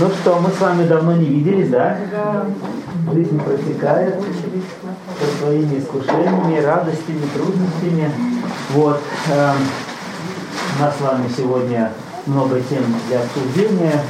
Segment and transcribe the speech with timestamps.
[0.00, 1.96] Ну что, мы с вами давно не виделись, да?
[2.12, 2.46] Да.
[3.12, 8.12] Жизнь протекает со своими искушениями, радостями, трудностями.
[8.70, 9.00] Вот.
[9.28, 9.54] Э,
[10.76, 11.90] у нас с вами сегодня
[12.26, 14.04] много тем для обсуждения.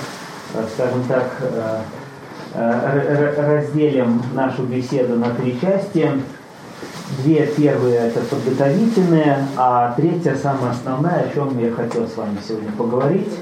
[0.52, 1.80] Э, скажем так, э,
[2.52, 6.10] э, разделим нашу беседу на три части.
[7.22, 12.72] Две первые это подготовительные, а третья самая основная, о чем я хотел с вами сегодня
[12.72, 13.32] поговорить.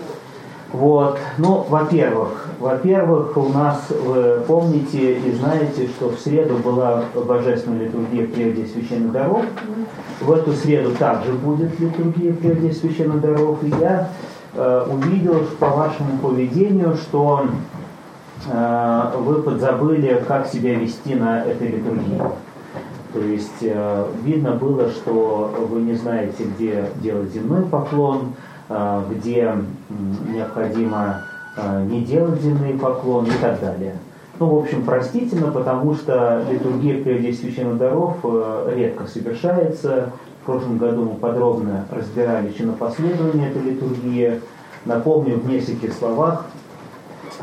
[0.73, 7.85] Вот, ну, во-первых, во-первых, у нас, вы помните и знаете, что в среду была божественная
[7.85, 9.45] литургия прежде священных даров.
[10.21, 13.63] В эту среду также будет литургия прежде священных даров.
[13.63, 14.09] И я
[14.55, 17.47] э, увидел по вашему поведению, что
[18.51, 22.23] э, вы подзабыли, как себя вести на этой литургии.
[23.13, 29.55] То есть э, видно было, что вы не знаете, где делать земной поклон, э, где
[30.29, 31.23] необходимо
[31.57, 33.95] э, не делать земные поклоны и так далее.
[34.39, 38.17] Ну, в общем, простительно, потому что литургия прежде священных даров
[38.75, 40.11] редко совершается.
[40.43, 44.41] В прошлом году мы подробно разбирали чинопоследование этой литургии.
[44.85, 46.45] Напомню в нескольких словах,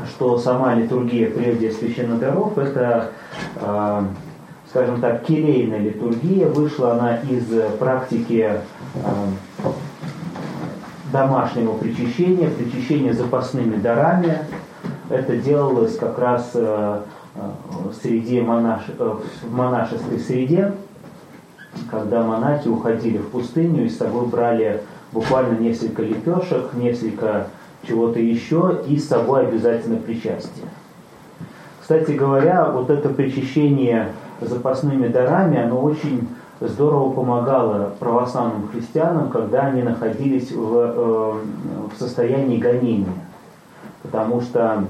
[0.07, 3.11] что сама литургия прежде священных даров– это
[4.73, 6.47] скажем так, келейная литургия.
[6.47, 7.45] Вышла она из
[7.77, 8.59] практики э,
[11.13, 14.39] домашнего причащения, причащения запасными дарами.
[15.09, 17.01] Это делалось как раз э,
[17.35, 17.39] э,
[18.01, 18.81] среди монаш...
[18.97, 20.73] в монашеской среде,
[21.91, 27.47] когда монахи уходили в пустыню и с собой брали буквально несколько лепешек, несколько
[27.87, 30.65] чего-то еще и с собой обязательно причастие.
[31.79, 36.27] Кстати говоря, вот это причащение запасными дарами, оно очень
[36.59, 41.33] здорово помогало православным христианам, когда они находились в, э,
[41.93, 43.13] в состоянии гонения.
[44.01, 44.85] Потому что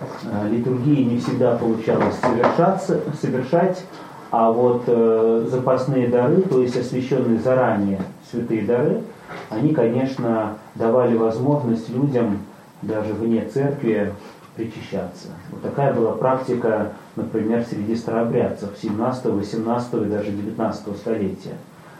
[0.00, 3.84] э, литургии не всегда получалось совершаться, совершать,
[4.30, 8.00] а вот э, запасные дары, то есть освященные заранее
[8.30, 9.02] святые дары,
[9.50, 12.38] они, конечно, давали возможность людям
[12.80, 14.12] даже вне церкви
[14.56, 15.28] причащаться.
[15.50, 21.56] Вот такая была практика, например, среди старообрядцев 17, 18 и даже 19 столетия.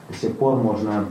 [0.08, 1.06] До сих пор можно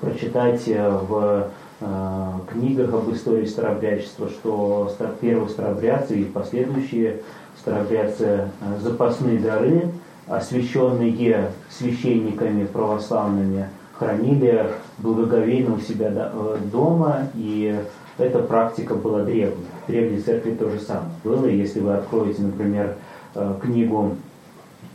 [0.00, 1.48] прочитать э, в
[1.80, 7.22] э, книгах об истории старообрядчества, что первые старообрядцы и последующие
[7.58, 9.88] старообрядцы э, запасные дары,
[10.26, 16.32] освященные священниками православными, хранили благоговейно у себя
[16.70, 17.78] дома и
[18.18, 19.66] эта практика была древней.
[19.84, 21.46] В древней церкви то же самое было.
[21.46, 22.96] Если вы откроете, например,
[23.34, 24.16] э, книгу,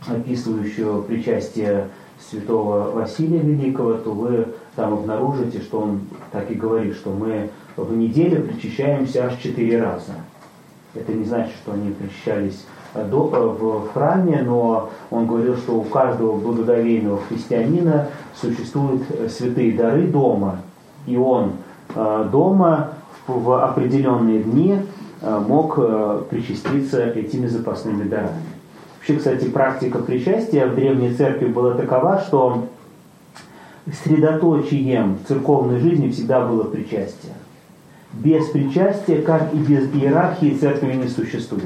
[0.08, 1.88] описывающую причастие
[2.18, 6.00] святого Василия Великого, то вы там обнаружите, что он
[6.32, 10.14] так и говорит, что мы в неделю причащаемся аж четыре раза.
[10.94, 15.76] Это не значит, что они причащались э, до, э, в храме, но он говорил, что
[15.76, 20.58] у каждого благоговейного христианина существуют святые дары дома,
[21.06, 21.52] и он
[21.94, 22.94] дома
[23.26, 24.78] в определенные дни
[25.20, 28.42] э, мог э, причаститься этими запасными дарами.
[28.96, 32.68] Вообще, кстати, практика причастия в Древней Церкви была такова, что
[34.04, 37.32] средоточием церковной жизни всегда было причастие.
[38.12, 41.64] Без причастия, как и без иерархии, церкви не существует.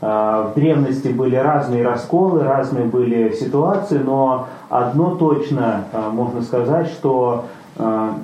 [0.00, 7.46] Э, в древности были разные расколы, разные были ситуации, но одно точно можно сказать, что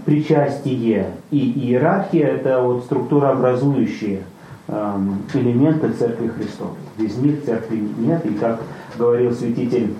[0.04, 4.22] причастие и иерархия– это вот структурообразующие
[4.68, 6.76] элементы Церкви Христовой.
[6.98, 8.62] Без них церкви нет, и как
[8.96, 9.94] говорил святитель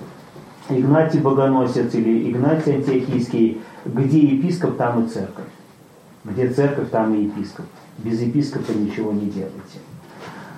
[0.69, 5.45] Игнатий Богоносец или Игнатий Антиохийский, где епископ, там и церковь.
[6.23, 7.65] Где церковь, там и епископ.
[7.97, 9.79] Без епископа ничего не делайте.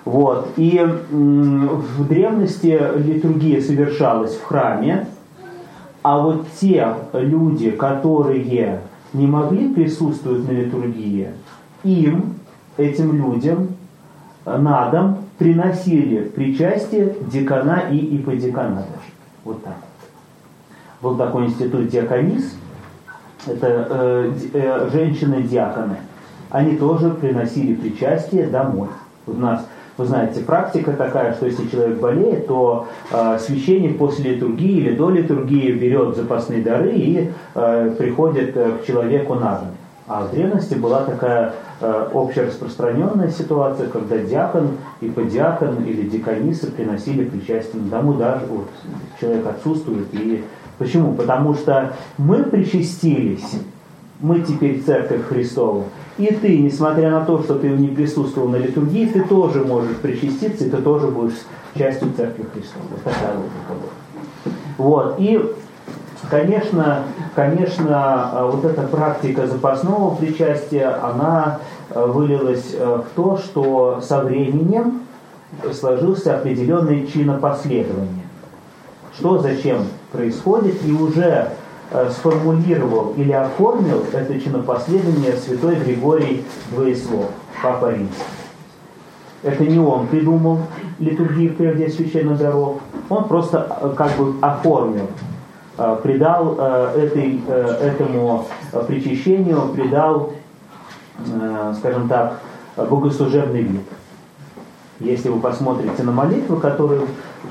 [0.04, 0.52] Вот.
[0.56, 0.78] И
[1.10, 5.08] в древности литургия совершалась в храме,
[6.04, 8.82] а вот те люди, которые
[9.14, 11.30] не могли присутствовать на литургии,
[11.82, 12.34] им,
[12.76, 13.68] этим людям,
[14.44, 19.12] на дом приносили причастие декана и иподекана даже.
[19.44, 19.78] Вот так.
[21.00, 22.54] Был такой институт диаконис,
[23.46, 25.96] это э, э, женщины-диаконы.
[26.50, 28.88] Они тоже приносили причастие домой.
[29.26, 34.78] У нас вы знаете, практика такая, что если человек болеет, то э, священник после литургии
[34.78, 39.68] или до литургии берет запасные дары и э, приходит э, к человеку на дом.
[40.06, 47.24] А в древности была такая э, общераспространенная ситуация, когда диакон и подиакон или диконисы приносили
[47.24, 48.68] причастие дому, даже вот,
[49.20, 50.12] человек отсутствует.
[50.12, 50.44] И
[50.76, 51.14] почему?
[51.14, 53.60] Потому что мы причастились
[54.20, 55.84] мы теперь церковь Христова.
[56.16, 60.64] И ты, несмотря на то, что ты не присутствовал на литургии, ты тоже можешь причаститься,
[60.64, 61.38] и ты тоже будешь
[61.76, 62.84] частью церкви Христова.
[62.90, 64.54] Вот такая логика была.
[64.78, 65.16] Вот.
[65.18, 65.44] И,
[66.30, 67.02] конечно,
[67.34, 71.58] конечно, вот эта практика запасного причастия, она
[71.92, 75.00] вылилась в то, что со временем
[75.72, 78.24] сложился определенный чинопоследование.
[79.18, 79.78] Что зачем
[80.12, 81.48] происходит, и уже
[82.10, 87.30] сформулировал или оформил это чинопоследование святой Григорий Двоеслов,
[87.62, 88.24] Папа Римский.
[89.42, 90.58] Это не он придумал
[90.98, 95.08] литургию прежде священных даров, он просто э, как бы оформил,
[95.78, 98.46] э, придал этой, этому
[98.88, 100.32] причащению, придал,
[101.78, 102.40] скажем так,
[102.76, 103.82] богослужебный вид.
[105.00, 107.02] Если вы посмотрите на молитвы, которые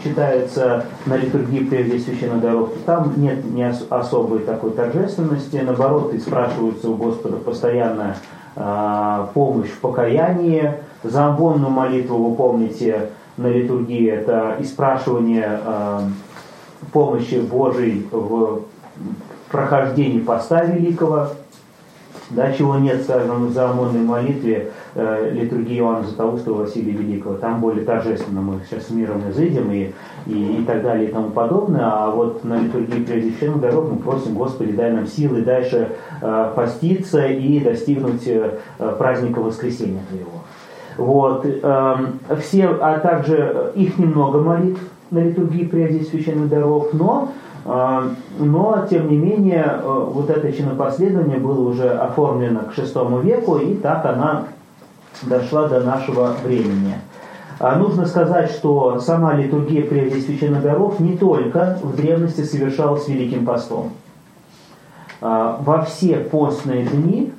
[0.03, 5.57] читаются на литургии прежде священных даров, там нет ни особой такой торжественности.
[5.57, 8.17] Наоборот, и спрашивается у Господа постоянно
[8.55, 10.73] э, помощь в покаянии.
[11.03, 15.99] За амбонную молитву, вы помните, на литургии это испрашивание э,
[16.91, 18.61] помощи Божией в
[19.49, 21.29] прохождении поста великого
[22.29, 27.35] да, чего нет, скажем, в заомонной молитве э, литургии Иоанна Златоуста Василия Великого.
[27.35, 29.93] Там более торжественно мы сейчас с миром изыдем и,
[30.25, 31.85] и, и так далее и тому подобное.
[31.85, 35.89] А вот на литургии чем дорог мы просим, Господи, дай нам силы дальше
[36.21, 38.57] э, поститься и достигнуть э,
[38.97, 40.43] праздника воскресения Твоего.
[40.97, 41.95] Вот, э,
[42.41, 44.81] все, а также их немного молитв
[45.11, 47.31] на литургии прежде священных даров, но
[47.65, 48.09] а,
[48.39, 53.75] но, тем не менее, э, вот это чинопоследование было уже оформлено к VI веку, и
[53.75, 54.43] так она
[55.25, 56.95] дошла до нашего времени.
[57.59, 63.45] А нужно сказать, что сама литургия прежде священных даров не только в древности совершалась Великим
[63.45, 63.91] постом.
[65.21, 67.31] А, во все постные дни,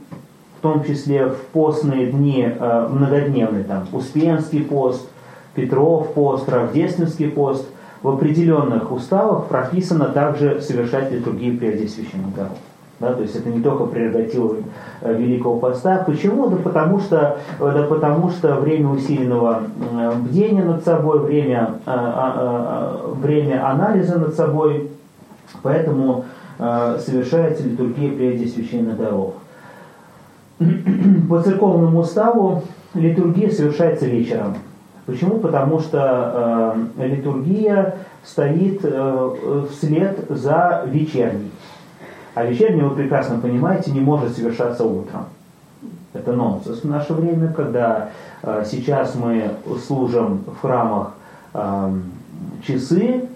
[0.58, 5.06] в том числе в постные дни э, многодневный, там, Успенский пост,
[5.54, 7.66] Петров пост, Рождественский пост,
[8.02, 12.56] в определенных уставах прописано также совершать литургию прежде священных даров.
[13.00, 14.56] Да, то есть это не только прерогатива
[15.00, 16.04] э, Великого Поста.
[16.06, 16.48] Почему?
[16.48, 19.62] Да потому что, э, да потому что время усиленного
[20.20, 24.90] бдения над собой, время, э, время анализа над собой,
[25.62, 26.24] поэтому
[26.56, 29.34] совершается литургия прежде священных даров.
[31.28, 32.62] По церковному уставу
[32.94, 34.54] литургия совершается вечером.
[35.06, 35.38] Почему?
[35.38, 41.50] Потому что э, литургия стоит э, вслед за вечерней.
[42.34, 45.26] А вечерний, вы прекрасно понимаете, не может совершаться утром.
[46.12, 48.10] Это нонсенс в наше время, когда
[48.42, 49.50] э, сейчас мы
[49.86, 51.14] служим в храмах
[51.52, 51.92] э,
[52.66, 53.28] часы,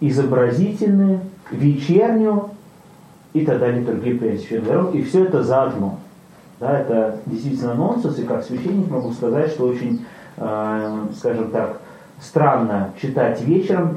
[0.00, 2.50] изобразительные, вечернюю,
[3.32, 5.98] и тогда литургия пресвященных даров, и все это заодно.
[6.60, 10.04] Да, это действительно нонсенс, и как священник могу сказать, что очень
[10.36, 11.80] Э, скажем так,
[12.24, 13.96] странно читать вечером,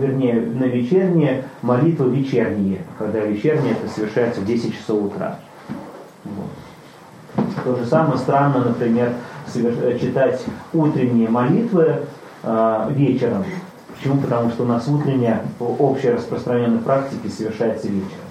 [0.00, 5.36] вернее, на вечерние молитвы вечерние, когда вечерние это совершается в 10 часов утра.
[6.24, 7.44] Вот.
[7.64, 9.12] То же самое странно, например,
[10.00, 12.00] читать утренние молитвы
[12.42, 13.44] э, вечером.
[13.94, 14.20] Почему?
[14.20, 18.28] Потому что у нас утренняя по общей распространенной практике совершается вечером.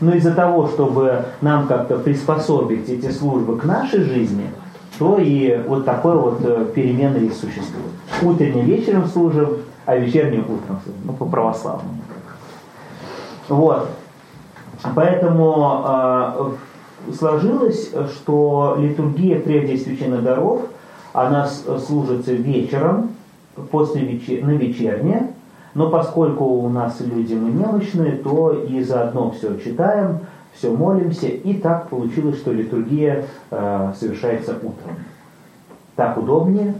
[0.00, 4.50] Но из-за того, чтобы нам как-то приспособить эти службы к нашей жизни–
[4.98, 7.92] то и вот такой вот э, перемены и существует.
[8.22, 9.48] Утренним вечером служим,
[9.84, 11.98] а вечерним утром служим, ну, по православному.
[13.48, 13.88] Вот.
[14.94, 20.62] Поэтому э, сложилось, что литургия прежде священных даров,
[21.12, 23.10] она служится вечером,
[23.70, 24.44] после вечер...
[24.44, 25.32] на вечерне,
[25.74, 30.20] но поскольку у нас люди мы немощные, то и заодно все читаем,
[30.56, 34.96] все молимся, и так получилось, что литургия э, совершается утром.
[35.96, 36.74] Так удобнее,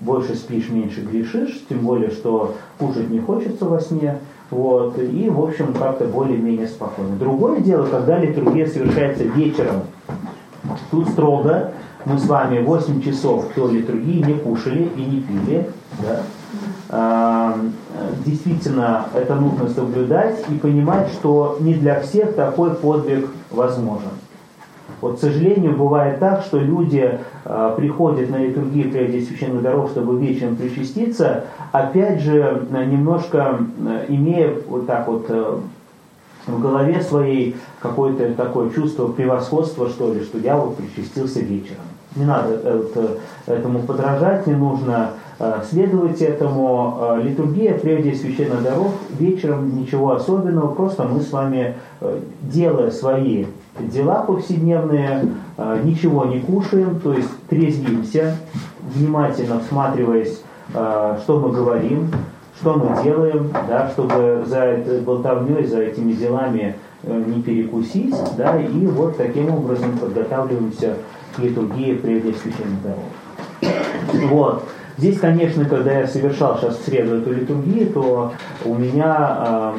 [0.00, 4.18] больше спишь, меньше грешишь, тем более, что кушать не хочется во сне,
[4.50, 7.16] вот, и, в общем, как-то более-менее спокойно.
[7.16, 9.82] Другое дело, когда литургия совершается вечером.
[10.90, 11.72] Тут строго,
[12.04, 15.68] мы с вами 8 часов до литургии не кушали и не пили,
[16.02, 16.22] да,
[18.26, 24.10] действительно это нужно соблюдать и понимать, что не для всех такой подвиг возможен.
[25.02, 30.16] Вот, к сожалению, бывает так, что люди э, приходят на литургию прежде священных даров, чтобы
[30.16, 35.58] вечером причаститься, опять же, немножко э, имея вот так вот э,
[36.46, 41.82] в голове своей какое-то такое чувство превосходства, что ли, что я вот причастился вечером.
[42.14, 45.10] Не надо это, этому подражать, не нужно
[45.44, 46.98] Э, следовать этому.
[47.00, 53.46] Э, литургия, прежде священных даров, вечером ничего особенного, просто мы с вами, э, делая свои
[53.80, 55.24] дела повседневные,
[55.82, 58.36] ничего не кушаем, то есть трезвимся,
[58.94, 62.10] внимательно всматриваясь, что мы говорим,
[62.60, 69.16] что мы делаем, да, чтобы за болтовней, за этими делами не перекусить, да, и вот
[69.16, 70.96] таким образом подготавливаемся
[71.34, 74.30] к литургии прежде священных даров.
[74.30, 74.64] Вот.
[74.98, 78.32] Здесь, конечно, когда я совершал сейчас в среду эту литургию, то
[78.64, 79.72] у меня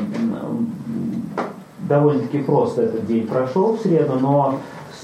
[1.88, 4.60] довольно-таки просто этот день прошел в среду, но,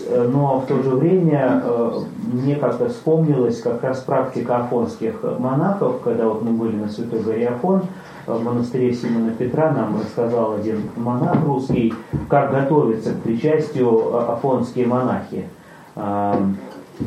[0.09, 1.99] но в то же время э,
[2.31, 7.49] мне как-то вспомнилась как раз практика афонских монахов, когда вот мы были на Святой горе
[7.49, 7.83] Афон,
[8.25, 11.93] в монастыре Симона Петра нам рассказал один монах русский,
[12.29, 15.45] как готовиться к причастию афонские монахи.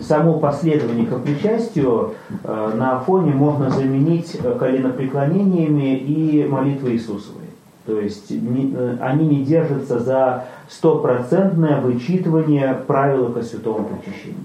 [0.01, 7.43] Само последование к причастию э, на Афоне можно заменить коленопреклонениями и молитвой Иисусовой.
[7.85, 14.41] То есть э, они не держатся за стопроцентное вычитывание правил ко святому причащению.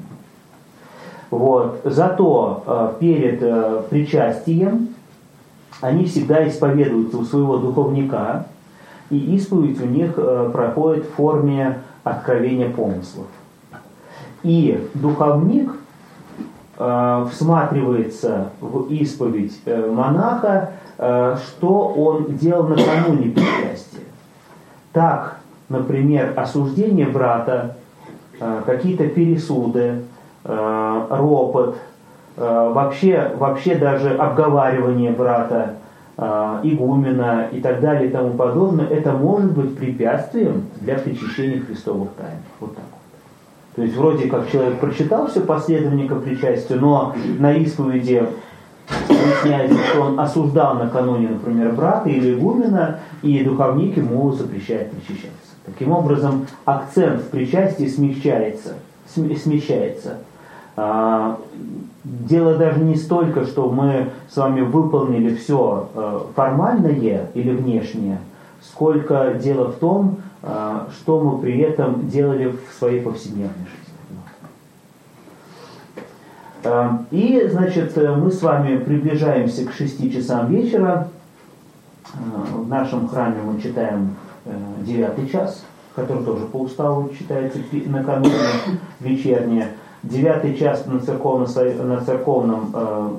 [1.30, 1.82] Вот.
[1.84, 4.90] Зато э, перед э, причастием
[5.82, 8.48] они всегда исповедуются у своего духовника,
[9.10, 13.28] и исповедь у них э, проходит в форме откровения помыслов.
[14.44, 15.72] И духовник
[16.78, 24.02] э, всматривается в исповедь э, монаха Э, что он делал накануне причастия.
[24.94, 25.38] Так,
[25.70, 27.76] например, осуждение брата,
[28.40, 30.02] э, какие-то пересуды,
[30.44, 31.78] э, ропот,
[32.36, 35.74] вообще, вообще даже обговаривание брата,
[36.18, 42.38] игумена и так далее и тому подобное, это может быть препятствием для причащения христовых тайн.
[42.60, 42.86] Вот так.
[43.78, 48.28] То есть вроде как человек прочитал все последование причастию, но на исповеди
[49.08, 55.52] выясняется, что он осуждал накануне, например, брата или игумена, и духовник ему запрещает причащаться.
[55.64, 58.78] Таким образом, акцент в причастии смягчается,
[59.14, 60.18] смещается.
[60.76, 61.38] А,
[62.04, 68.18] дело даже не столько, что мы с вами выполнили все э, формальное или внешнее,
[68.60, 73.88] сколько дело в том, что мы при этом делали в своей повседневной жизни.
[76.64, 81.08] Эм, и, значит, мы с вами приближаемся к 6 часам вечера.
[82.14, 82.18] Э,
[82.56, 84.16] в нашем храме мы читаем
[84.46, 85.64] 9 э, час,
[85.96, 88.34] который тоже по уставу читается накануне
[89.00, 89.70] вечернее.
[90.04, 91.48] Девятый час на церковном,
[91.88, 93.10] на церковном э,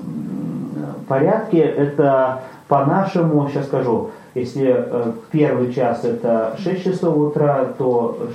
[1.07, 8.29] порядке это по-нашему, сейчас скажу, если э, первый час это 6 часов утра, то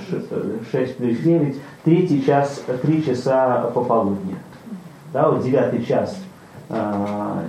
[0.71, 4.35] 6 плюс 9, третий час 3 часа пополудня
[5.15, 6.21] да, вот девятый час
[6.67, 7.41] э,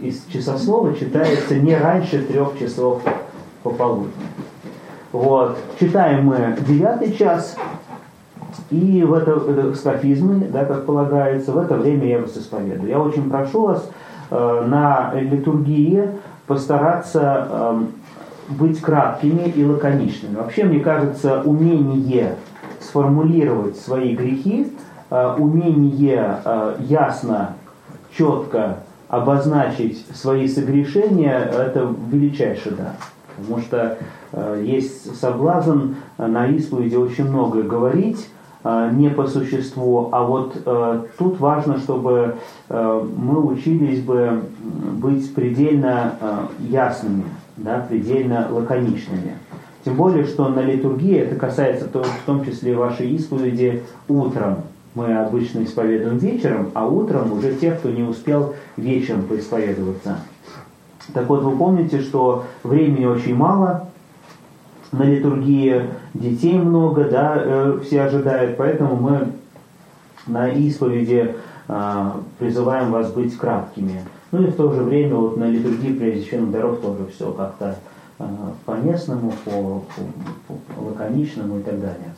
[0.00, 3.02] из часослова читается не раньше трех часов
[3.62, 4.10] пополудни.
[5.12, 5.58] Вот.
[5.78, 7.56] Читаем мы девятый час,
[8.70, 12.88] и в это скафизмы, да, как полагается, в это время я вас исповедую.
[12.88, 13.90] Я очень прошу вас
[14.30, 16.08] э, на литургии
[16.50, 17.82] постараться э,
[18.48, 20.34] быть краткими и лаконичными.
[20.34, 22.34] Вообще, мне кажется, умение
[22.80, 24.72] сформулировать свои грехи
[25.10, 27.56] Э, умение э, ясно,
[28.16, 28.78] четко
[29.08, 32.92] обозначить свои согрешения, это величайший дар.
[33.36, 33.98] Потому что
[34.32, 38.28] э, есть соблазн на исповеди очень многое говорить,
[38.64, 40.56] не по существу, а вот
[41.18, 42.36] тут важно, чтобы
[42.68, 44.42] мы учились бы
[44.96, 47.24] быть предельно ясными,
[47.56, 49.34] да, предельно лаконичными.
[49.84, 54.56] Тем более, что на литургии это касается в том числе вашей исповеди утром
[54.94, 60.18] мы обычно исповедуем вечером, а утром уже тех, кто не успел вечером поисповедоваться.
[61.14, 63.88] Так вот, вы помните, что времени очень мало,
[64.92, 65.82] на литургии
[66.14, 69.28] детей много, да, э, все ожидают, поэтому мы
[70.26, 71.34] на исповеди
[71.68, 74.02] э, призываем вас быть краткими.
[74.32, 77.76] Ну и в то же время вот на литургии прежде чем даров тоже все как-то
[78.18, 78.24] э,
[78.64, 79.84] по-местному, по,
[80.48, 82.14] по, по лаконичному и так далее.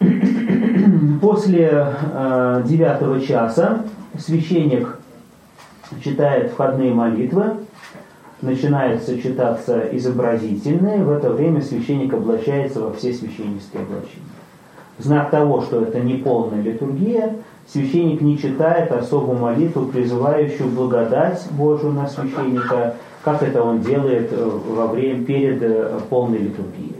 [1.20, 3.82] После э, девятого часа
[4.18, 4.98] священник
[6.02, 7.54] читает входные молитвы,
[8.44, 14.22] начинается читаться изобразительные, в это время священник облачается во все священнические облачения.
[14.98, 17.36] знак того, что это не полная литургия,
[17.66, 24.50] священник не читает особую молитву, призывающую благодать Божию на священника, как это он делает э,
[24.68, 26.94] во время перед э, полной литургией.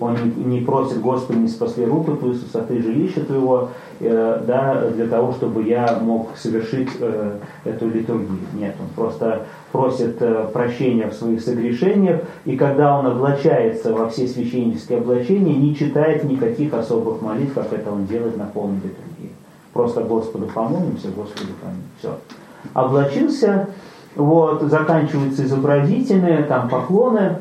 [0.00, 3.68] Он не, просит, Господи, не спасли руку твою с высоты жилища твоего,
[4.00, 8.38] э, да, для того, чтобы я мог совершить э, эту литургию.
[8.54, 14.26] Нет, он просто просит э, прощения в своих согрешениях, и когда он облачается во все
[14.26, 19.32] священнические облачения, не читает никаких особых молитв, как это он делает на полной литургии.
[19.72, 21.88] Просто Господу помолимся, Господу помолимся.
[21.98, 22.18] Все.
[22.74, 23.68] Облачился,
[24.16, 27.36] вот, заканчиваются изобразительные, там поклоны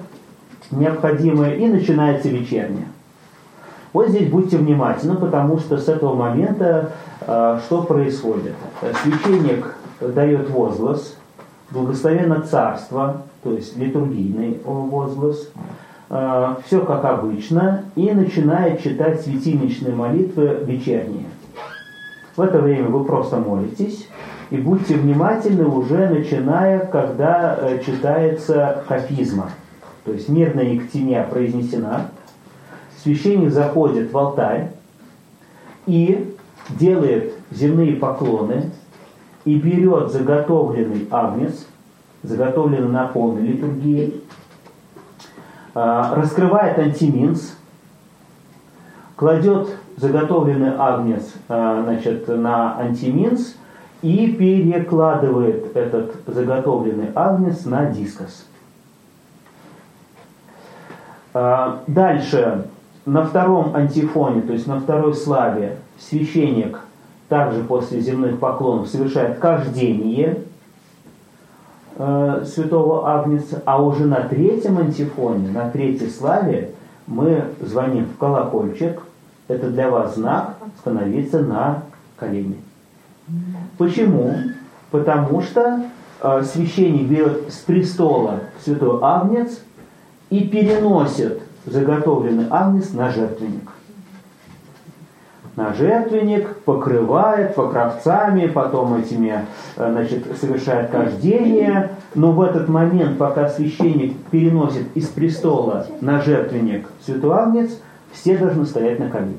[0.71, 2.88] необходимые, и начинается вечерняя.
[3.91, 8.53] Вот здесь будьте внимательны, потому что с этого момента э, что происходит?
[9.01, 11.15] Священник дает возглас,
[11.72, 15.50] благословенно царство, то есть литургийный возглас,
[16.10, 21.26] э, все как обычно, и начинает читать светильничные молитвы вечерние.
[22.36, 24.08] В это время вы просто молитесь,
[24.50, 29.52] и будьте внимательны уже начиная, когда э, читается хафизма.
[30.06, 32.08] То есть мирная ектимия произнесена.
[33.04, 34.72] Священник заходит в алтарь
[35.86, 36.36] и
[36.70, 38.72] делает земные поклоны
[39.46, 41.65] и берет заготовленный агнец,
[42.24, 44.22] заготовленный на полной литургии,
[45.74, 47.55] а, раскрывает антиминс,
[49.15, 53.55] кладет заготовленный агнец а, значит, на антиминс
[54.01, 58.46] и перекладывает этот заготовленный агнец на дискос.
[61.34, 62.67] А, дальше,
[63.05, 66.79] на втором антифоне, то есть на второй славе, священник
[67.29, 70.41] также после земных поклонов совершает кождение
[71.95, 76.71] э, святого Агнца, а уже на третьем антифоне, на третьей славе
[77.05, 79.03] мы звоним в колокольчик,
[79.48, 81.83] это для вас знак становиться на
[82.17, 82.57] колени.
[83.77, 84.33] Почему?
[84.89, 85.83] Потому что
[86.21, 89.62] э, священник берет с престола святой Агнец
[90.31, 93.69] и переносит заготовленный Агнец на жертвенник
[95.60, 101.92] на жертвенник, покрывает покровцами, потом этими, э, значит, совершает кождение.
[102.16, 107.72] Но в этот момент, пока священник переносит из престола на жертвенник святой агнец,
[108.13, 109.36] все должны стоять на колени.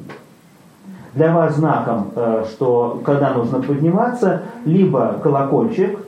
[1.15, 6.00] Для вас знаком, э, что когда нужно подниматься, либо колокольчик,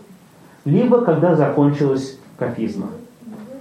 [0.67, 2.89] либо когда закончилась кафизма.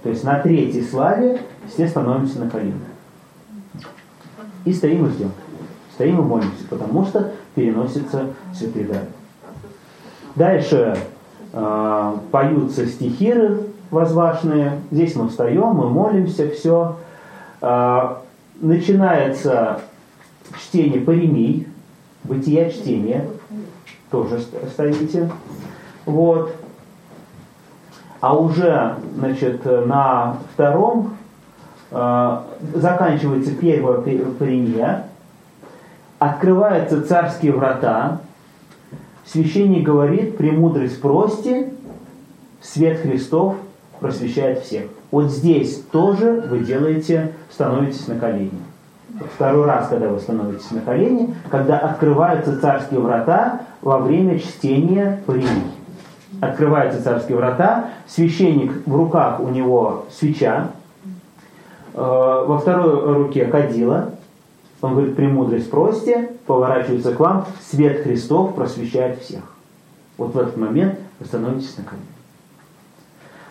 [0.02, 1.40] То есть на третьей славе
[1.72, 2.74] все становимся на колени.
[4.66, 5.30] И стоим и ждем.
[5.94, 9.06] Стоим и молимся, потому что переносится святые дары.
[10.34, 10.96] Дальше
[11.52, 14.80] э, поются стихиры возвашенные.
[14.90, 16.96] Здесь мы встаем, мы молимся, все.
[17.60, 18.16] Э,
[18.60, 19.80] начинается
[20.58, 21.68] чтение паремий,
[22.24, 23.26] бытия чтения.
[24.10, 24.40] Тоже
[24.72, 25.30] стоите.
[26.06, 26.54] Вот.
[28.20, 31.16] А уже значит, на втором
[31.90, 32.38] э,
[32.74, 35.06] заканчивается первая паремия,
[36.22, 38.20] открываются царские врата,
[39.26, 41.66] священник говорит, премудрость прости,
[42.60, 43.56] свет Христов
[43.98, 44.84] просвещает всех.
[45.10, 48.52] Вот здесь тоже вы делаете, становитесь на колени.
[49.34, 55.72] Второй раз, когда вы становитесь на колени, когда открываются царские врата во время чтения премий.
[56.40, 60.68] Открываются царские врата, священник в руках у него свеча,
[61.94, 64.10] э, во второй руке кадила,
[64.82, 66.14] он говорит, премудрость прости,
[66.46, 69.42] поворачивается к вам, свет Христов просвещает всех.
[70.18, 72.06] Вот в этот момент вы становитесь на колени.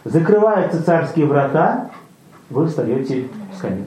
[0.03, 1.89] Закрываются царские врата,
[2.49, 3.85] вы встаете с колен.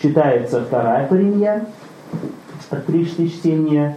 [0.00, 1.66] Читается вторая паренья
[2.70, 3.96] от чтения.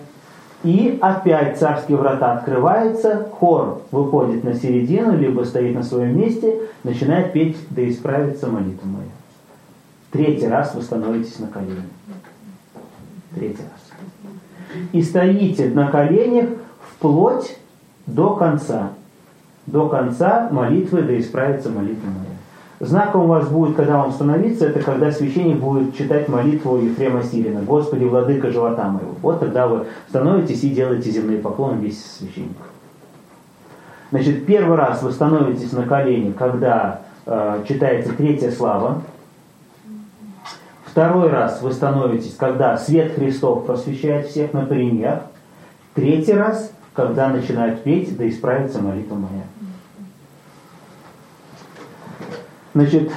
[0.64, 7.32] И опять царские врата открываются, хор выходит на середину, либо стоит на своем месте, начинает
[7.32, 9.19] петь «Да исправится молитва моя».
[10.12, 11.84] Третий раз вы становитесь на колени.
[13.36, 14.80] Третий раз.
[14.92, 16.50] И стоите на коленях
[16.82, 17.58] вплоть
[18.06, 18.90] до конца.
[19.66, 22.40] До конца молитвы, да исправится молитва моя.
[22.80, 27.62] Знаком у вас будет, когда вам становиться, это когда священник будет читать молитву Ефрема Сирина.
[27.62, 29.16] Господи, владыка живота моего.
[29.22, 32.66] Вот тогда вы становитесь и делаете земные поклоны вместе с священником.
[34.12, 39.02] Значит, первый раз вы становитесь на колени, когда э, читается третья слава,
[41.00, 45.22] Второй раз вы становитесь, когда свет Христов просвещает всех на пример.
[45.94, 49.44] Третий раз, когда начинают петь, да исправится молитва моя.
[52.74, 53.14] Значит,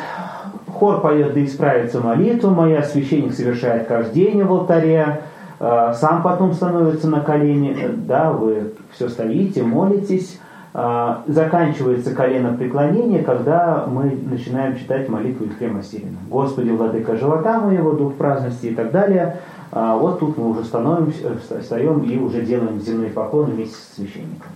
[0.73, 5.23] хор поет, да исправится молитва моя, священник совершает кождение в алтаре,
[5.59, 13.23] э, сам потом становится на колени, да, вы все стоите, молитесь, А, заканчивается колено преклонения,
[13.23, 16.17] когда мы начинаем читать молитву Ефрема Сирина.
[16.31, 19.37] Господи, владыка живота моего, дух праздности и так далее.
[19.75, 24.53] А, вот тут мы уже становимся, встаем и уже делаем земные поклоны вместе с священником.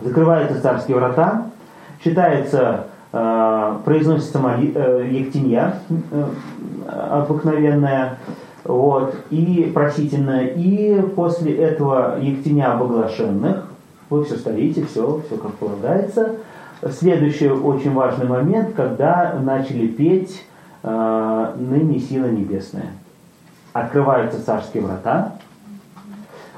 [0.00, 1.46] Закрываются царские врата,
[2.04, 6.24] читается, а, произносится моли, э, ектинья э,
[7.10, 8.18] обыкновенная,
[8.62, 13.65] вот, и просительная, и после этого ектиня обоглашенных,
[14.10, 16.36] вы все стоите, все, все как полагается.
[16.90, 20.44] Следующий очень важный момент, когда начали петь
[20.82, 22.90] э, «Ныне сила небесная».
[23.72, 25.34] Открываются царские врата.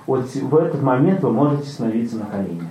[0.07, 2.69] Вот в этот момент вы можете становиться на колени.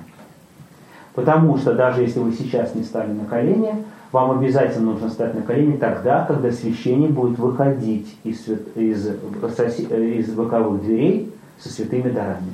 [1.14, 5.42] Потому что даже если вы сейчас не стали на колени, вам обязательно нужно стать на
[5.42, 9.08] колени тогда, когда священник будет выходить из, из,
[9.56, 12.52] из боковых дверей со святыми дарами.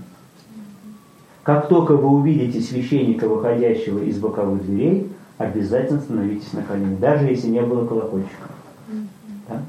[1.43, 7.47] Как только вы увидите священника, выходящего из боковых дверей, обязательно становитесь на колени, даже если
[7.47, 8.47] не было колокольчика.
[9.49, 9.61] Да?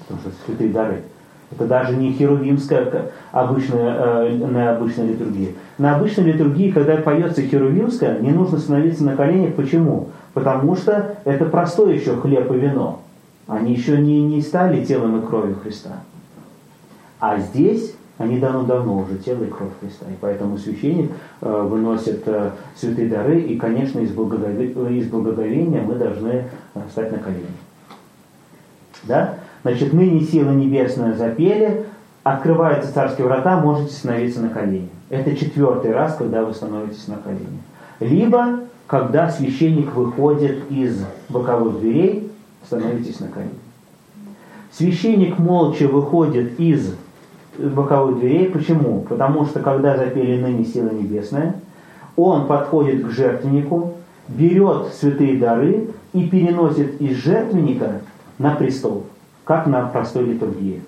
[0.00, 1.02] Потому что святые дары.
[1.50, 5.54] Это даже не херувимская обычная, э, на обычной литургии.
[5.78, 9.54] На обычной литургии, когда поется херувимская, не нужно становиться на коленях.
[9.54, 10.08] Почему?
[10.32, 13.00] Потому что это простое еще хлеб и вино.
[13.48, 16.00] Они еще не, не стали телом и кровью Христа.
[17.20, 20.06] А здесь они давно-давно уже тело и кровь Христа.
[20.06, 24.70] И поэтому священник э, выносит э, святые дары, и, конечно, из, благогове...
[24.98, 27.44] из благоговения мы должны э, встать на колени.
[29.02, 29.34] Да?
[29.62, 31.84] Значит, ныне сила небесная запели,
[32.22, 34.88] открываются царские врата, можете становиться на колени.
[35.10, 37.60] Это четвертый раз, когда вы становитесь на колени.
[38.00, 42.32] Либо, когда священник выходит из боковых дверей,
[42.64, 43.52] становитесь на колени.
[44.72, 46.94] Священник молча выходит из
[47.58, 48.48] боковых дверей.
[48.48, 49.00] Почему?
[49.08, 51.54] Потому что когда запели ныне сила небесная,
[52.16, 53.94] он подходит к жертвеннику,
[54.28, 58.00] берет святые дары и переносит из жертвенника
[58.38, 59.04] на престол,
[59.44, 60.82] как на простой литургии.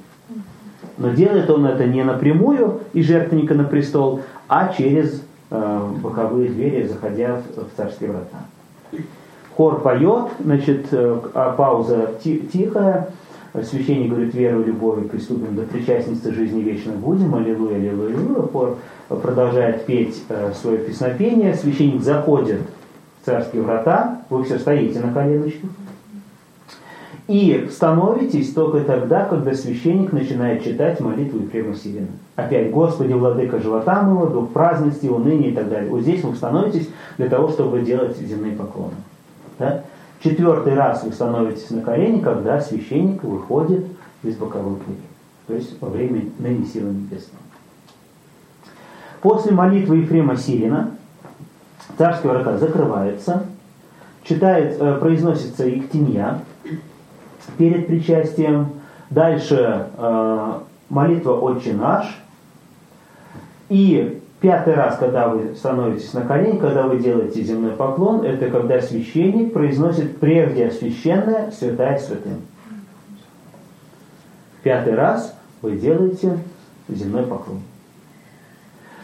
[0.96, 6.86] Но делает он это не напрямую из жертвенника на престол, а через э, боковые двери,
[6.86, 9.04] заходя в царские врата.
[9.56, 13.08] Хор поет, значит, э, а пауза тихая,
[13.62, 18.42] священник говорит, верою, любовью приступим до причастницы жизни вечной будем, аллилуйя, аллилуйя, аллилуйя.
[18.52, 22.60] Хор продолжает петь э, свое песнопение, священник заходит
[23.22, 25.70] в царские врата, вы все стоите на коленочках,
[27.28, 32.08] и становитесь только тогда, когда священник начинает читать молитву Ефрема Сирина.
[32.36, 35.90] Опять, Господи, владыка живота моего, дух праздности, уныния и так далее.
[35.90, 38.94] Вот здесь вы становитесь для того, чтобы делать земные поклоны.
[39.58, 39.84] Да?
[40.20, 43.86] Четвертый раз вы становитесь на колени, когда священник выходит
[44.22, 45.00] из боковой двери.
[45.46, 47.42] То есть во время ныне силы небесного.
[49.20, 50.92] После молитвы Ефрема Сирина
[51.96, 53.46] царские врата закрываются,
[54.24, 56.40] читает, э, произносится Ектинья
[57.56, 58.68] перед причастием,
[59.10, 62.22] дальше э, молитва «Отче наш»,
[63.68, 68.80] и Пятый раз, когда вы становитесь на колени, когда вы делаете земной поклон, это когда
[68.80, 72.42] священник произносит прежде священное святая святым.
[74.62, 76.38] Пятый раз вы делаете
[76.88, 77.62] земной поклон.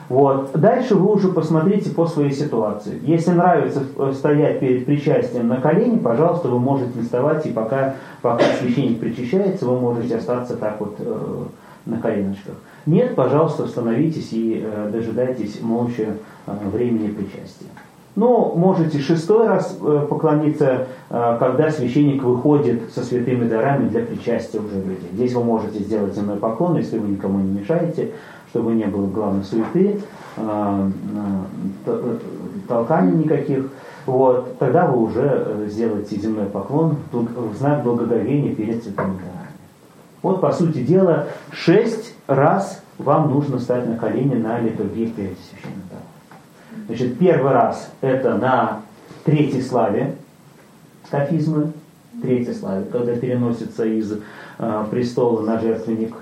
[0.08, 0.52] Вот.
[0.52, 3.00] Дальше вы уже посмотрите по своей ситуации.
[3.02, 9.00] Если нравится стоять перед причастием на колени, пожалуйста, вы можете вставать, и пока, пока священник
[9.00, 11.44] причащается, вы можете остаться так вот э,
[11.86, 12.54] на коленочках.
[12.86, 16.16] Нет, пожалуйста, становитесь и э, дожидайтесь молча
[16.46, 17.66] э, времени причастия.
[18.14, 24.76] Но можете шестой раз э, поклониться, когда священник выходит со святыми дарами для причастия уже
[24.76, 25.08] людей.
[25.12, 28.12] Здесь вы можете сделать земной поклон, если вы никому не мешаете,
[28.50, 30.00] чтобы не было главной суеты,
[32.68, 33.70] толканий никаких.
[34.06, 39.43] Вот, тогда вы уже сделаете земной поклон в знак благоговения перед святыми дарами.
[40.24, 45.82] Вот, по сути дела, шесть раз вам нужно стать на колени на литургии перед священным
[46.86, 48.80] Значит, первый раз это на
[49.24, 50.14] третьей славе
[51.10, 51.72] кафизмы,
[52.22, 54.18] третьей славе, когда переносится из
[54.58, 56.14] э, престола на жертвенник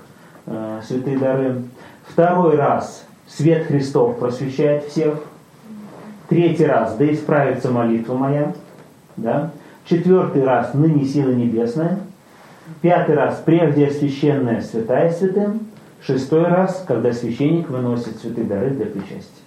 [0.47, 1.63] э, святые дары.
[2.05, 5.17] Второй раз свет Христов просвещает всех.
[6.27, 8.53] Третий раз, да исправится молитва моя.
[9.15, 9.51] Да?
[9.85, 11.99] Четвертый раз, ныне сила небесная.
[12.83, 15.67] Пятый раз прежде священная святая святым.
[16.01, 19.39] Шестой раз, когда священник выносит святые дары для причастия.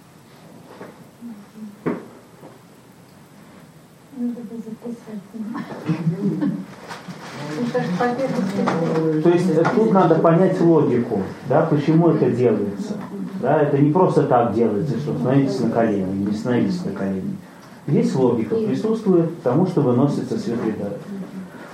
[9.21, 12.95] То есть э, тут надо понять логику, да, почему это делается.
[13.39, 17.37] Да, это не просто так делается, что становитесь на колени, не становитесь на колени.
[17.85, 20.95] Здесь логика присутствует, потому что выносится святые дары.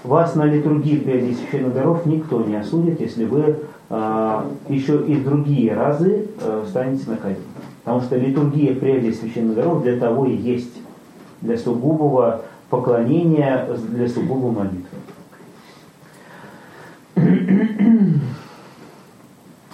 [0.04, 5.74] Вас на литургии прежде священных даров никто не осудит, если вы э, еще и другие
[5.74, 7.40] разы э, станете на колени.
[7.86, 10.74] Потому что литургия прежде священных даров для того и есть,
[11.40, 14.98] для сугубого поклонения, для сугубой молитвы.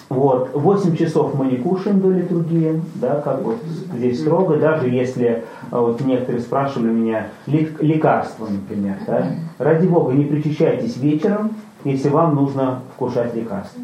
[0.09, 3.57] Вот, 8 часов мы не кушаем до литургии, да, как вот
[3.95, 9.27] здесь строго, даже если, а, вот некоторые спрашивали меня, лекарства, например, да,
[9.59, 11.51] ради Бога, не причащайтесь вечером,
[11.83, 13.81] если вам нужно вкушать лекарства.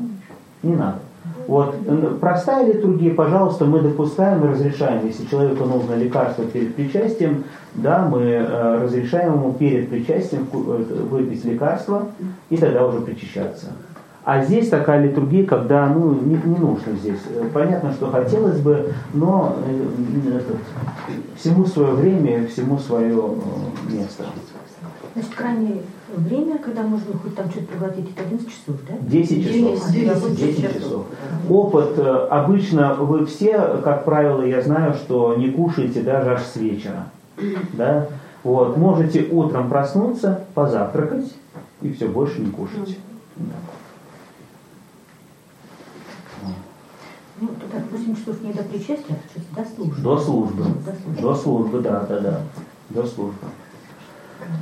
[0.63, 0.97] Не надо.
[1.47, 1.75] Вот,
[2.19, 7.43] простая литургия, пожалуйста, мы допускаем и разрешаем, если человеку нужно лекарство перед причастием,
[7.75, 10.57] да, мы э, разрешаем ему перед причастием э,
[11.07, 12.07] выпить лекарство
[12.49, 13.67] и тогда уже причащаться.
[14.25, 17.19] А здесь такая литургия, когда ну, не, не нужно здесь.
[17.53, 20.57] Понятно, что хотелось бы, но э, этот,
[21.37, 24.25] всему свое время, всему свое э, место.
[25.13, 25.83] Значит, крайнее
[26.17, 28.95] время, когда можно хоть там что-то проглотить, это 11 часов, да?
[28.99, 29.91] 10 часов.
[29.91, 31.05] 10, 10 часов.
[31.47, 36.55] Опыт, э, обычно вы все, как правило, я знаю, что не кушаете даже аж с
[36.55, 37.09] вечера.
[37.73, 38.07] Да?
[38.43, 41.31] Вот, можете утром проснуться, позавтракать
[41.83, 42.97] и все, больше не кушать.
[43.35, 43.53] Да.
[47.41, 49.17] Ну, так 8 часов не до причастия,
[49.55, 50.01] а до службы.
[50.01, 50.63] До службы.
[51.21, 52.39] До службы, да, да, да.
[52.89, 53.47] До службы.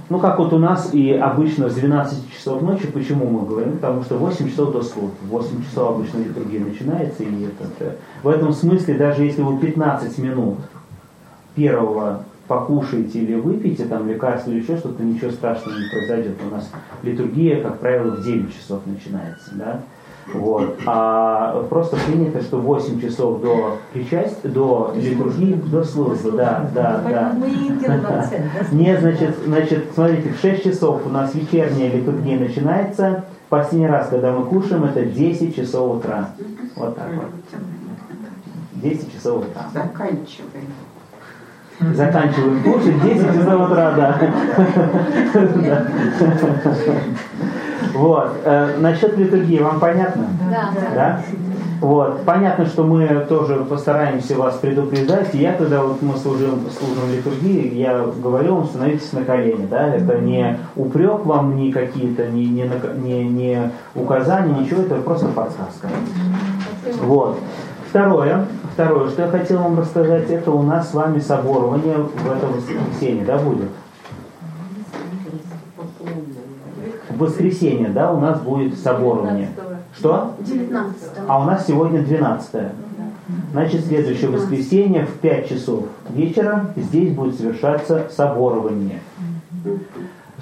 [0.09, 3.73] Ну, как вот у нас и обычно с 12 часов ночи, почему мы говорим?
[3.73, 5.15] Потому что 8 часов до службы.
[5.29, 7.23] 8 часов обычно литургия начинается.
[7.23, 10.57] И это, в этом смысле, даже если вы 15 минут
[11.55, 16.37] первого покушаете или выпьете там лекарство или еще что-то, ничего страшного не произойдет.
[16.45, 16.69] У нас
[17.03, 19.51] литургия, как правило, в 9 часов начинается.
[19.53, 19.81] Да?
[20.33, 20.79] Вот.
[20.85, 27.35] А просто принято, что 8 часов до причастия, до литургии, до службы, да, да, да.
[28.71, 33.25] Не, значит, значит, смотрите, в 6 часов у нас вечерняя литургия начинается.
[33.49, 36.29] Последний раз, когда мы кушаем, это 10 часов утра.
[36.75, 37.61] Вот так вот.
[38.73, 39.67] 10 часов утра.
[39.73, 40.67] Заканчиваем.
[41.79, 44.15] Заканчиваем кушать 10 часов утра, да.
[47.93, 48.37] Вот.
[48.43, 50.27] Э, насчет литургии вам понятно?
[50.49, 50.69] Да.
[50.95, 51.21] да?
[51.79, 52.23] Вот.
[52.23, 55.35] Понятно, что мы тоже постараемся вас предупреждать.
[55.35, 59.67] И я, когда вот мы служим, служим литургии, я говорю вам, становитесь на колени.
[59.69, 59.93] Да?
[59.93, 65.89] Это не упрек вам, не какие-то, не, не, не, не указания, ничего, это просто подсказка.
[67.01, 67.37] Вот.
[67.89, 72.47] Второе, второе, что я хотел вам рассказать, это у нас с вами соборование в это
[72.47, 73.69] воскресенье, да, будет?
[77.13, 79.49] в воскресенье, да, у нас будет соборование.
[79.97, 80.31] Что?
[80.39, 80.95] 19
[81.27, 82.55] А у нас сегодня 12
[83.51, 88.99] Значит, следующее воскресенье в 5 часов вечера здесь будет совершаться соборование.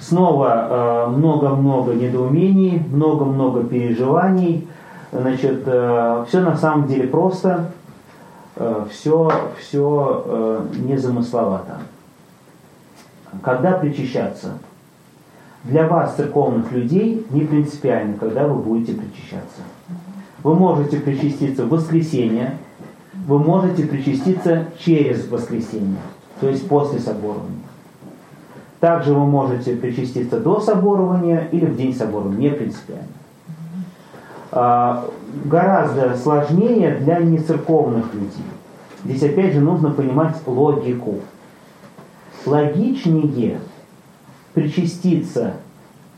[0.00, 4.66] Снова э, много-много недоумений, много-много переживаний.
[5.12, 7.81] Значит, э, все на самом деле просто, э,
[8.90, 11.78] все, все незамысловато.
[13.42, 14.54] Когда причащаться?
[15.64, 19.62] для вас, церковных людей, не принципиально, когда вы будете причащаться.
[20.42, 22.58] Вы можете причаститься в воскресенье,
[23.26, 25.98] вы можете причаститься через воскресенье,
[26.40, 27.62] то есть после соборования.
[28.80, 33.06] Также вы можете причаститься до соборования или в день соборования, не принципиально.
[34.54, 35.08] А,
[35.46, 38.44] гораздо сложнее для нецерковных людей.
[39.02, 41.20] Здесь опять же нужно понимать логику.
[42.44, 43.60] Логичнее–
[44.54, 45.54] причаститься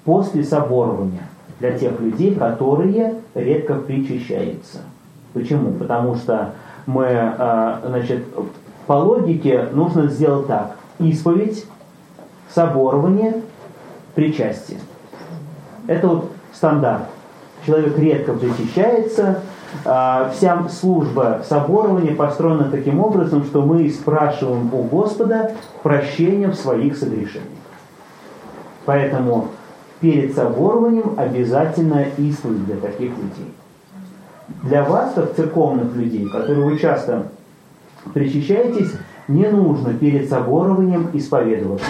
[0.04, 1.28] после соборования
[1.60, 4.78] для тех людей, которые редко причащаются.
[5.32, 5.72] Почему?
[5.72, 6.54] Потому что
[6.86, 8.24] мы, а, значит,
[8.88, 10.76] по логике нужно сделать так.
[10.98, 11.66] Исповедь,
[12.50, 13.42] соборование,
[14.14, 14.80] причастие.
[15.86, 17.13] Это вот стандарт.
[17.66, 19.40] Человек редко причащается,
[19.84, 26.96] а, вся служба соборования построена таким образом, что мы спрашиваем у Господа прощения в своих
[26.96, 27.48] согрешениях.
[28.84, 29.48] Поэтому
[30.00, 33.54] перед соборованием обязательно исповедь для таких людей.
[34.62, 37.28] Для вас, как церковных людей, которые вы часто
[38.12, 38.92] причащаетесь,
[39.26, 41.86] не нужно перед соборованием исповедоваться.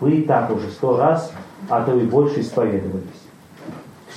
[0.00, 1.30] Вы и так уже сто раз,
[1.68, 3.27] а то и больше исповедовались.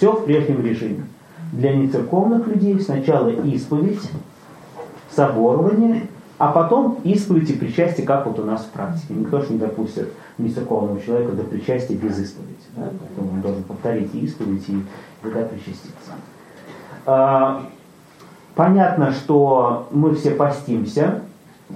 [0.01, 1.03] Все в прежнем режиме.
[1.51, 4.01] Для нецерковных людей сначала исповедь,
[5.11, 6.07] соборование,
[6.39, 9.13] а потом исповедь и причастие, как вот у нас в практике.
[9.13, 12.57] Никто же не допустит нецерковного человека до причастия без исповеди.
[12.75, 12.89] Да?
[12.99, 14.83] Поэтому он должен повторить исповедь и
[15.21, 16.13] тогда причаститься.
[17.05, 17.61] А,
[18.55, 21.21] понятно, что мы все постимся.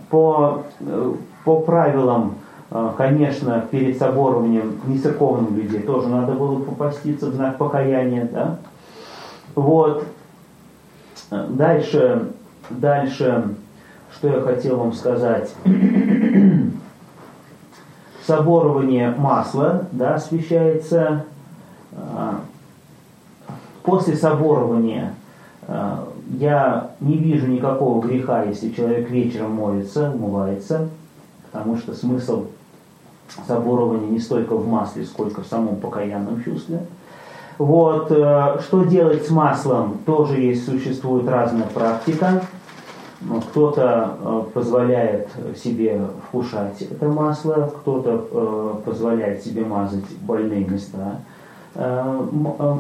[0.10, 2.38] По, э, по правилам,
[2.98, 8.28] конечно, перед соборованием нецерковным людей тоже надо было попаститься в знак покаяния.
[8.32, 8.58] Да?
[9.56, 10.06] Вот.
[11.30, 12.32] Дальше,
[12.70, 13.56] дальше,
[14.14, 15.54] что я хотел вам сказать.
[18.26, 21.26] Соборование масла да, освещается.
[23.84, 25.14] После соборования
[26.32, 30.90] я не вижу никакого греха, если человек вечером молится, умывается,
[31.52, 32.48] потому что смысл
[33.48, 36.82] соборования не столько в масле, сколько в самом покаянном чувстве.
[37.58, 42.44] Вот, э, что делать с маслом, тоже есть, существует разная практика.
[43.50, 51.20] Кто-то э, позволяет себе вкушать это масло, кто-то э, позволяет себе мазать больные места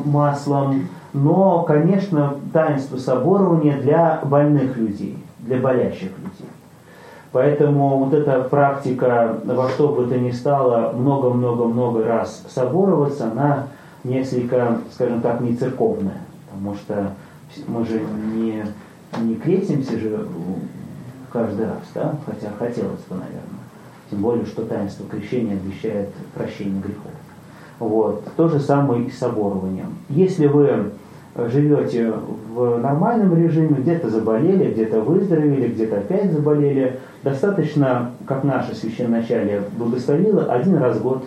[0.05, 0.87] маслом.
[1.11, 6.24] Но, конечно, таинство соборования для больных людей, для болящих людей.
[7.35, 13.67] Поэтому вот эта практика во что бы то ни стало много-много-много раз собороваться, она
[14.05, 16.21] несколько, скажем так, не церковная.
[16.49, 17.11] Потому что
[17.67, 17.99] мы же
[18.33, 18.63] не,
[19.19, 20.25] не крестимся же
[21.29, 22.15] каждый раз, да?
[22.25, 23.65] хотя хотелось бы, наверное.
[24.09, 27.11] Тем более, что таинство крещения обещает прощение грехов.
[27.79, 28.23] Вот.
[28.37, 29.97] То же самое и с соборованием.
[30.07, 30.93] Если вы
[31.35, 32.13] живете
[32.53, 40.43] в нормальном режиме, где-то заболели, где-то выздоровели, где-то опять заболели, достаточно, как наше священначалие благословило,
[40.43, 41.25] один раз в год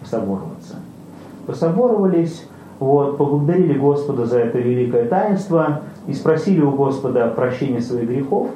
[0.00, 0.76] пособороваться.
[1.46, 2.46] Пособоровались,
[2.78, 8.50] вот, поблагодарили Господа за это великое таинство и спросили у Господа прощения своих грехов.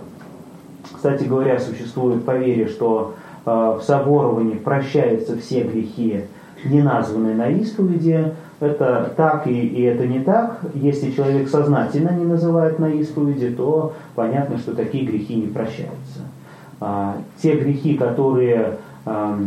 [0.94, 6.22] Кстати говоря, существует поверье, что э, в соборовании прощаются все грехи,
[6.64, 10.60] не названные на исповеди, это так и, и это не так.
[10.74, 16.20] Если человек сознательно не называет на исповеди, то понятно, что такие грехи не прощаются.
[16.80, 19.38] А, те грехи, которые а,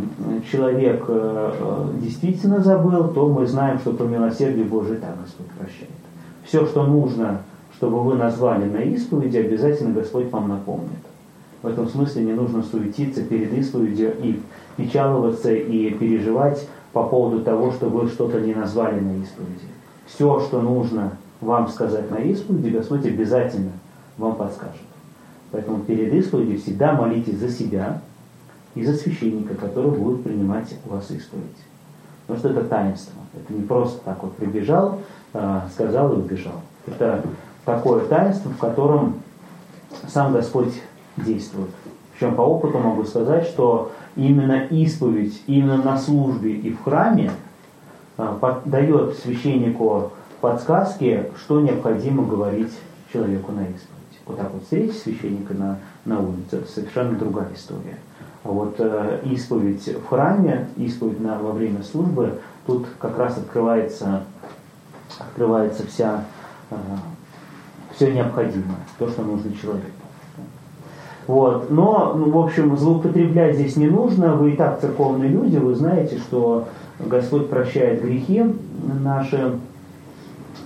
[0.52, 5.90] человек а, действительно забыл, то мы знаем, что по милосердию Божию так Господь прощает.
[6.44, 7.42] Все, что нужно,
[7.76, 11.00] чтобы вы назвали на исповеди, обязательно Господь вам напомнит.
[11.62, 14.42] В этом смысле не нужно суетиться перед исповедью и
[14.78, 19.68] печаловаться и переживать по поводу того, что вы что-то не назвали на исповеди.
[20.08, 21.12] Все, что нужно
[21.42, 23.72] вам сказать на исповеди, Господь обязательно
[24.18, 24.89] вам подскажет.
[25.52, 28.02] Поэтому перед исповедью всегда молитесь за себя
[28.76, 31.46] и за священника, который будет принимать у вас исповедь.
[32.28, 33.20] Потому что это таинство.
[33.34, 35.00] Это не просто так вот прибежал,
[35.34, 36.62] а, сказал и убежал.
[36.86, 37.24] Это
[37.66, 39.16] такое таинство, в котором
[40.08, 40.74] сам Господь
[41.18, 41.70] действует.
[42.14, 47.32] Причем по опыту могу сказать, что именно исповедь, именно на службе и в храме
[48.18, 52.72] а, дает священнику подсказки, что необходимо говорить
[53.12, 53.99] человеку на исповедь.
[54.30, 57.98] Вот так вот встретить священника на, на улице, это совершенно другая история.
[58.44, 64.26] А вот э, исповедь в храме, исповедь на, во время службы, тут как раз открывается,
[65.18, 66.26] открывается вся,
[66.70, 66.76] э,
[67.96, 69.90] все необходимое, то, что нужно человеку.
[71.26, 71.72] Вот.
[71.72, 74.36] Но, ну, в общем, злоупотреблять здесь не нужно.
[74.36, 76.68] Вы и так церковные люди, вы знаете, что
[77.00, 78.46] Господь прощает грехи
[79.02, 79.58] наши,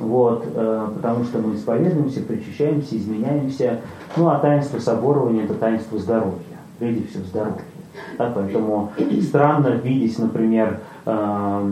[0.04, 3.82] вот, э, потому что мы исповедуемся, причащаемся, изменяемся.
[4.16, 6.40] Ну, а таинство соборования– это таинство здоровья,
[6.80, 7.62] прежде всего здоровья.
[8.18, 11.72] Да, поэтому странно видеть, например, э,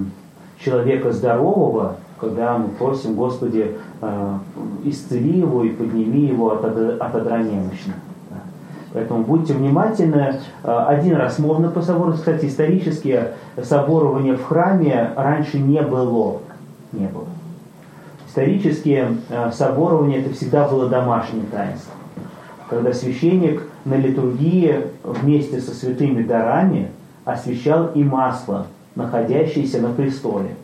[0.64, 4.38] человека здорового, когда мы просим, Господи, э,
[4.86, 8.00] исцели его и подними его от, от одра немощного.
[8.94, 10.40] Поэтому будьте внимательны.
[10.64, 13.30] Э, один раз можно по собору, кстати, исторически
[13.62, 16.40] соборование в храме раньше не было.
[16.92, 17.28] Не было.
[18.32, 21.92] Исторически э, соборование это всегда было домашнее таинство.
[22.70, 26.92] Когда священник на литургии вместе со святыми дарами
[27.26, 30.56] освящал и масло, находящееся на престоле.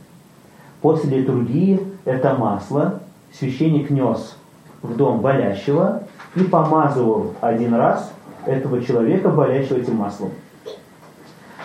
[0.81, 3.01] После литургии это масло
[3.33, 4.37] священник нес
[4.81, 6.03] в дом болящего
[6.35, 8.13] и помазывал один раз
[8.45, 10.29] этого человека, болящего этим маслом.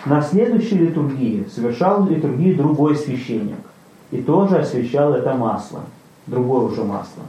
[0.05, 3.55] На следующей литургии совершал литургию другой священник.
[4.13, 5.79] И тоже освещал это масло.
[6.27, 7.23] Другое уже масло.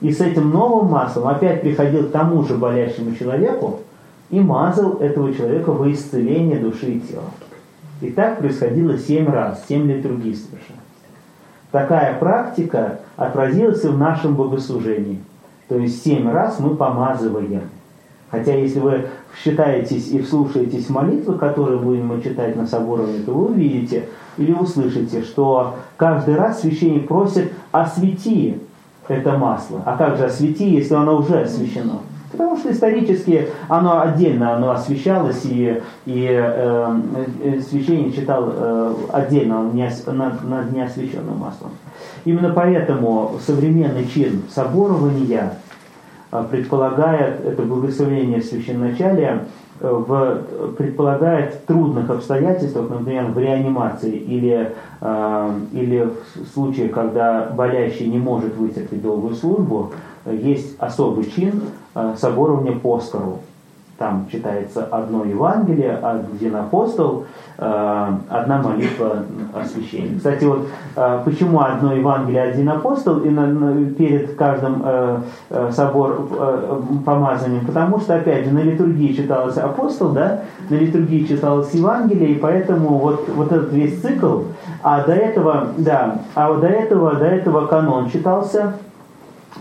[0.00, 3.82] И с этим новым маслом опять приходил к тому же болящему человеку
[4.30, 7.30] и мазал этого человека во исцеление души и тела.
[8.00, 10.80] И так происходило семь раз, семь литургий совершенно.
[11.70, 15.20] Такая практика отразилась и в нашем богослужении.
[15.68, 17.70] То есть семь раз мы помазываем
[18.32, 19.06] Хотя если вы
[19.42, 25.22] считаетесь и вслушаетесь в молитвы, которые будем читать на соборе, то вы увидите или услышите,
[25.22, 28.60] что каждый раз священник просит «освети
[29.08, 29.82] это масло.
[29.84, 32.00] А как же освети, если оно уже освящено?
[32.32, 37.00] Потому что исторически оно отдельно оно освещалось, и, и э,
[37.44, 41.70] э, священник читал э, отдельно не, над, над неосвященным маслом.
[42.24, 45.58] Именно поэтому современный чин соборования
[46.42, 49.46] предполагает это благословение священначалия
[49.80, 57.50] Э, в, предполагает в трудных обстоятельствах, например, в реанимации или, э, или в случае, когда
[57.52, 59.90] болящий не может вытерпеть долгую службу,
[60.26, 61.60] есть особый чин
[61.94, 63.00] э, соборования по
[63.98, 67.26] там читается одно Евангелие, один апостол, э,
[67.56, 69.24] одна молитва
[69.54, 70.16] освящения.
[70.16, 73.30] Кстати, вот э, почему одно Евангелие, один апостол и
[73.94, 75.20] перед каждым э,
[75.70, 76.28] собор
[77.04, 77.64] помазанием?
[77.64, 82.98] Потому что, опять же, на литургии читался апостол, да, на литургии читалось Евангелие, и поэтому
[82.98, 84.42] вот, вот этот весь цикл,
[84.82, 88.74] а до этого, да, а до этого, до этого канон читался,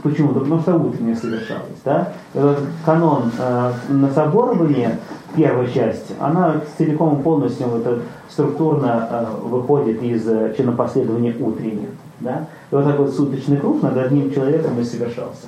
[0.02, 0.34] Почему?
[0.34, 1.80] Да потому что утренняя совершалась.
[1.86, 2.10] Да?
[2.34, 4.98] Этот канон э, на соборование,
[5.36, 11.89] первая часть, она целиком и полностью это, структурно э, выходит из э, чинопоследования утренних.
[12.19, 12.47] Да?
[12.71, 15.47] И вот такой суточный круг над одним человеком и совершался.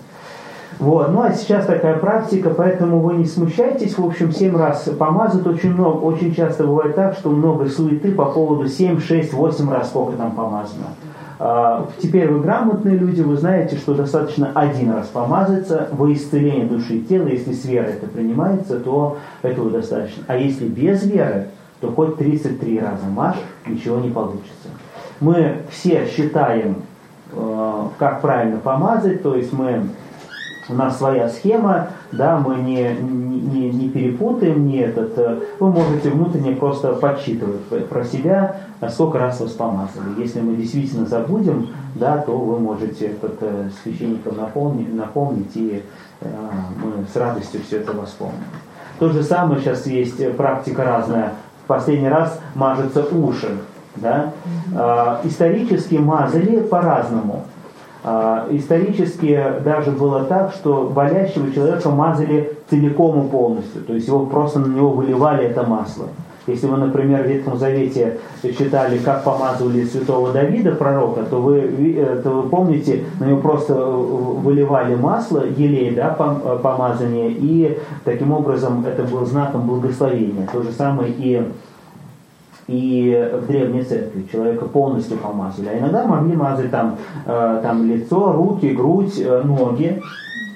[0.79, 1.11] Вот.
[1.11, 3.97] Ну а сейчас такая практика, поэтому вы не смущайтесь.
[3.97, 5.97] В общем, семь раз помазать очень много.
[5.97, 10.31] Очень часто бывает так, что много суеты по поводу 7, 6, 8 раз, сколько там
[10.31, 10.87] помазано.
[11.37, 16.97] А, теперь вы грамотные люди, вы знаете, что достаточно один раз помазаться во исцеление души
[16.97, 17.27] и тела.
[17.27, 20.23] Если с верой это принимается, то этого достаточно.
[20.27, 21.47] А если без веры,
[21.81, 23.35] то хоть 33 раза маш,
[23.67, 24.69] ничего не получится.
[25.19, 26.83] Мы все считаем,
[27.33, 29.83] а, как правильно помазать, то есть мы
[30.67, 36.09] у нас своя схема, да, мы не, не, не перепутаем, не этот, э, вы можете
[36.09, 38.57] внутренне просто подсчитывать про себя,
[38.89, 40.19] сколько раз вас помазали.
[40.19, 45.83] Если мы действительно забудем, да, то вы можете этот, э, священникам напомнить, напомнить, и
[46.21, 46.27] э,
[46.83, 48.43] мы с радостью все это вспомним.
[48.99, 51.33] То же самое сейчас есть практика разная.
[51.63, 53.57] В последний раз мажутся уши.
[53.95, 54.31] Да?
[54.73, 57.45] Э, исторически мазали по-разному.
[58.07, 64.27] А, исторически даже было так, что болящего человека мазали целиком и полностью, то есть его
[64.27, 66.05] просто на него выливали это масло.
[66.45, 71.61] Если вы, например, в Ветхом Завете читали, как помазывали святого Давида, пророка, то вы,
[71.97, 77.79] э, то вы помните, на него просто э, выливали масло, елей, да, э, помазание, и
[78.03, 80.47] таким образом это был знаком благословения.
[80.53, 81.41] То же самое и
[82.67, 85.69] и в древней церкви человека полностью помазали.
[85.69, 90.01] А иногда могли мазать там, э, там лицо, руки, грудь, э, ноги.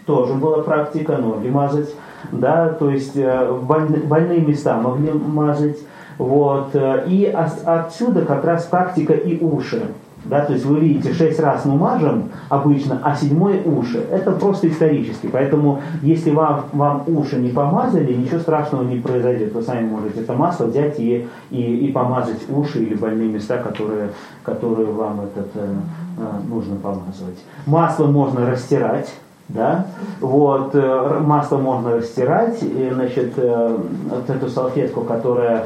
[0.05, 1.93] Тоже была практика ноги мазать.
[2.31, 5.77] Да, то есть э, больные, места могли мазать.
[6.17, 6.75] Вот.
[7.07, 7.25] И
[7.65, 9.83] отсюда как раз практика и уши.
[10.25, 14.03] Да, то есть вы видите, шесть раз мы мажем обычно, а седьмой уши.
[14.11, 15.27] Это просто исторически.
[15.27, 19.53] Поэтому, если вам, вам уши не помазали, ничего страшного не произойдет.
[19.53, 24.09] Вы сами можете это масло взять и, и, и помазать уши или больные места, которые,
[24.43, 25.75] которые вам этот, э,
[26.17, 27.39] э нужно помазывать.
[27.65, 29.13] Масло можно растирать.
[29.47, 29.87] Да?
[30.19, 33.77] Вот, э, масло можно растирать, и, значит, э,
[34.09, 35.65] вот эту салфетку, которая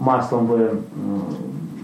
[0.00, 0.70] маслом вы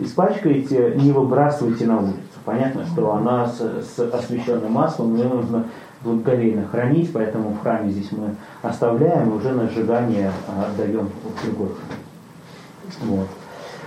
[0.00, 2.18] испачкаете, не выбрасывайте на улицу.
[2.44, 5.64] Понятно, что она с, с освященным маслом, ее нужно
[6.02, 11.44] благоговейно хранить, поэтому в храме здесь мы оставляем и уже на сжигание а, отдаем в
[11.46, 11.70] другой
[13.02, 13.28] Вот.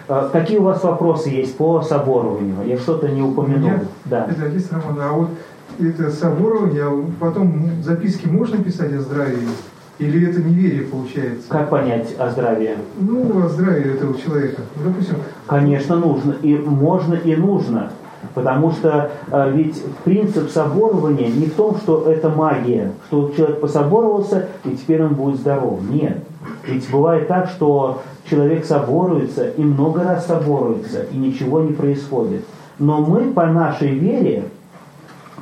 [0.08, 2.55] А, какие у вас вопросы есть по соборованию?
[2.66, 3.72] Я что-то не упомянул.
[4.05, 4.26] Да.
[4.26, 5.30] Это Роман, а вот
[5.80, 9.47] это соборование, а потом записки можно писать о здравии?
[10.00, 11.50] Или это неверие получается?
[11.50, 12.76] Как понять о здравии?
[13.00, 14.62] Ну, о здравии этого человека.
[14.84, 15.16] Допустим.
[15.48, 16.36] Конечно, нужно.
[16.43, 17.91] И можно, и нужно.
[18.34, 24.50] Потому что э, ведь принцип соборования не в том, что это магия, что человек пособоровался,
[24.66, 25.80] и теперь он будет здоров.
[25.89, 26.24] Нет.
[26.68, 32.43] Ведь бывает так, что человек соборуется и много раз соборуется, и ничего не происходит.
[32.80, 34.45] Но мы по нашей вере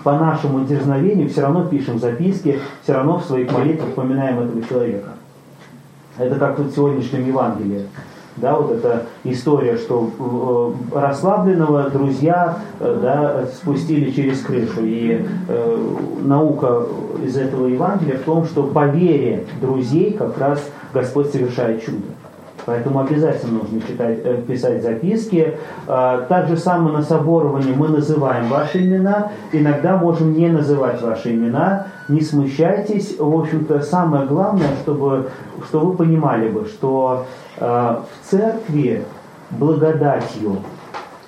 [0.05, 5.09] по нашему дерзновению все равно пишем записки, все равно в своих молитвах вспоминаем этого человека.
[6.19, 7.87] Это как вот в сегодняшнем Евангелии.
[8.37, 10.11] Да, вот эта история, что
[10.93, 14.81] э, расслабленного друзья э, да, спустили через крышу.
[14.83, 16.83] И э, наука
[17.23, 22.05] из этого Евангелия в том, что по вере друзей как раз Господь совершает чудо.
[22.65, 25.57] Поэтому обязательно нужно читать, э, писать записки.
[25.87, 29.31] А, так же самое на соборовании мы называем ваши имена.
[29.51, 31.87] Иногда можем не называть ваши имена.
[32.09, 33.17] Не смущайтесь.
[33.19, 35.29] В общем-то, самое главное, чтобы,
[35.67, 37.25] чтобы вы понимали бы, что
[37.59, 39.05] а, в церкви
[39.51, 40.57] благодатью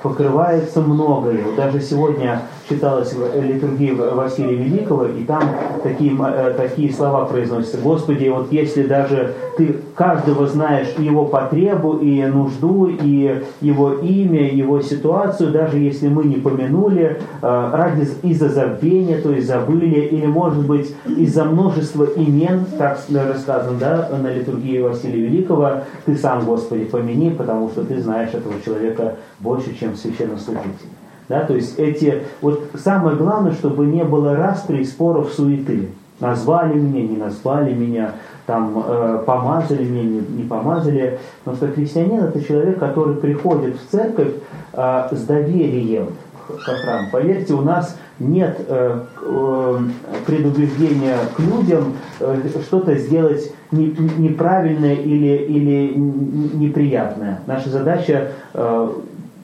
[0.02, 1.44] покрывается многое.
[1.56, 5.42] Даже сегодня читалось в литургии Василия Великого, и там
[5.84, 7.78] такие, э, такие слова произносятся.
[7.78, 14.82] Господи, вот если даже ты каждого знаешь его потребу, и нужду, и его имя, его
[14.82, 20.66] ситуацию, даже если мы не помянули, э, ради из-за забвения, то есть забыли, или может
[20.66, 27.30] быть из-за множества имен, так рассказано да, на литургии Василия Великого, ты сам, Господи, помяни,
[27.30, 30.97] потому что ты знаешь этого человека больше, чем священнослужитель.
[31.30, 35.90] Да, то есть эти, вот самое главное, чтобы не было распри, споров, суеты.
[36.20, 38.14] Назвали меня, не назвали меня,
[38.48, 41.20] там э, помазали меня, не, не помазали.
[41.44, 44.32] Потому что христианин это человек, который приходит в церковь
[44.74, 46.08] э, с доверием
[46.48, 47.10] к храму.
[47.12, 49.80] Поверьте, у нас нет э, э,
[50.26, 57.42] предубеждения к людям э, что-то сделать не, неправильное или, или неприятное.
[57.46, 58.90] Наша задача э,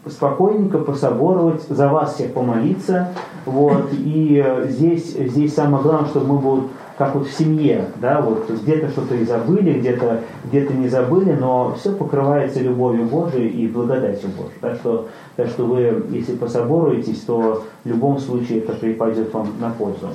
[0.07, 3.09] спокойненько пособоровать, за вас всех помолиться.
[3.45, 8.49] Вот, и здесь, здесь самое главное, чтобы мы вот как вот в семье, да, вот
[8.49, 14.29] где-то что-то и забыли, где-то где не забыли, но все покрывается любовью Божией и благодатью
[14.29, 14.59] Божией.
[14.61, 19.71] Так что, так что вы, если пособоруетесь, то в любом случае это припадет вам на
[19.71, 20.09] пользу.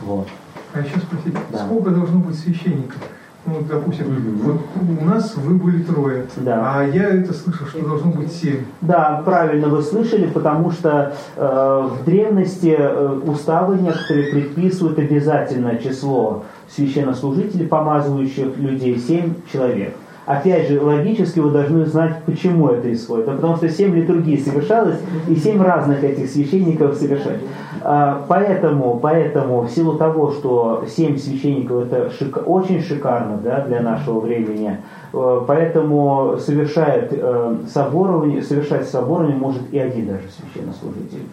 [0.00, 0.26] Вот.
[0.72, 1.66] А еще спросить, да.
[1.66, 2.98] сколько должно быть священников?
[3.46, 4.06] Ну, допустим,
[4.42, 4.60] вот
[5.00, 6.76] у нас вы были трое, да.
[6.76, 8.64] а я это слышал, что должно быть семь.
[8.80, 16.44] Да, правильно вы слышали, потому что э, в древности э, уставы некоторые предписывают обязательное число
[16.74, 19.94] священнослужителей, помазывающих людей, семь человек.
[20.26, 23.28] Опять же, логически вы должны знать, почему это исходит.
[23.28, 24.96] А потому что семь литургий совершалось,
[25.28, 27.40] и семь разных этих священников совершали.
[27.82, 33.82] А, поэтому, поэтому, в силу того, что семь священников это шик, очень шикарно да, для
[33.82, 34.78] нашего времени,
[35.12, 41.26] э, поэтому совершает э, соборование, совершать соборование может и один даже священнослужитель.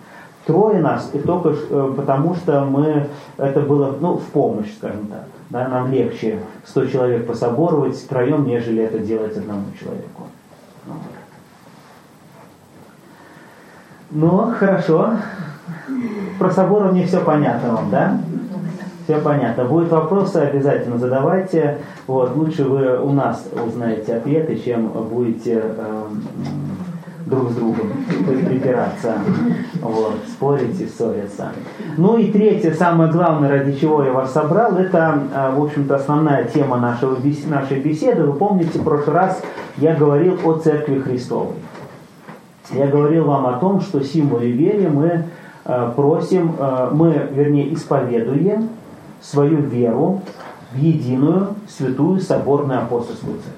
[0.45, 5.27] Трое нас, и только э, потому, что мы, это было ну, в помощь, скажем так.
[5.51, 10.27] Да, нам легче 100 человек пособоровать втроем, нежели это делать одному человеку.
[14.11, 15.17] Ну, хорошо.
[16.39, 18.17] Про соборование все понятно вам, да?
[19.03, 19.65] Все понятно.
[19.65, 21.79] Будут вопросы, обязательно задавайте.
[22.07, 26.03] Вот, лучше вы у нас узнаете ответы, чем будете э,
[27.31, 27.93] друг с другом
[28.27, 29.15] припираться,
[29.81, 31.53] вот, спорить и ссориться.
[31.97, 36.43] Ну и третье, самое главное, ради чего я вас собрал, это, а, в общем-то, основная
[36.43, 37.17] тема нашего,
[37.47, 38.23] нашей беседы.
[38.25, 39.41] Вы помните, в прошлый раз
[39.77, 41.55] я говорил о Церкви Христовой.
[42.71, 45.23] Я говорил вам о том, что символе веры мы
[45.65, 48.69] а, просим, а, мы, вернее, исповедуем
[49.21, 50.21] свою веру
[50.73, 53.57] в единую, святую, соборную апостольскую церковь.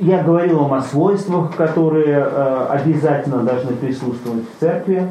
[0.00, 5.08] Я говорил вам о свойствах, которые э, обязательно должны присутствовать в церкви.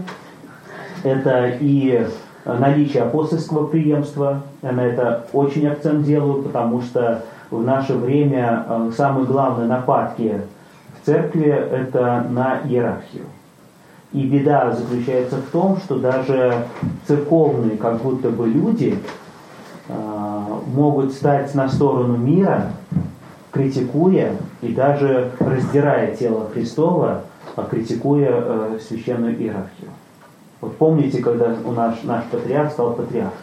[1.04, 2.08] Это и
[2.46, 4.44] наличие апостольского преемства.
[4.62, 10.42] Я на это очень акцент делаю, потому что в наше время э, самые главные нападки
[11.02, 13.26] в церкви– это на иерархию.
[14.14, 16.66] И беда заключается в том, что даже
[17.06, 18.98] церковные как будто бы люди
[19.90, 19.94] э,
[20.74, 22.72] могут стать на сторону мира,
[23.58, 27.24] критикуя и даже раздирая тело Христова,
[27.56, 29.90] а критикуя э, священную иерархию.
[30.62, 33.38] Вот помните, когда у нас наш патриарх стал патриархом,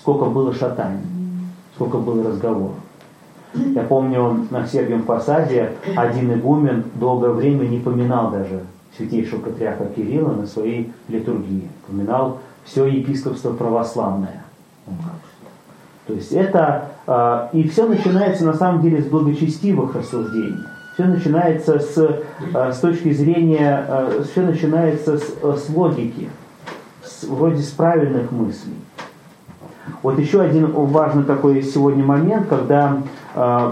[0.00, 1.02] сколько было шатаний,
[1.74, 2.74] сколько было разговоров.
[3.54, 8.64] Я помню, на Сергием Посаде один игумен долгое время не поминал даже
[8.96, 11.68] святейшего патриарха Кирилла на своей литургии.
[11.86, 14.44] Поминал все епископство православное.
[16.06, 20.62] То есть это, э, и все начинается на самом деле с благочестивых рассуждений.
[20.94, 26.28] Все начинается с, э, с точки зрения, э, все начинается с, с логики,
[27.04, 28.76] с, вроде с правильных мыслей.
[30.02, 32.98] Вот еще один важный такой сегодня момент, когда
[33.34, 33.70] э,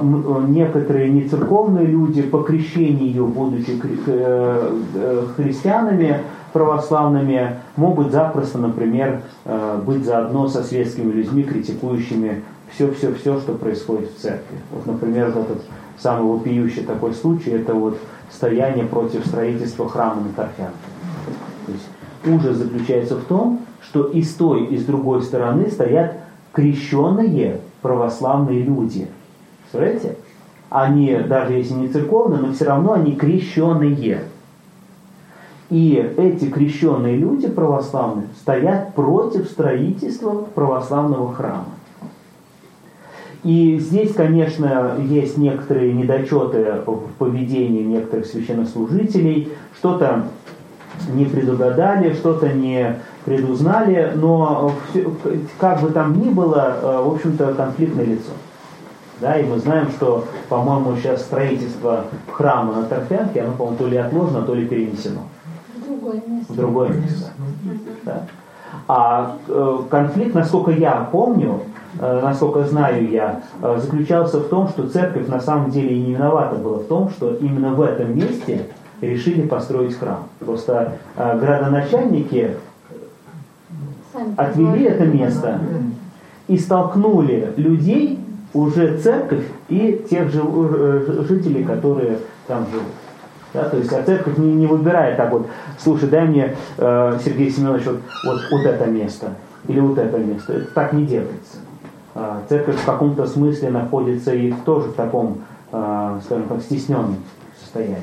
[0.49, 6.21] некоторые нецерковные люди по крещению, будучи э, христианами,
[6.55, 14.21] православными могут запросто, например, э, быть заодно со светскими людьми, критикующими все-все-все, что происходит в
[14.21, 14.57] церкви.
[14.71, 15.63] Вот, например, этот
[15.99, 17.99] самый вопиющий такой случай, это вот
[18.31, 20.75] стояние против строительства храма на Торфянке.
[21.67, 21.89] То есть
[22.25, 26.15] ужас заключается в том, что и с той, и с другой стороны стоят
[26.53, 29.09] крещенные православные люди.
[29.63, 30.19] Представляете?
[30.71, 34.29] Они, даже если не церковные, но все равно они крещенные.
[35.75, 41.67] И эти крещенные люди православные стоят против строительства православного храма.
[43.43, 50.27] И здесь, конечно, есть некоторые недочеты в поведении некоторых священнослужителей, что-то
[51.13, 54.71] не предугадали, что-то не предузнали, но
[55.59, 58.31] как бы там ни было, э, в общем-то, конфликт лицо.
[59.21, 63.97] Да, и мы знаем, что, по-моему, сейчас строительство храма на Торфянке, оно, по-моему, то ли
[63.97, 65.23] отложено, то ли перенесено.
[66.05, 66.53] В другое место.
[66.53, 67.31] В другое место.
[68.05, 68.23] Да.
[68.87, 71.61] А э, конфликт, насколько я помню,
[71.99, 76.15] э, насколько знаю я, э, заключался в том, что церковь на самом деле и не
[76.15, 78.67] виновата была в том, что именно в этом месте
[79.01, 80.25] решили построить храм.
[80.39, 82.57] Просто градоначальники
[84.37, 85.61] отвели это место
[86.49, 88.21] и столкнули людей,
[88.53, 90.43] уже церковь и тех же
[91.29, 92.93] жителей, которые там живут.
[93.55, 95.47] Да, то есть а церковь не, не выбирает так вот,
[95.79, 99.35] слушай, дай мне, э, Сергей Семенович, вот, вот, вот это место
[99.69, 100.55] или вот это место.
[100.55, 101.59] Это так не делается.
[102.17, 107.17] Э, церковь в каком-то смысле находится и тоже в таком, э, скажем так, стесненном
[107.61, 108.03] состоянии.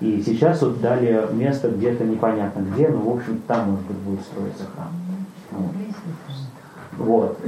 [0.00, 4.20] И сейчас вот дали место где-то непонятно где, но в общем там, может быть, будет
[4.22, 4.88] строиться храм.
[5.52, 5.72] Вот.
[6.98, 7.38] вот.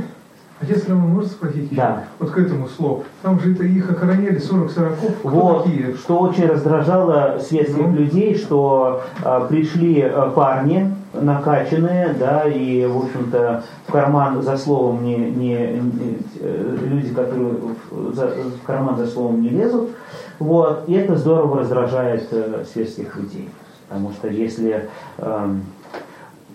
[0.61, 2.05] Отец Роман, можно спросить да.
[2.19, 3.05] Вот к этому слову.
[3.23, 5.11] Там же это их охраняли 40 сороков.
[5.23, 5.95] Вот, такие?
[5.95, 7.93] что очень раздражало светских ну.
[7.93, 15.05] людей, что а, пришли а, парни накачанные, да, и, в общем-то, в карман за словом
[15.05, 17.55] не, не, не э, люди, которые
[17.91, 19.91] в, за, в карман за словом не лезут,
[20.39, 23.49] вот, и это здорово раздражает э, светских людей.
[23.89, 24.89] Потому что если...
[25.17, 25.49] Э,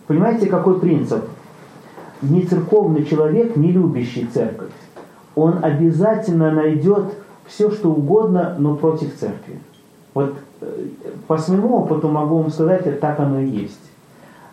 [0.07, 1.23] понимаете, какой принцип?
[2.23, 4.71] Не церковный человек, не любящий церковь,
[5.35, 7.05] он обязательно найдет
[7.45, 9.59] все, что угодно, но против церкви.
[10.13, 10.65] Вот э,
[11.27, 13.79] по своему опыту могу вам сказать, так оно и есть.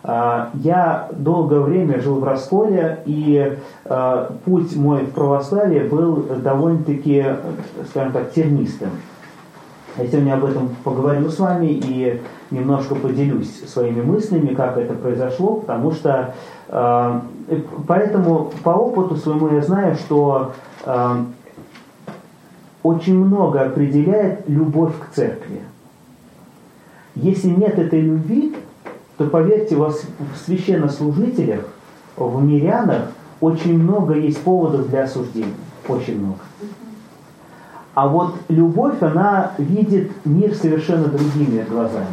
[0.03, 7.25] А, я долгое время жил в Расколе, и а, путь мой в православие был довольно-таки,
[7.89, 8.89] скажем так, тернистым.
[9.97, 15.55] Я сегодня об этом поговорю с вами и немножко поделюсь своими мыслями, как это произошло,
[15.55, 20.53] потому что э, поэтому по опыту своему я знаю, что
[20.85, 21.25] э,
[22.81, 25.61] очень много определяет любовь к церкви.
[27.15, 28.55] Если нет этой любви,
[29.17, 29.93] то поверьте, в
[30.45, 31.65] священнослужителях,
[32.15, 33.11] в мирянах
[33.41, 35.53] очень много есть поводов для осуждения.
[35.87, 36.39] Очень много.
[37.93, 42.07] А вот любовь, она видит мир совершенно другими глазами.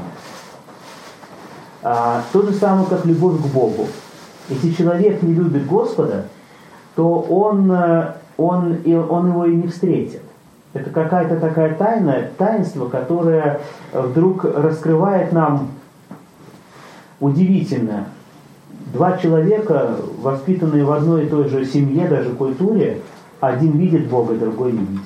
[1.82, 3.86] А, то же самое, как любовь к Богу.
[4.48, 6.26] Если человек не любит Господа,
[6.96, 10.22] то он, э, он, он его и не встретит.
[10.72, 13.60] Это какая-то такая тайна, таинство, которое
[13.92, 15.68] вдруг раскрывает нам
[17.20, 18.06] удивительно.
[18.92, 23.00] Два человека, воспитанные в одной и той же семье, даже культуре,
[23.40, 25.02] один видит Бога, другой не видит.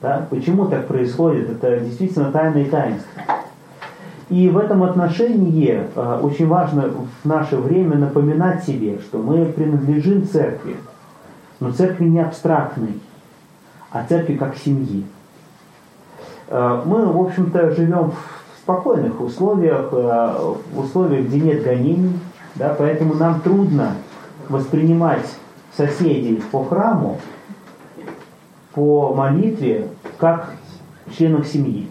[0.00, 0.26] Да?
[0.30, 1.50] Почему так происходит?
[1.50, 3.22] Это действительно тайное таинство.
[4.30, 6.90] И в этом отношении э, очень важно
[7.22, 10.76] в наше время напоминать себе, что мы принадлежим церкви.
[11.60, 13.00] Но церкви не абстрактной,
[13.90, 15.06] а церкви как семьи.
[16.48, 22.18] Э, мы, в общем-то, живем в спокойных условиях, э, в условиях, где нет гонений,
[22.54, 23.92] да, поэтому нам трудно
[24.50, 25.26] воспринимать
[25.74, 27.18] соседей по храму
[28.74, 30.52] по молитве как
[31.16, 31.88] членов семьи.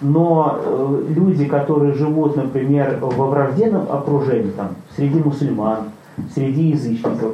[0.00, 5.90] Но э, люди, которые живут, например, во враждебном окружении, там, среди мусульман,
[6.34, 7.32] среди язычников,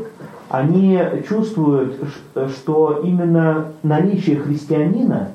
[0.49, 1.97] они чувствуют,
[2.57, 5.31] что именно наличие христианина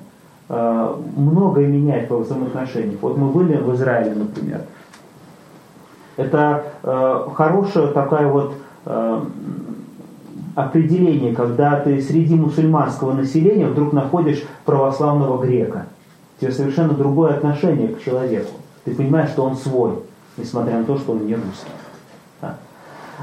[0.48, 2.98] э, многое меняет по взаимоотношениям.
[3.02, 4.62] Вот мы были в Израиле, например.
[6.16, 8.54] Это э, хорошая такая вот
[10.56, 15.88] определение, когда ты среди мусульманского населения вдруг находишь православного грека.
[16.38, 18.52] У тебя совершенно другое отношение к человеку.
[18.86, 20.00] Ты понимаешь, что он свой,
[20.38, 21.72] несмотря на то, что он не русский.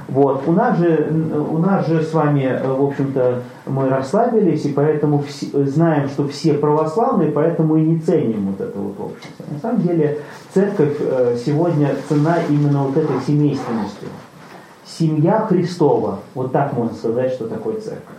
[0.08, 0.42] Вот.
[0.48, 1.08] У, нас же,
[1.50, 6.54] у нас же с вами, в общем-то, мы расслабились, и поэтому все, знаем, что все
[6.54, 9.44] православные, поэтому и не ценим вот это вот общество.
[9.48, 10.18] На самом деле
[10.52, 14.08] церковь э, сегодня цена именно вот этой семейственностью
[14.98, 16.20] семья Христова.
[16.34, 18.16] Вот так можно сказать, что такое церковь.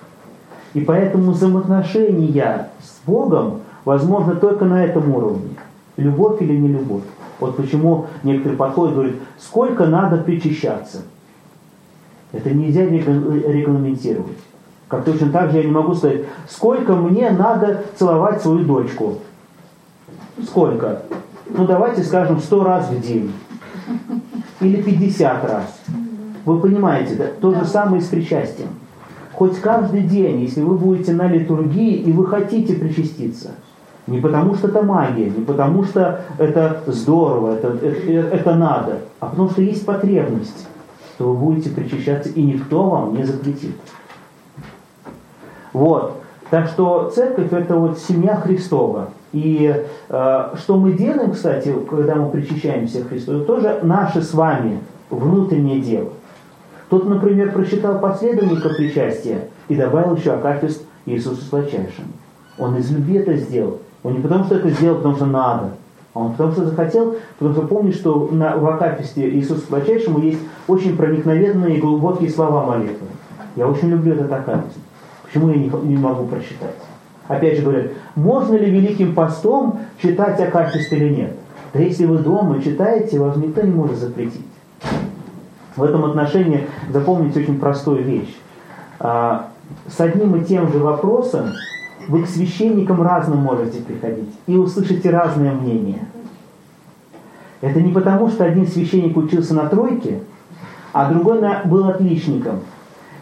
[0.73, 5.55] И поэтому взаимоотношения с Богом возможно только на этом уровне.
[5.97, 7.03] Любовь или не любовь.
[7.39, 11.03] Вот почему некоторые подходят и говорят, сколько надо причащаться.
[12.31, 14.37] Это нельзя регламентировать.
[14.87, 19.19] Как точно так же я не могу сказать, сколько мне надо целовать свою дочку.
[20.43, 21.03] Сколько?
[21.49, 23.31] Ну давайте скажем сто раз в день.
[24.59, 25.79] Или 50 раз.
[26.45, 27.25] Вы понимаете, да?
[27.39, 28.69] то же самое и с причастием.
[29.33, 33.51] хоть каждый день, если вы будете на литургии и вы хотите причаститься.
[34.07, 39.27] Не потому что это магия, не потому что это здорово, это, это, это надо, а
[39.27, 40.67] потому что есть потребность,
[41.15, 43.75] что вы будете причащаться, и никто вам не запретит.
[45.73, 46.21] Вот.
[46.51, 49.09] Так что церковь это вот семья Христова.
[49.33, 49.75] И
[50.09, 54.79] э, что мы делаем, кстати, когда мы причащаемся Христу, это тоже наше с вами
[55.09, 56.09] внутреннее дело.
[56.89, 62.07] Тот, например, прочитал последовника причастия и добавил еще акафист Иисусу Сладчайшему.
[62.57, 63.79] Он из любви это сделал.
[64.05, 65.71] Он не потому, что это сделал, потому что надо,
[66.13, 70.41] а он потому, что захотел, потому что помнит, что на, в акафисте Иисусу Сладчайшему есть
[70.67, 73.07] очень проникновенные и глубокие слова молитвы.
[73.55, 74.77] Я очень люблю этот акафист.
[75.23, 76.75] Почему я не, не могу прочитать?
[77.27, 81.35] Опять же говорят, можно ли великим постом читать акафист или нет?
[81.73, 84.45] Да если вы дома читаете, вас никто не может запретить.
[85.75, 88.37] В этом отношении запомните очень простую вещь.
[88.99, 89.47] А,
[89.87, 91.53] с одним и тем же вопросом
[92.07, 96.07] вы к священникам разным можете приходить и услышите разное мнение.
[97.61, 100.21] Это не потому, что один священник учился на тройке,
[100.93, 102.59] а другой был отличником.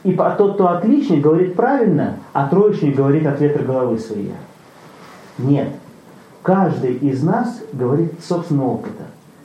[0.04, 4.34] И тот, кто отличник, говорит правильно, а троечник говорит от ветра головы своей.
[5.38, 5.70] Нет.
[6.42, 9.04] Каждый из нас говорит собственного опыта.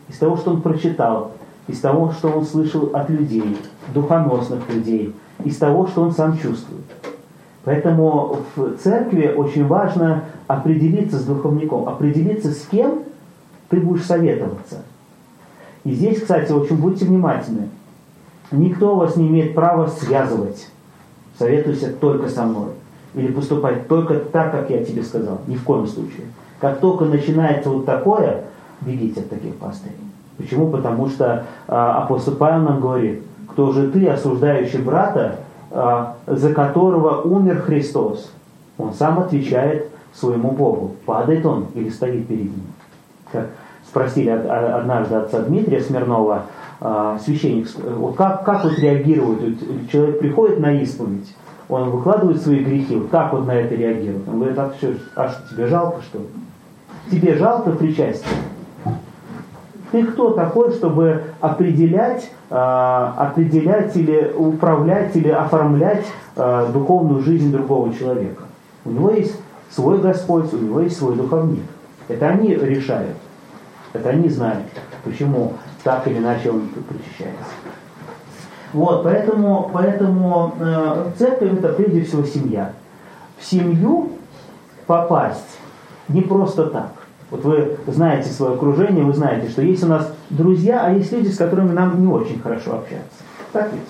[0.08, 1.32] Из того, что он прочитал,
[1.68, 3.56] из того, что он слышал от людей,
[3.94, 5.14] духоносных людей,
[5.44, 6.82] из того, что он сам чувствует.
[7.68, 13.00] Поэтому в церкви очень важно определиться с духовником, определиться с кем
[13.68, 14.84] ты будешь советоваться.
[15.84, 17.68] И здесь, кстати, очень будьте внимательны.
[18.50, 20.66] Никто вас не имеет права связывать.
[21.38, 22.70] Советуйся только со мной.
[23.12, 25.42] Или поступать только так, как я тебе сказал.
[25.46, 26.24] Ни в коем случае.
[26.60, 28.44] Как только начинается вот такое,
[28.80, 29.94] бегите от таких пастырей.
[30.38, 30.70] Почему?
[30.70, 35.40] Потому что а, апостол Павел нам говорит, кто же ты, осуждающий брата,
[35.70, 38.32] за которого умер Христос?
[38.78, 42.66] Он сам отвечает своему Богу, падает он или стоит перед ним.
[43.30, 43.48] Как
[43.86, 46.42] спросили однажды отца Дмитрия Смирнова,
[46.80, 49.58] а, священник, вот как, как вот реагирует,
[49.90, 51.34] человек приходит на исповедь,
[51.68, 54.28] он выкладывает свои грехи, вот как вот на это реагирует?
[54.28, 56.24] Он говорит, а что, а что тебе жалко что ли?
[57.10, 58.30] Тебе жалко причастие?
[59.90, 66.04] Ты кто такой, чтобы определять, э, определять или управлять или оформлять
[66.36, 68.44] э, духовную жизнь другого человека?
[68.84, 71.64] У него есть свой Господь, у него есть свой духовник.
[72.08, 73.16] Это они решают.
[73.92, 74.64] Это они знают,
[75.02, 77.52] почему так или иначе он причащается.
[78.74, 82.72] Вот, поэтому, поэтому э, церковь это прежде всего семья.
[83.38, 84.10] В семью
[84.86, 85.58] попасть
[86.08, 86.92] не просто так.
[87.30, 91.28] Вот вы знаете свое окружение, вы знаете, что есть у нас друзья, а есть люди,
[91.28, 93.22] с которыми нам не очень хорошо общаться.
[93.52, 93.82] Так ведь?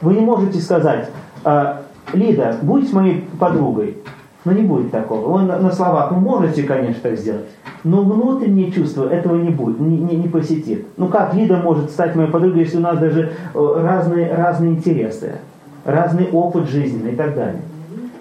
[0.00, 1.10] Вы не можете сказать,
[1.44, 1.82] «А,
[2.12, 3.98] Лида, будь моей подругой.
[4.44, 5.38] Но не будет такого.
[5.38, 7.48] Вы на словах вы можете, конечно, так сделать,
[7.84, 10.86] но внутреннее чувство этого не будет, не, не, не посетит.
[10.96, 15.32] Ну как Лида может стать моей подругой, если у нас даже э, разные, разные интересы,
[15.84, 17.60] разный опыт жизненный и так далее.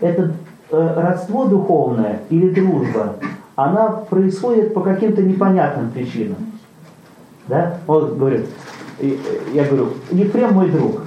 [0.02, 0.32] Это
[0.72, 3.16] э, родство духовное или дружба,
[3.58, 6.38] она происходит по каким-то непонятным причинам.
[7.48, 7.80] Да?
[7.88, 8.46] Вот говорит,
[9.52, 11.02] я говорю, Ефрем мой друг.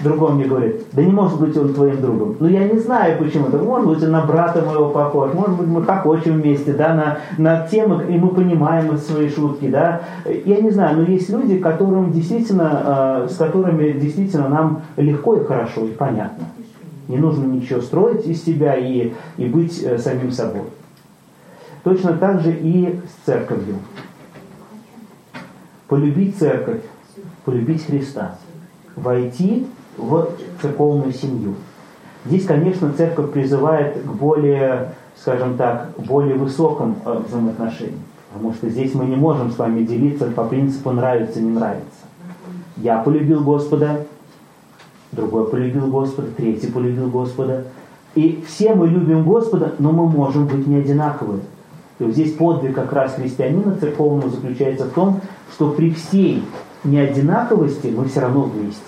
[0.00, 2.36] Другой мне говорит, да не может быть он твоим другом.
[2.40, 3.46] Ну я не знаю почему.
[3.50, 7.18] Так может быть он на брата моего похож, может быть мы хохочем вместе, да, на,
[7.38, 10.00] на темы, и мы понимаем свои шутки, да.
[10.44, 15.44] Я не знаю, но есть люди, которым действительно, э, с которыми действительно нам легко и
[15.44, 16.46] хорошо, и понятно.
[17.06, 20.64] Не нужно ничего строить из себя и, и быть э, самим собой.
[21.82, 23.76] Точно так же и с церковью.
[25.88, 26.80] Полюбить церковь,
[27.44, 28.36] полюбить Христа,
[28.94, 29.66] войти
[29.96, 30.28] в
[30.60, 31.54] церковную семью.
[32.24, 37.98] Здесь, конечно, церковь призывает к более, скажем так, более высоким э, взаимоотношениям.
[38.32, 41.90] Потому что здесь мы не можем с вами делиться по принципу нравится, не нравится.
[42.76, 44.06] Я полюбил Господа,
[45.10, 47.64] другой полюбил Господа, третий полюбил Господа.
[48.14, 51.40] И все мы любим Господа, но мы можем быть не одинаковые.
[52.02, 55.20] И вот здесь подвиг как раз христианина церковного заключается в том,
[55.52, 56.42] что при всей
[56.82, 58.82] неодинаковости мы все равно вместе.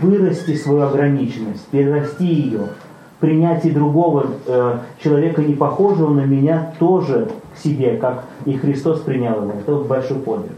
[0.00, 2.60] Вырасти свою ограниченность, перерасти ее,
[3.18, 9.42] принятие другого э, человека, не похожего на меня, тоже к себе, как и Христос принял
[9.42, 9.52] его.
[9.58, 10.52] Это вот большой подвиг.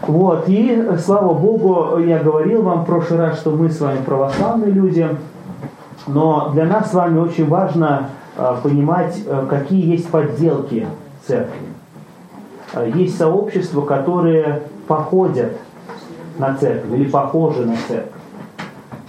[0.00, 4.72] Вот, и слава Богу, я говорил вам в прошлый раз, что мы с вами православные
[4.72, 5.08] люди,
[6.08, 8.23] но для нас с вами очень важно Э,
[8.62, 10.86] понимать, э, какие есть подделки
[11.26, 11.66] церкви.
[12.72, 15.52] Э, есть сообщества, которые походят
[16.38, 18.10] на церковь или похожи на церковь.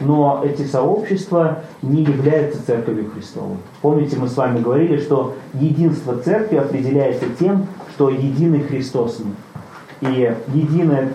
[0.01, 3.55] но эти сообщества не являются Церковью Христовой.
[3.81, 10.09] Помните, мы с вами говорили, что единство Церкви определяется тем, что единый Христос мы.
[10.09, 11.13] И единое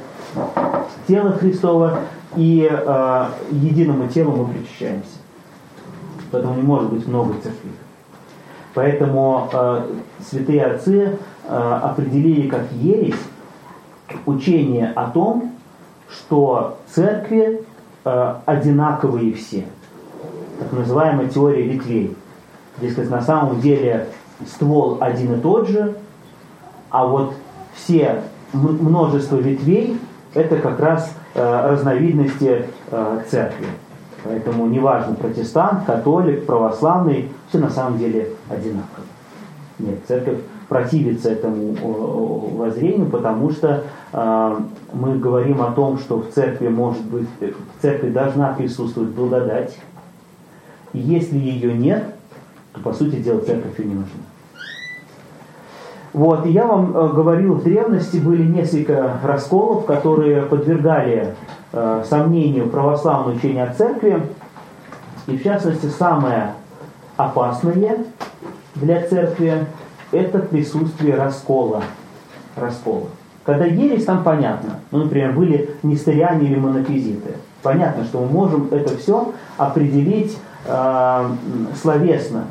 [1.07, 2.01] тело Христово,
[2.37, 5.19] и э, единому телу мы причащаемся.
[6.31, 7.73] Поэтому не может быть много церквей.
[8.75, 9.87] Поэтому э,
[10.21, 11.19] святые отцы
[11.49, 13.21] э, определили как ересь
[14.27, 15.53] учение о том,
[16.09, 17.63] что церкви
[18.05, 19.65] э, одинаковые все.
[20.59, 22.17] Так называемая теория ветвей.
[22.81, 24.09] Дескать, на самом деле
[24.47, 25.97] ствол один и тот же,
[26.91, 27.35] а вот
[27.75, 30.01] все множество ветвей
[30.35, 33.67] это как раз э, разновидности э, церкви.
[34.23, 39.05] Поэтому неважно, протестант, католик, православный, все на самом деле одинаково.
[39.79, 40.39] Нет, церковь
[40.69, 41.75] противится этому
[42.57, 44.61] воззрению, потому что э,
[44.93, 49.77] мы говорим о том, что в церкви может быть, в церкви должна присутствовать благодать.
[50.93, 52.15] И если ее нет,
[52.73, 54.21] то по сути дела церковь и не нужна.
[56.13, 61.35] Вот, и я вам э, говорил, в древности были несколько расколов, которые подвергали
[61.73, 64.23] э, сомнению православное учение о церкви.
[65.27, 66.55] И в частности, самое
[67.17, 67.75] опасное
[68.75, 69.67] для церкви–
[70.13, 71.83] это присутствие раскола.
[72.57, 73.09] раскола.
[73.45, 74.81] Когда ересь, там понятно.
[74.91, 77.35] Ну, например, были нестериане или монофизиты.
[77.63, 81.25] Понятно, что мы можем это все определить э,
[81.81, 82.45] словесно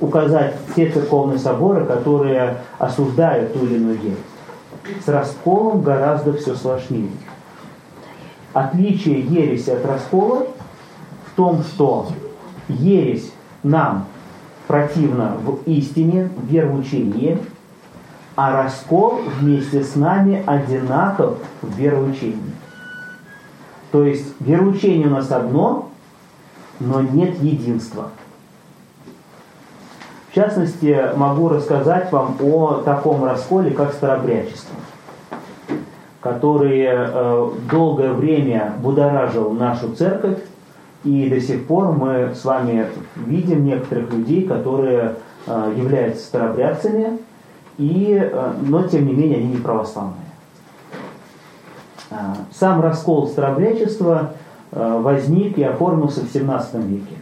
[0.00, 5.02] указать те церковные соборы, которые осуждают ту или иную ересь.
[5.04, 7.10] С расколом гораздо все сложнее.
[8.52, 10.46] Отличие ереси от раскола
[11.26, 12.08] в том, что
[12.68, 13.32] ересь
[13.62, 14.06] нам
[14.66, 17.38] противна в истине, в вероучении,
[18.36, 22.54] а раскол вместе с нами одинаков в вероучении.
[23.92, 25.90] То есть вероучение у нас одно,
[26.80, 28.08] но нет единства.
[30.30, 34.74] В частности, могу рассказать вам о таком расколе, как старобрячество,
[36.20, 40.38] который э, долгое время будоражил нашу церковь,
[41.04, 42.86] и до сих пор мы с вами
[43.16, 47.18] видим некоторых людей, которые э, являются старобрядцами,
[47.78, 50.20] и, э, но тем не менее они не православные.
[52.52, 54.34] Сам раскол старобрячества
[54.70, 57.16] возник и оформился в 17 веке.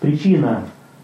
[0.00, 0.62] Причина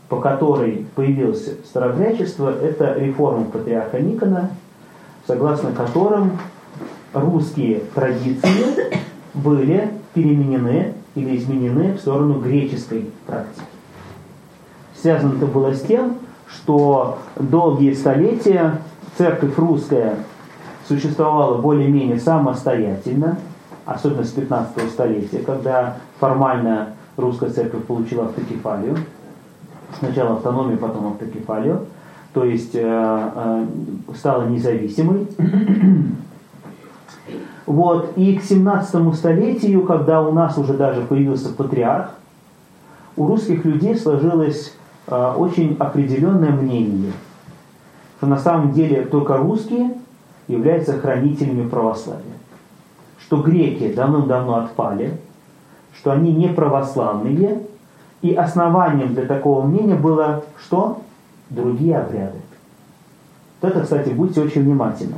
[0.09, 4.51] по которой появилось старобрячество, это реформа патриарха Никона,
[5.26, 6.39] согласно которым
[7.12, 9.01] русские традиции
[9.34, 13.67] были переменены или изменены в сторону греческой практики.
[14.95, 18.81] Связано это было с тем, что долгие столетия
[19.19, 20.14] церковь русская
[20.87, 23.39] существовала более-менее самостоятельно,
[23.85, 28.97] особенно с 15 столетия, когда формально русская церковь получила автокефалию–
[29.99, 31.87] сначала автономию, потом автокефалию,
[32.33, 33.67] то есть э, э,
[34.17, 35.27] стала независимой.
[37.67, 42.11] Вот, и к 17 столетию, когда у нас уже даже появился патриарх,
[43.17, 44.73] у русских людей сложилось
[45.09, 47.12] э, очень определенное мнение,
[48.19, 49.95] что на самом деле только русские
[50.47, 52.23] являются хранителями православия,
[53.19, 55.19] что греки давным-давно отпали,
[55.93, 57.62] что они не православные,
[58.23, 61.03] и основанием для такого мнения было что?
[61.51, 62.39] Другие обряды.
[63.61, 65.17] Вот это, кстати, будьте очень внимательны.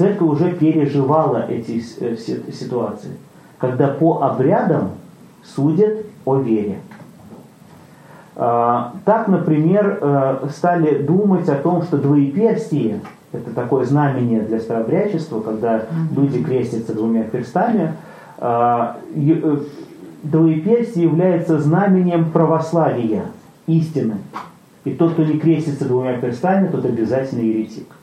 [0.00, 3.10] Церковь уже переживала эти э, ситуации,
[3.58, 4.92] когда по обрядам
[5.44, 6.78] судят о вере.
[8.34, 13.00] А, так, например, э, стали думать о том, что двоеперстие–
[13.32, 15.82] это такое знамение для старобрячества, когда
[16.16, 17.92] люди крестятся двумя перстами,
[18.38, 19.56] а, э,
[20.22, 23.24] двоеперстие является знамением православия,
[23.66, 24.14] истины.
[24.84, 27.99] И тот, кто не крестится двумя перстами, тот обязательно еретик.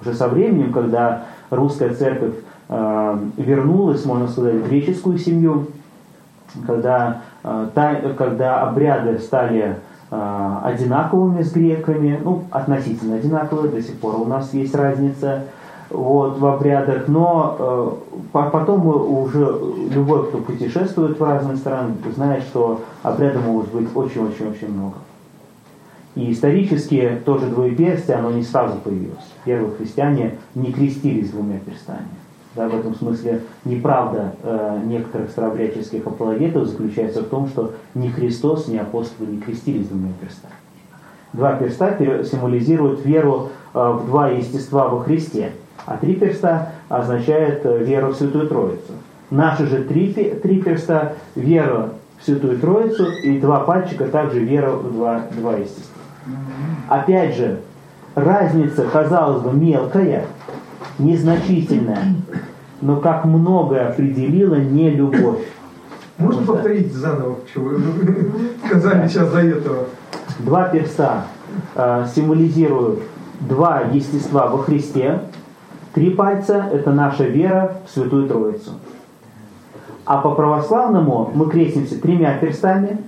[0.00, 2.34] Уже со временем, когда русская церковь
[2.68, 5.66] э, вернулась, можно сказать, в греческую семью,
[6.66, 9.76] когда, э, когда обряды стали
[10.10, 15.44] э, одинаковыми с греками, ну, относительно одинаковые, до сих пор у нас есть разница–
[15.90, 17.98] вот, в обрядах, но
[18.32, 19.40] потом уже
[19.92, 24.94] любой, кто путешествует в разные страны, знает, что обрядов может быть очень-очень-очень много.
[26.16, 29.32] И исторически тоже двоеперстие, оно не сразу появилось.
[29.44, 32.08] Первые христиане не крестились двумя перстами.
[32.56, 38.66] Да, в этом смысле неправда э, некоторых старообрядческих апологетов заключается в том, что ни Христос,
[38.66, 40.54] ни апостолы не крестились двумя перстами.
[41.32, 45.52] Два перста символизируют веру э, в два естества во Христе–
[45.86, 48.92] а три перста означает э, веру в Святую Троицу.
[49.30, 51.90] Наши же три, три перста– вера
[52.20, 55.89] в Святую Троицу, и два пальчика также вера в два, два естества.
[56.90, 57.60] Опять же,
[58.16, 60.24] разница, казалось бы, мелкая,
[60.98, 62.16] незначительная,
[62.80, 65.46] но как многое определила не любовь.
[66.18, 67.80] Можно повторить заново, что вы
[68.66, 69.84] сказали сейчас до этого?
[70.40, 71.26] Два перста
[71.76, 72.98] э, символизируют
[73.38, 75.20] два естества во Христе.
[75.94, 78.72] Три пальца– это наша вера в Святую Троицу.
[80.04, 82.98] А по православному мы крестимся тремя перстами.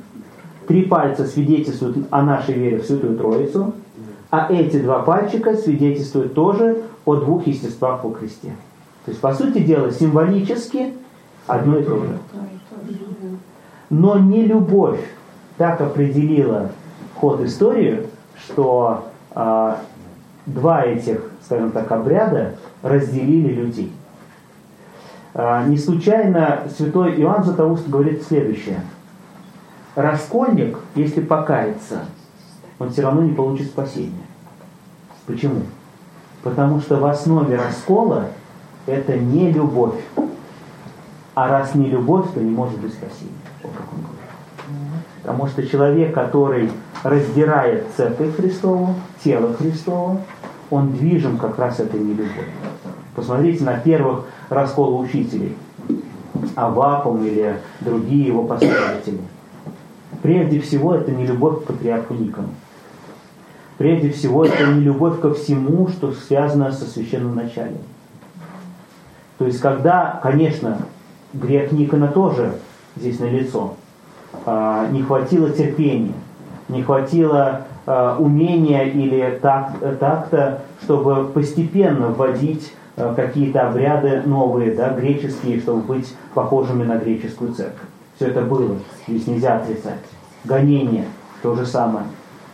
[0.66, 3.74] Три пальца свидетельствуют о нашей вере в Святую Троицу.
[4.30, 8.52] А эти два пальчика свидетельствуют тоже о двух естествах во Христе.
[9.04, 10.94] То есть, по сути дела, символически
[11.46, 12.18] одно и то же.
[13.90, 15.00] Но не любовь
[15.58, 16.70] так определила
[17.16, 18.06] ход истории,
[18.36, 19.74] что э,
[20.46, 23.92] два этих, скажем так, обряда разделили людей.
[25.34, 28.80] Э, не случайно святой Иоанн Златоуст говорит следующее.
[29.94, 32.06] Раскольник, если покается,
[32.78, 34.26] он все равно не получит спасения.
[35.26, 35.62] Почему?
[36.42, 38.28] Потому что в основе раскола
[38.86, 40.00] это не любовь.
[41.34, 43.30] А раз не любовь, то не может быть спасения.
[43.62, 44.22] Вот как он говорит.
[45.22, 46.70] Потому что человек, который
[47.02, 50.20] раздирает церковь Христову, тело Христово,
[50.70, 52.44] он движим как раз этой нелюбовью.
[53.14, 55.56] Посмотрите на первых расколов учителей.
[56.54, 59.20] Авакум или другие его последователи.
[60.20, 62.48] Прежде всего, это не любовь к патриарху Никону.
[63.78, 67.78] Прежде всего, это не любовь ко всему, что связано со священным началом.
[69.38, 70.78] То есть, когда, конечно,
[71.32, 72.52] грех Никона тоже
[72.96, 73.74] здесь налицо,
[74.46, 76.12] а, не хватило терпения,
[76.68, 85.60] не хватило а, умения или такта, чтобы постепенно вводить а, какие-то обряды новые, да, греческие,
[85.60, 87.88] чтобы быть похожими на греческую церковь.
[88.22, 88.76] Все это было,
[89.08, 89.98] здесь нельзя отрицать.
[90.44, 91.06] Гонение,
[91.42, 92.06] то же самое.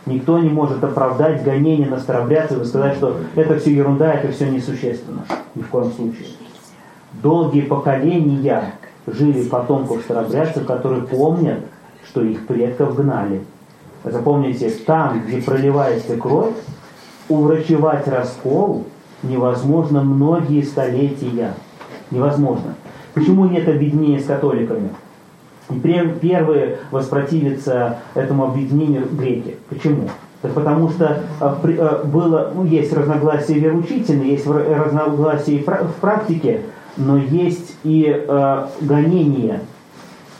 [0.07, 4.49] Никто не может оправдать гонение на старобрядцев и сказать, что это все ерунда, это все
[4.49, 5.25] несущественно.
[5.53, 6.25] Ни в коем случае.
[7.21, 8.73] Долгие поколения
[9.05, 11.59] жили потомков старобрядцев, которые помнят,
[12.03, 13.43] что их предков гнали.
[14.03, 16.55] Запомните, там, где проливается кровь,
[17.27, 18.85] уврачевать раскол
[19.21, 21.53] невозможно многие столетия.
[22.09, 22.73] Невозможно.
[23.13, 24.89] Почему нет объединения с католиками?
[26.21, 29.57] Первые воспротивятся этому объединению греки.
[29.69, 30.09] Почему?
[30.41, 36.61] Да потому что э, э, было, ну, есть разногласия вероучительные, есть разногласия в практике,
[36.95, 39.61] но есть и э, гонения,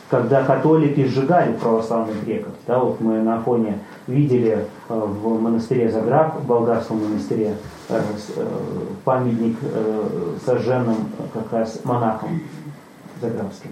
[0.08, 2.52] когда католики сжигали православных греков.
[2.66, 7.54] Да, вот мы на фоне видели в монастыре Заграб, в болгарском монастыре,
[9.04, 9.56] памятник
[10.44, 10.96] сожженным
[11.32, 12.40] как раз монахом
[13.20, 13.70] заграбским.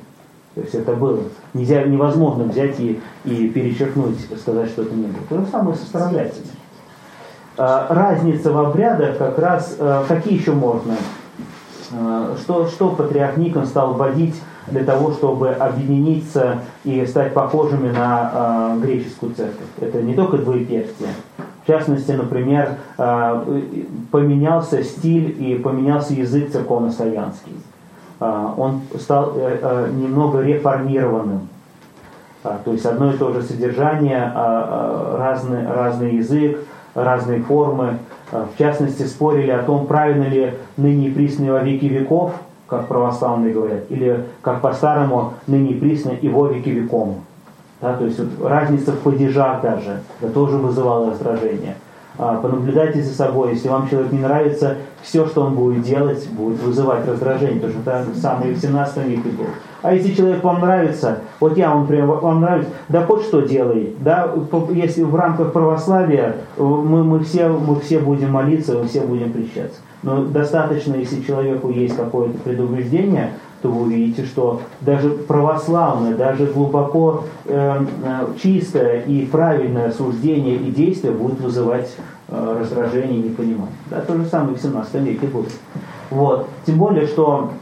[0.59, 1.20] То есть это было.
[1.54, 5.22] Нельзя, невозможно взять и, и перечеркнуть, сказать, что это не было.
[5.28, 6.48] То же самое со старообрядцами.
[7.56, 10.94] Э, разница в обрядах как раз, э, какие еще можно
[11.90, 14.34] Э, что, что патриарх Никон стал вводить
[14.66, 19.66] для того, чтобы объединиться и стать похожими на греческую церковь.
[19.80, 21.09] Это не только двоеперстие.
[21.64, 27.52] В частности, например, поменялся стиль и поменялся язык церковно-славянский.
[28.20, 31.48] Э, он стал э, э, немного реформированным.
[32.44, 36.60] Э, то есть одно и то же содержание, э, разный, разный язык,
[36.94, 37.98] разные формы.
[38.30, 42.32] В частности, спорили о том, правильно ли ныне и во веки веков,
[42.66, 45.78] как православные говорят, или как по-старому ныне и
[46.20, 47.22] и во веки веком.
[47.80, 51.76] Да, то есть вот разница в падежах даже, это тоже вызывало раздражение.
[52.18, 56.61] А, понаблюдайте за собой, если вам человек не нравится, все, что он будет делать, будет
[56.62, 59.49] вызывать раздражение, потому что это самое в 17 веке было.
[59.80, 63.94] А если человек вам нравится, вот я вам прям вам нравится, да хоть что делай,
[64.01, 64.32] да,
[64.72, 69.80] если в рамках православия мы, мы, все, мы все будем молиться, мы все будем причащаться.
[70.03, 73.32] Но достаточно, если человеку есть какое-то предубеждение,
[73.62, 80.70] то вы увидите, что даже православное, даже глубоко э, э чистое и правильное суждение и
[80.70, 83.74] действие будет вызывать э, раздражение и непонимание.
[83.91, 85.53] Да, то же самое в 17 веке будет.
[86.11, 86.49] Вот.
[86.66, 87.53] Тем более, что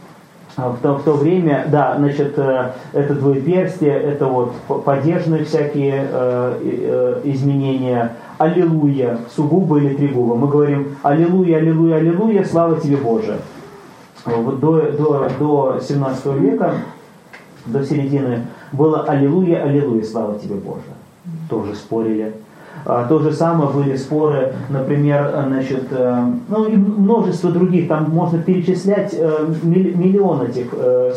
[0.57, 4.53] а, в то, в то время, да, значит, э, это двоеперстие, это вот
[4.83, 10.33] поддержные всякие э, э, изменения, аллилуйя, сугубо или тригубо.
[10.33, 13.37] Мы говорим аллилуйя, аллилуйя, аллилуйя, слава тебе Боже.
[14.25, 16.73] Вот до, до, до 17 века,
[17.67, 20.81] до середины, было аллилуйя, аллилуйя, слава тебе Боже.
[21.51, 22.33] Тоже спорили.
[22.85, 28.39] А, то же самое были споры, например, значит, э, ну и множество других, там можно
[28.39, 31.13] перечислять э, миллион этих э,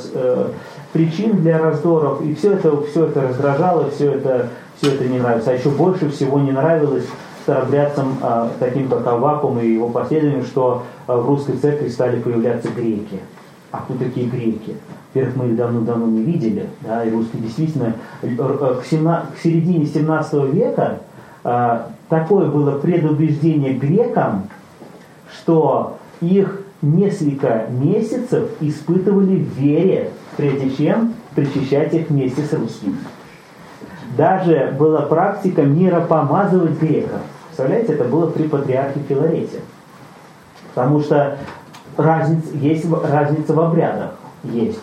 [0.93, 4.49] причин для раздоров, и все это, все это раздражало, все это,
[4.81, 5.51] все это не нравится.
[5.51, 7.07] А еще больше всего не нравилось
[7.43, 13.21] старобрядцам, а, таким как Авакум и его последователям, что в русской церкви стали появляться греки.
[13.71, 14.77] А кто такие греки?
[15.13, 20.53] Во-первых, мы их давно-давно не видели, да, и русские действительно к, 17, к середине 17
[20.53, 20.99] века
[21.43, 24.49] такое было предубеждение грекам,
[25.33, 32.97] что их несколько месяцев испытывали в вере, прежде чем причащать их вместе с русскими.
[34.17, 37.21] Даже была практика миропомазывать греков.
[37.49, 39.61] Представляете, это было при патриархе Филарете.
[40.75, 41.39] Потому что
[41.97, 44.15] разница, есть разница в обрядах.
[44.45, 44.81] Есть.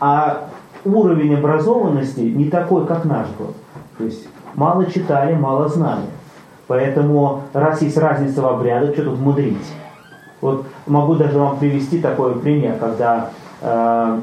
[0.00, 0.48] А
[0.84, 3.54] уровень образованности не такой, как наш был.
[3.98, 6.04] То есть мало читали, мало знали.
[6.66, 9.72] Поэтому, раз есть разница в обрядах, что тут мудрить?
[10.40, 13.30] Вот могу даже вам привести такой пример, когда
[13.60, 14.18] э,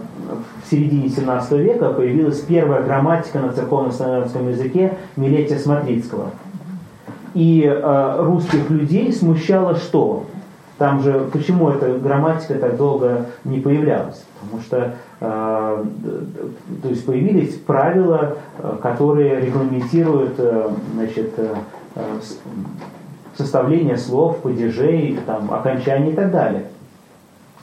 [0.64, 6.32] в середине 17 века появилась первая грамматика на церковно-славянском языке Милетия Смотрицкого.
[7.34, 10.26] И э, русских людей смущало что?
[10.78, 14.24] Там же, почему эта грамматика так долго не появлялась?
[14.42, 15.86] Потому что то
[16.84, 21.56] есть появились правила, э, которые регламентируют э, значит, э,
[21.96, 22.20] э
[23.36, 26.66] составление слов, падежей, там, окончаний и так далее.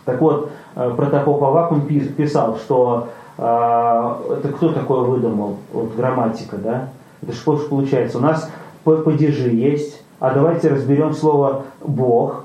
[0.07, 6.89] Так вот, э, протокол Авакум писал, что э, это кто такое выдумал, вот грамматика, да?
[7.23, 8.19] Это что ж получается?
[8.19, 8.51] У нас
[8.85, 12.45] падежи есть, а давайте разберем слово «бог»,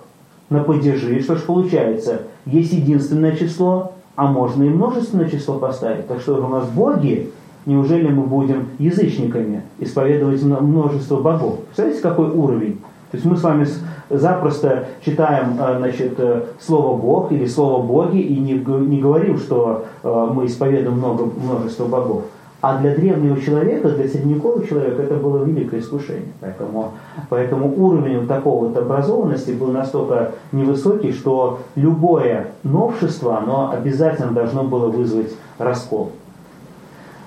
[0.49, 2.23] на падежи, что ж получается?
[2.45, 6.07] Есть единственное число, а можно и множественное число поставить.
[6.07, 7.31] Так что у нас боги,
[7.65, 11.61] неужели мы будем язычниками исповедовать множество богов?
[11.61, 12.77] Представляете, какой уровень?
[13.09, 13.65] То есть мы с вами
[14.11, 19.85] запросто читаем э, значит, э, слово Бог или слово боги и не, не говорим, что
[20.03, 22.25] э, мы исповедуем много, множество богов.
[22.61, 26.31] А для древнего человека, для средневекового человека это было великое искушение.
[26.39, 26.91] Поэтому,
[27.29, 34.63] поэтому уровень вот такого вот образованности был настолько невысокий, что любое новшество, оно обязательно должно
[34.63, 36.11] было вызвать раскол.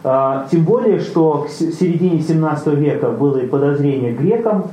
[0.04, 4.66] А, тем более, что к середине 17 века было и подозрение грекам,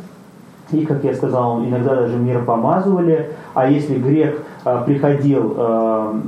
[0.72, 6.22] и, как я сказал, иногда даже миропомазывали, а если грек а, приходил, а,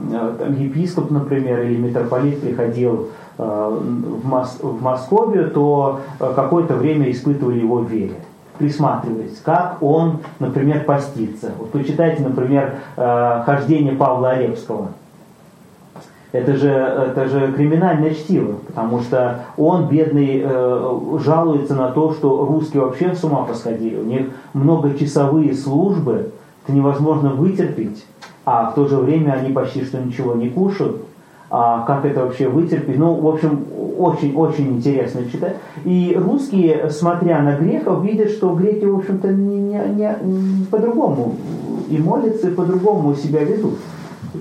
[0.58, 7.78] епископ, например, или митрополит приходил в, Мос в Московию, то э, какое-то время испытывали его
[7.78, 8.16] в вере
[8.60, 11.52] присматривались, как он, например, постится.
[11.58, 14.90] Вот почитайте, например, э, «Хождение Павла Орепского».
[16.32, 20.44] Это же, это же криминальное чтиво, потому что он, бедный,
[21.20, 23.98] жалуется на то, что русские вообще с ума посходили.
[23.98, 26.32] У них многочасовые службы,
[26.64, 28.04] это невозможно вытерпеть,
[28.46, 31.04] а в то же время они почти что ничего не кушают
[31.56, 32.98] а, как это вообще вытерпеть.
[32.98, 33.64] Ну, в общем,
[34.00, 35.58] очень-очень интересно читать.
[35.86, 41.36] И русские, смотря на греков, видят, что греки, в общем-то, не, не, не, по-другому
[41.90, 43.76] и молятся, и по-другому себя ведут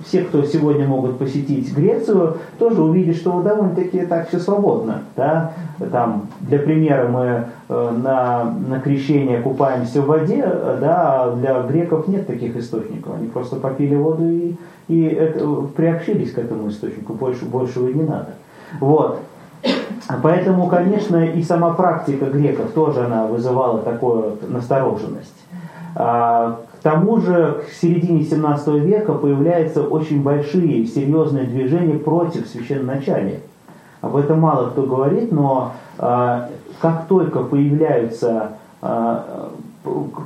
[0.07, 5.03] все, кто сегодня могут посетить Грецию, тоже увидят, что довольно-таки так все свободно.
[5.17, 5.53] Да?
[5.91, 10.43] Там, для примера, мы э, на, на крещение купаемся в воде,
[10.81, 13.17] да, а для греков нет таких источников.
[13.17, 14.55] Они просто попили воду и,
[14.93, 18.35] и это, приобщились к этому источнику, больше, большего не надо.
[18.79, 19.21] Вот.
[20.23, 25.33] Поэтому, конечно, и сама практика греков тоже она вызывала такую настороженность.
[25.95, 33.41] А, к тому же к середине 17 века появляются очень большие, серьезные движения против священноначалия.
[34.01, 36.49] Об этом мало кто говорит, но э,
[36.81, 39.17] как только появляются, э,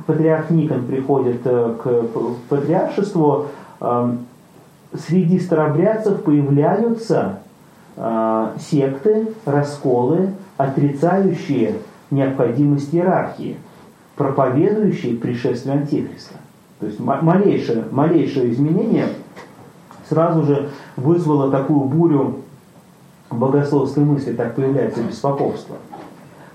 [0.07, 2.03] патриарх Никон приходит э, к
[2.49, 3.45] патриаршеству,
[3.79, 4.11] э,
[4.93, 7.39] среди старобрядцев появляются
[7.95, 11.75] э, секты, расколы, отрицающие
[12.11, 13.57] необходимость иерархии,
[14.15, 16.35] проповедующие пришествие Антихриста.
[16.79, 19.07] То есть малейшее, малейшее изменение
[20.07, 22.39] сразу же вызвало такую бурю
[23.29, 25.75] богословской мысли, так появляется беспоповство.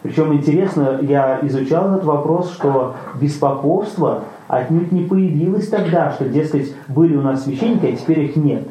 [0.03, 7.17] Причем интересно, я изучал этот вопрос, что беспоповство отнюдь не появилось тогда, что, дескать, были
[7.17, 8.69] у нас священники, а теперь их нет.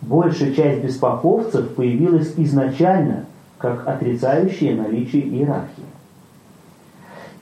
[0.00, 3.24] Большая часть беспоповцев появилась изначально,
[3.58, 5.82] как отрицающие наличие иерархии.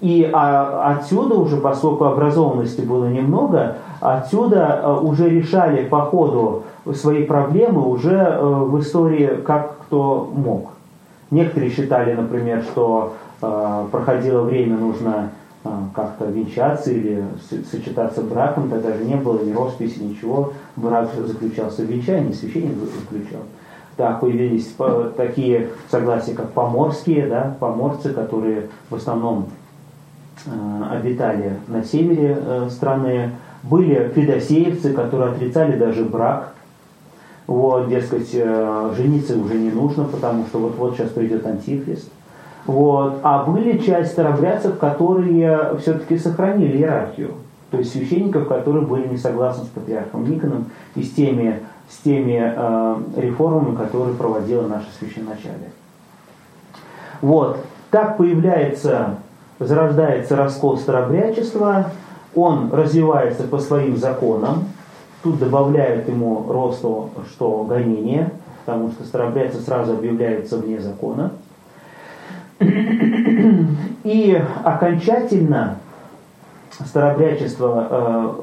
[0.00, 6.62] И а, отсюда уже, поскольку образованности было немного, отсюда а, уже решали по ходу
[6.94, 10.70] свои проблемы уже а, в истории как кто мог.
[11.30, 15.30] Некоторые считали, например, что проходило время, нужно
[15.94, 17.24] как-то венчаться или
[17.70, 20.52] сочетаться браком, тогда же не было ни росписи, ничего.
[20.76, 23.42] Брак заключался в венчании, священник заключал.
[23.96, 24.74] Так, появились
[25.16, 29.46] такие согласия, как поморские, да, поморцы, которые в основном
[30.44, 30.50] э,
[30.90, 33.30] обитали на севере э, страны.
[33.62, 36.52] Были федосеевцы, которые отрицали даже брак.
[37.46, 42.10] Вот, дескать, э, жениться уже не нужно, потому что вот-вот сейчас придет антихрист.
[42.66, 43.20] Вот.
[43.22, 47.34] А были часть старобрядцев, которые все-таки сохранили иерархию.
[47.70, 52.40] То есть священников, которые были не согласны с патриархом Никоном и с теми, с теми
[52.40, 55.70] э, реформами, которые проводило наше священначалие.
[57.20, 57.58] Вот.
[57.90, 59.16] Так появляется,
[59.58, 61.90] зарождается раскол старобрячества,
[62.34, 64.64] он развивается по своим законам,
[65.22, 68.30] тут добавляют ему росту, что гонение,
[68.64, 71.30] потому что старобрядцы сразу объявляются вне закона–
[72.60, 75.76] и окончательно
[76.84, 78.34] старобрячество э,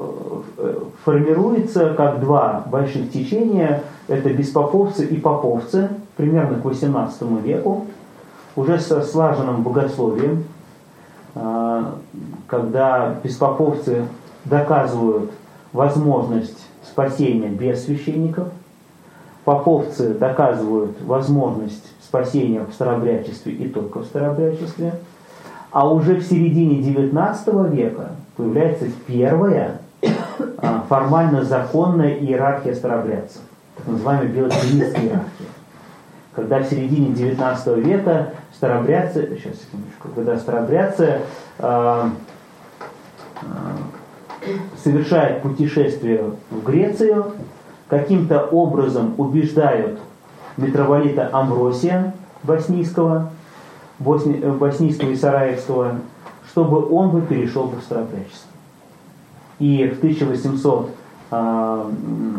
[0.58, 3.82] э, формируется как два больших течения.
[4.08, 7.86] Это беспоповцы и поповцы, примерно к XVIII веку,
[8.56, 10.44] уже со слаженным богословием,
[11.34, 11.84] э,
[12.46, 14.06] когда беспоповцы
[14.44, 15.30] доказывают
[15.72, 18.48] возможность спасения без священников,
[19.44, 24.94] поповцы доказывают возможность спасения в старобрячестве и только в старобрячестве.
[25.72, 29.80] А уже в середине XIX века появляется первая
[30.58, 33.42] а, формально законная иерархия старобрядцев,
[33.76, 35.46] так называемая белокремистская иерархия.
[36.36, 41.20] Когда в середине XIX века старобрядцы, сейчас секундочку, когда старобрядцы
[41.58, 42.08] э,
[43.42, 44.46] э,
[44.84, 47.32] совершают путешествие в Грецию,
[47.88, 49.98] каким-то образом убеждают
[50.56, 53.30] митрополита Амбросия Боснийского,
[53.98, 55.96] Босни, э, Боснийского и Сараевского,
[56.50, 58.50] чтобы он бы перешел в старопрячество.
[59.58, 60.90] И в 1800,
[61.30, 61.90] а,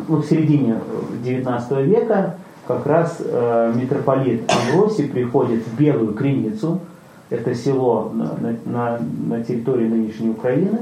[0.07, 0.79] ну, в середине
[1.23, 2.35] 19 века
[2.67, 6.79] как раз э, митрополит Амбросий приходит в Белую Криницу,
[7.29, 10.79] это село на, на, на территории нынешней Украины,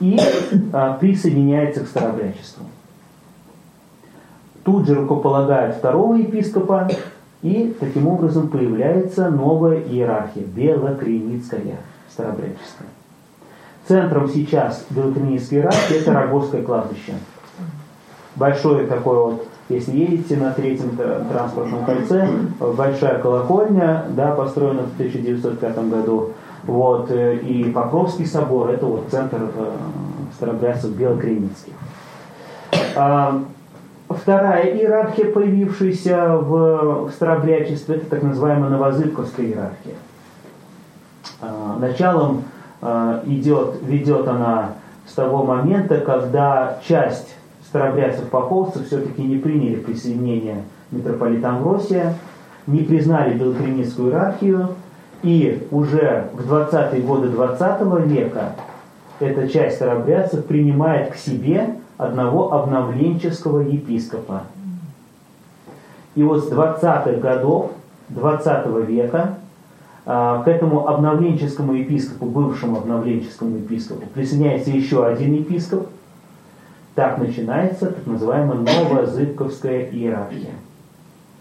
[0.00, 0.18] и
[0.72, 2.66] а, присоединяется к старобрячеству.
[4.64, 6.88] Тут же рукополагают второго епископа,
[7.42, 11.76] и таким образом появляется новая иерархия, Белокреницкая,
[12.10, 12.88] старобряческая.
[13.86, 17.12] Центром сейчас Белокреницкой иерархии это Рогозское кладбище.
[18.36, 20.98] Большое такое вот, если едете на третьем
[21.30, 22.26] транспортном кольце,
[22.58, 26.30] большая колокольня, да, построена в 1905 году,
[26.64, 29.70] вот, э, и Покровский собор, это вот центр э,
[30.36, 31.74] старобрядцев Белокреницких.
[34.24, 39.96] Вторая иерархия, появившаяся в, старобрячестве, это так называемая новозыбковская иерархия.
[41.42, 42.44] А, началом
[42.80, 44.76] а, идет, ведет она
[45.06, 47.36] с того момента, когда часть
[47.68, 52.14] старобрядцев-поповцев все-таки не приняли присоединение митрополита Амвросия,
[52.66, 54.68] не признали белокреницкую иерархию,
[55.22, 58.52] и уже в 20-е годы 20 века
[59.20, 64.42] эта часть старобрядцев принимает к себе одного обновленческого епископа.
[66.14, 67.72] И вот с 20-х годов
[68.08, 69.38] 20 века
[70.06, 75.88] а, к этому обновленческому епископу, бывшему обновленческому епископу, присоединяется еще один епископ.
[76.94, 80.54] Так начинается так называемая новозыбковская иерархия.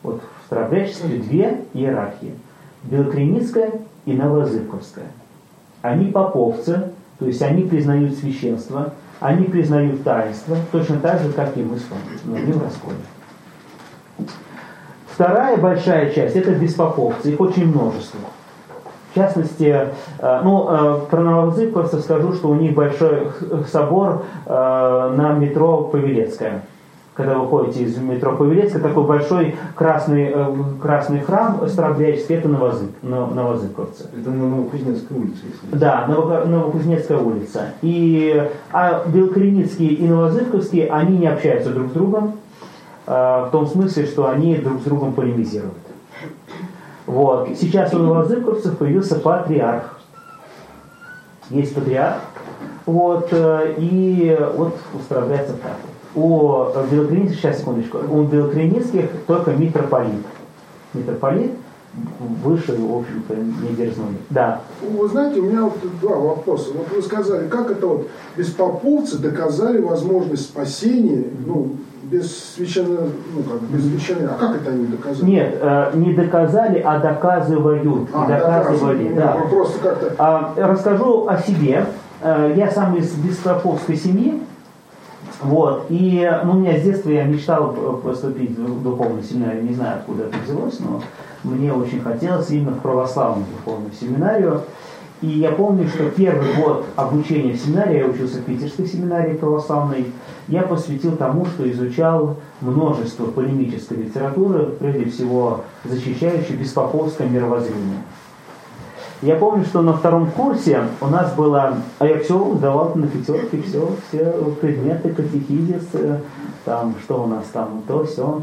[0.01, 2.33] Вот в Старобрячестве две иерархии.
[2.83, 3.71] Белокреницкая
[4.05, 5.05] и Новозыбковская.
[5.81, 11.61] Они поповцы, то есть они признают священство, они признают таинство, точно так же, как и
[11.61, 12.97] мы с вами, но не в расколе.
[15.07, 18.19] Вторая большая часть– это беспоповцы, их очень множество.
[19.11, 23.27] В частности, э, ну, э, про новозыковцев скажу, что у них большой
[23.71, 24.49] собор э,
[25.15, 26.63] на метро Павелецкая–
[27.15, 32.89] когда вы ходите из метро Павелецка, такой большой красный, э, красный храм Старобряческий, это Новозык,
[33.01, 34.05] Новозыковцы.
[34.19, 35.41] Это на Новокузнецкой улице.
[35.45, 37.73] Если да, Новокузнецкая улица.
[37.81, 42.33] И, а Белокореницкие и Новозыковские, они не общаются друг с другом,
[43.05, 45.73] э, в том смысле, что они друг с другом полемизируют.
[47.05, 47.49] Вот.
[47.59, 49.99] Сейчас у новозыковцев появился патриарх.
[51.49, 52.21] Есть патриарх,
[52.85, 55.73] вот, э, и вот у старобрядцев так
[56.15, 60.25] у белокринических, сейчас секундочку, у белокринических только митрополит.
[60.93, 61.51] Митрополит
[62.43, 64.17] выше, в общем-то, не дерзнули.
[64.29, 64.61] Да.
[64.81, 66.71] Вы знаете, у меня вот два вопроса.
[66.73, 73.61] Вот вы сказали, как это вот беспоповцы доказали возможность спасения, ну, без священного, ну как,
[73.69, 75.29] без священного, а как это они доказали?
[75.29, 78.09] Нет, э, не доказали, а доказывают.
[78.13, 79.37] А, доказывали, да.
[79.39, 80.15] Ну, просто как-то...
[80.17, 81.85] А, расскажу о себе.
[82.21, 84.41] Э, я сам из бесстроповской семьи,
[85.43, 89.97] вот, и ну, у меня с детства я мечтал поступить в духовную семинарию, не знаю,
[89.97, 91.01] откуда это взялось, но
[91.43, 94.61] мне очень хотелось именно в православную духовную семинарию.
[95.21, 100.07] И я помню, что первый год обучения в семинарии, я учился в питерской семинарии православной,
[100.49, 107.99] я посвятил тому, что изучал множество полемической литературы, прежде всего защищающей беспоповское мировоззрение.
[109.23, 113.61] Я помню, что на втором курсе у нас было, а я все сдавал на пятерке,
[113.61, 114.25] все, все
[114.59, 116.17] предметы, катехизис, э,
[116.65, 118.41] там, что у нас там, то, все.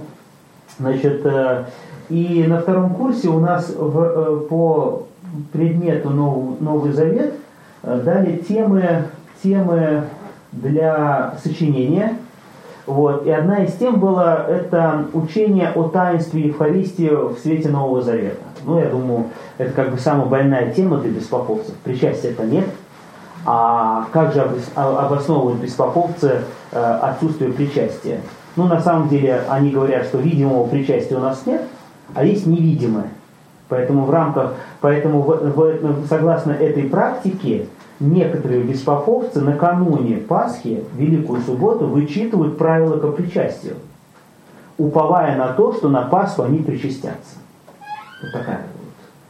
[0.79, 1.67] Значит, э,
[2.09, 5.03] и на втором курсе у нас в, э, по
[5.53, 7.35] предмету Новый, Новый Завет
[7.83, 9.05] дали темы,
[9.43, 10.05] темы
[10.51, 12.17] для сочинения.
[12.87, 13.27] Вот.
[13.27, 18.50] И одна из тем была это учение о таинстве Евхаристии в свете Нового Завета.
[18.65, 19.27] Ну, я думаю,
[19.59, 21.75] это как бы самая больная тема для беспоповцев.
[21.85, 22.67] Причастия это нет.
[23.47, 24.47] А как же
[24.77, 26.43] а, обосновывают беспоповцы
[26.73, 28.21] э, отсутствие причастия?
[28.57, 31.63] Ну, на самом деле, они говорят, что видимого причастия у нас нет,
[32.15, 33.09] а есть невидимое.
[33.69, 37.67] Поэтому в рамках, поэтому в, в, согласно этой практике,
[38.01, 43.77] некоторые беспоповцы накануне Пасхи, Великую Субботу, вычитывают правила к причастию,
[44.77, 47.37] уповая на то, что на Пасху они причастятся.
[48.23, 48.81] Вот такая вот.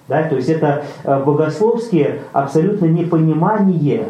[0.08, 0.28] Да?
[0.28, 4.06] То есть это э, богословские абсолютно непонимание,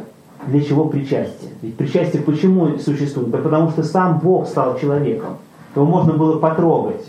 [0.46, 1.50] для чего причастие.
[1.62, 3.30] Ведь причастие почему существует?
[3.30, 5.36] Да потому что сам Бог стал человеком.
[5.74, 7.04] Его можно было потрогать.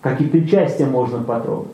[0.00, 1.70] Как и причастие можно потрогать.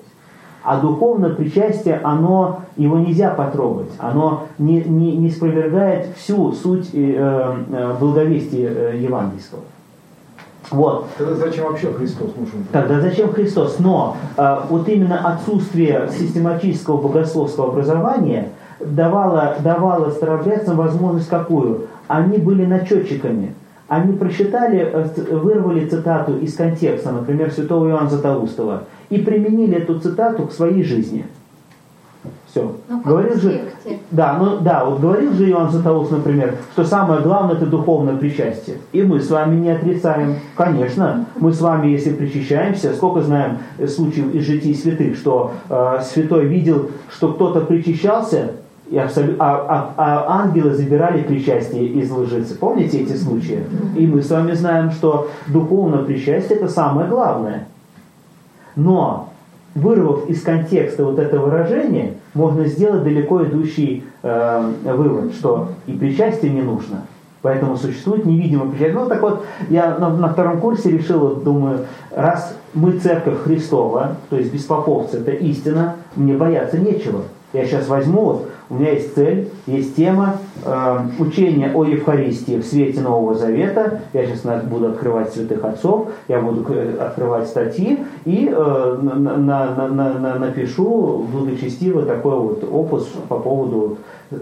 [0.62, 3.92] А духовное причастие, оно, его нельзя потрогать.
[3.98, 7.14] Оно не, не, не спровергает всю суть э,
[7.70, 9.60] э, благовестия э, евангельского.
[10.70, 11.08] Вот.
[11.16, 12.64] Тогда зачем вообще Христос нужен?
[12.72, 13.78] Тогда зачем Христос?
[13.78, 21.86] Но э, вот именно отсутствие систематического богословского образования давало, давало старообрядцам возможность какую?
[22.08, 23.54] Они были начетчиками.
[23.88, 30.46] Они прочитали, э, вырвали цитату из контекста, например, святого Иоанна Златоустова, и применили эту цитату
[30.46, 31.26] к своей жизни.
[32.56, 32.72] Все.
[32.88, 33.60] Ну, говорил же,
[34.10, 38.78] да, ну да, вот говорил же Иоанн Златоуст, например, что самое главное это духовное причастие.
[38.92, 40.36] И мы с вами не отрицаем.
[40.56, 46.46] Конечно, мы с вами, если причащаемся, сколько знаем случаев из житий святых, что э, святой
[46.46, 48.52] видел, что кто-то причащался,
[48.88, 52.56] и абсолют, а, а, а ангелы забирали причастие из лжицы.
[52.56, 53.64] Помните эти случаи?
[53.96, 57.66] И мы с вами знаем, что духовное причастие это самое главное.
[58.76, 59.30] Но
[59.76, 66.52] вырвав из контекста вот это выражение, можно сделать далеко идущий э, вывод, что и причастие
[66.52, 67.02] не нужно.
[67.42, 68.98] Поэтому существует невидимое причастие.
[68.98, 74.36] Ну так вот, я на, на втором курсе решил, думаю, раз мы церковь Христова, то
[74.36, 77.20] есть беспоповцы, это истина, мне бояться нечего.
[77.52, 82.64] Я сейчас возьму вот у меня есть цель, есть тема э, учения о Евхаристии в
[82.64, 84.00] свете Нового Завета.
[84.12, 89.66] Я сейчас буду открывать святых отцов, я буду э, открывать статьи и э, на, на,
[89.76, 89.88] на,
[90.18, 93.98] на, напишу благочестиво такой вот опус по поводу
[94.32, 94.36] э,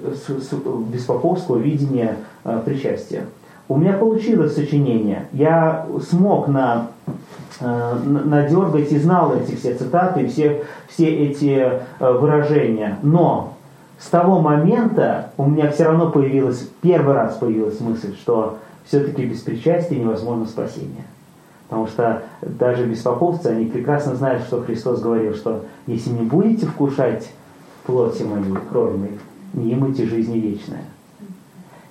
[0.89, 3.27] беспоповского видения э, причастия.
[3.69, 5.27] У меня получилось сочинение.
[5.33, 6.89] Я смог на
[7.61, 12.99] э, надергать и знал эти все цитаты, все, все эти выражения.
[13.03, 13.54] Но
[13.99, 19.41] с того момента у меня все равно появилась, первый раз появилась мысль, что все-таки без
[19.41, 21.05] причастия невозможно спасение.
[21.69, 27.31] Потому что даже беспоповцы, они прекрасно знают, что Христос говорил, что если не будете вкушать
[27.87, 29.19] плоти моей, крови моей,
[29.55, 30.85] не имайте жизни вечная.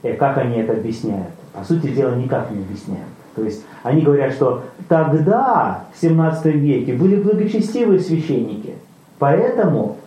[0.03, 1.31] И как они это объясняют?
[1.53, 3.07] По сути дела, никак не объясняют.
[3.35, 8.75] То есть они говорят, что тогда, в 17 веке, были благочестивые священники.
[9.17, 9.97] Поэтому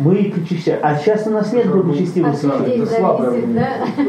[0.00, 0.80] мы их причащаем.
[0.82, 3.34] А сейчас у нас нет благочестивых священников.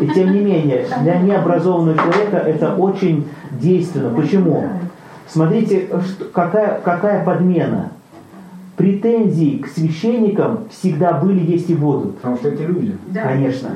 [0.02, 4.10] И тем не менее, для необразованного человека это очень действенно.
[4.16, 4.64] Почему?
[5.28, 5.88] Смотрите,
[6.34, 7.92] какая, какая подмена.
[8.78, 12.16] Претензии к священникам всегда были, есть и будут.
[12.16, 12.98] Потому что это люди.
[13.14, 13.70] Конечно.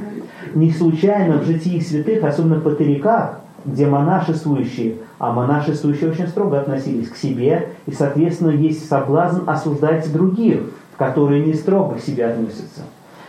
[0.54, 7.10] Не случайно в житии святых, особенно в патериках, где монашествующие, а монашествующие очень строго относились
[7.10, 10.62] к себе, и, соответственно, есть соблазн осуждать других
[10.98, 12.82] которые не строго к себе относятся.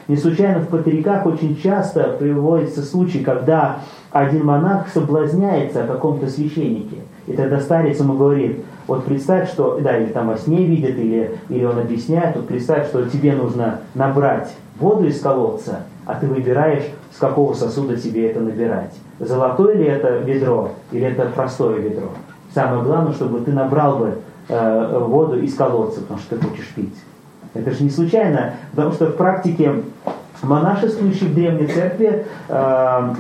[0.09, 3.81] Не случайно в патериках очень часто приводится случай, когда
[4.13, 6.99] один монах соблазняется о каком-то священнике.
[7.27, 11.39] И тогда старец ему говорит, вот представь, что, да, или там во сне видит, или,
[11.49, 16.85] или он объясняет, вот представь, что тебе нужно набрать воду из колодца, а ты выбираешь,
[17.13, 18.95] с какого сосуда тебе это набирать.
[19.19, 22.11] золотое ли это ведро или это простое ведро.
[22.55, 24.19] Самое главное, чтобы ты набрал бы
[24.49, 26.95] э, воду из колодца, потому что ты хочешь пить.
[27.59, 29.73] Это же не случайно, потому что в практике
[30.43, 33.15] монашествующей в Древней Церкви э,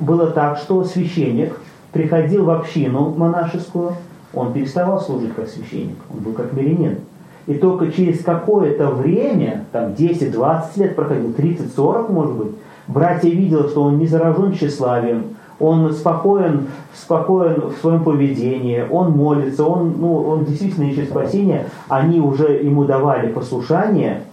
[0.00, 1.56] было так, что священник
[1.92, 3.92] приходил в общину монашескую,
[4.34, 6.98] он переставал служить как священник, он был как мирянин.
[7.46, 12.52] И только через какое-то время, там 10-20 лет проходил, 30-40 может быть,
[12.86, 19.64] братья видели, что он не заражен тщеславием, он спокоен, спокоен в своем поведении, он молится,
[19.64, 24.24] он, ну, он действительно ищет спасения, они уже ему давали послушание,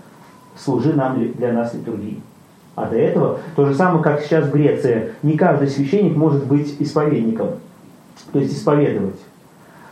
[0.57, 2.19] служи нам для нас литургии.
[2.75, 6.75] А до этого, то же самое, как сейчас в Греции, не каждый священник может быть
[6.79, 7.49] исповедником,
[8.33, 9.19] то есть исповедовать.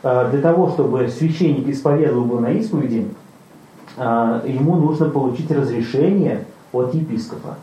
[0.01, 3.07] А, для того, чтобы священник исповедовал бы на исповеди,
[3.95, 7.57] а, ему нужно получить разрешение от епископа.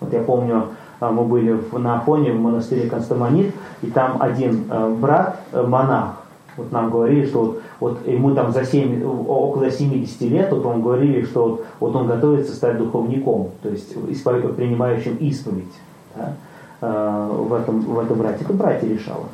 [0.00, 0.68] Вот я помню,
[1.10, 4.64] мы были на Афоне в монастыре Констамонит, и там один
[5.00, 6.16] брат, э, монах,
[6.56, 10.82] вот нам говорили, что вот, вот ему там за 7, около 70 лет, вот он
[10.82, 15.72] говорили, что вот, вот он готовится стать духовником, то есть исповед, принимающим исповедь
[16.14, 16.34] да,
[16.80, 18.44] в этом, в этом брате.
[18.44, 19.24] Это братья решало.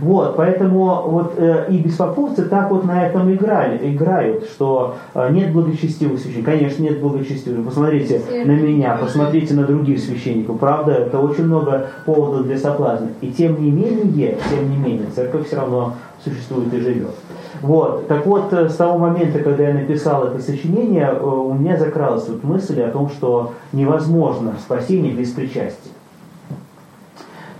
[0.00, 5.52] Вот, поэтому вот э, и беспоповцы так вот на этом играли, играют, что э, нет
[5.52, 6.52] благочестивых священников.
[6.52, 7.66] Конечно, нет благочестивых.
[7.66, 10.58] Посмотрите на меня, посмотрите на других священников.
[10.58, 13.08] Правда, это очень много поводов для соблазна.
[13.20, 15.94] И тем не менее, тем не менее, церковь все равно
[16.24, 17.14] существует и живет.
[17.60, 18.06] Вот.
[18.08, 22.28] Так вот, э, с того момента, когда я написал это сочинение, э, у меня закралась
[22.28, 25.90] вот мысль о том, что невозможно спасение без причастия.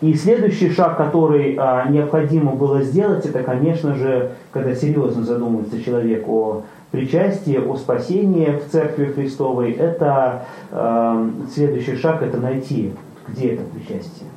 [0.00, 6.28] И следующий шаг, который а, необходимо было сделать, это, конечно же, когда серьезно задумывается человек
[6.28, 6.62] о
[6.92, 12.92] причастии, о спасении в Церкви Христовой, это а, следующий шаг, это найти,
[13.26, 14.28] где это причастие.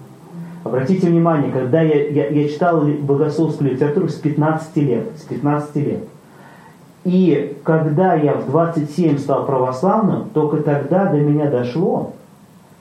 [0.63, 6.03] Обратите внимание, когда я, я, я читал богословскую литературу с 15 лет, с 15 лет,
[7.03, 12.13] и когда я в 27 стал православным, только тогда до меня дошло,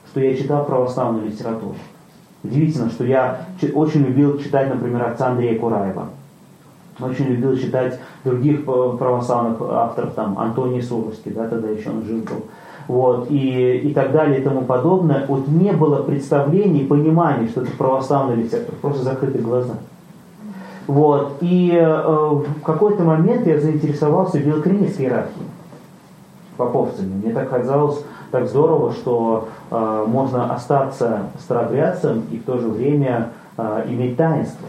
[0.07, 1.75] что я читал православную литературу.
[2.43, 6.07] Удивительно, что я очень любил читать, например, отца Андрея Кураева.
[6.99, 12.45] Очень любил читать других православных авторов, там, Антоний Суровский, да, тогда еще он жив был.
[12.87, 15.25] Вот, и, и так далее и тому подобное.
[15.27, 19.75] Вот не было представлений, понимания, что это православный литература, просто закрытые глаза.
[20.87, 25.45] Вот, и э, в какой-то момент я заинтересовался белокринецкой иерархией,
[26.57, 27.13] поповцами.
[27.23, 33.29] Мне так казалось, так здорово, что э, можно остаться старообрядцем и в то же время
[33.57, 34.67] э, иметь таинство.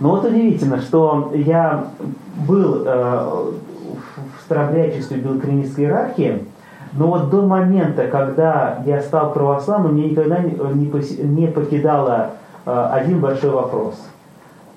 [0.00, 1.86] Но вот удивительно, что я
[2.48, 3.52] был э,
[4.38, 6.44] в старообрядчестве белокринической иерархии,
[6.94, 10.52] но вот до момента, когда я стал православным, мне никогда не,
[11.24, 12.32] не покидало
[12.66, 13.94] э, один большой вопрос.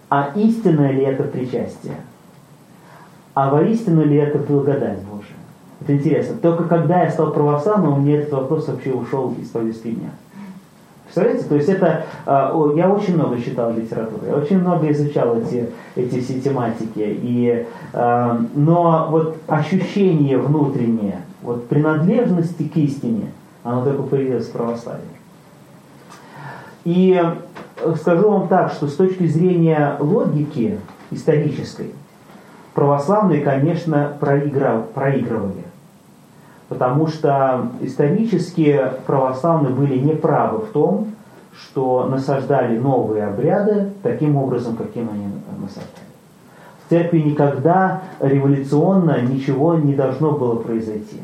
[0.10, 1.96] А истинное ли это причастие?
[3.34, 5.15] А воистину ли это благодать Божия?
[5.82, 6.38] Это интересно.
[6.42, 10.10] Только когда я стал православным, у меня этот вопрос вообще ушел из повестки дня.
[11.04, 11.48] Представляете?
[11.48, 16.20] То есть это, а, я очень много читал литературы, я очень много изучал эти, эти
[16.20, 16.90] все тематики.
[16.96, 23.32] И, а, но вот ощущение внутреннее, вот принадлежности к истине,
[23.64, 25.02] оно только появилось в православии.
[26.86, 27.22] И
[27.98, 30.80] скажу вам так, что с точки зрения логики
[31.12, 31.94] исторической,
[32.76, 35.64] православные, конечно, проиграв, проигрывали.
[36.68, 41.08] Потому что исторически православные были неправы в том,
[41.58, 45.28] что насаждали новые обряды таким образом, каким они
[45.60, 46.06] насаждали.
[46.86, 51.22] В церкви никогда революционно ничего не должно было произойти.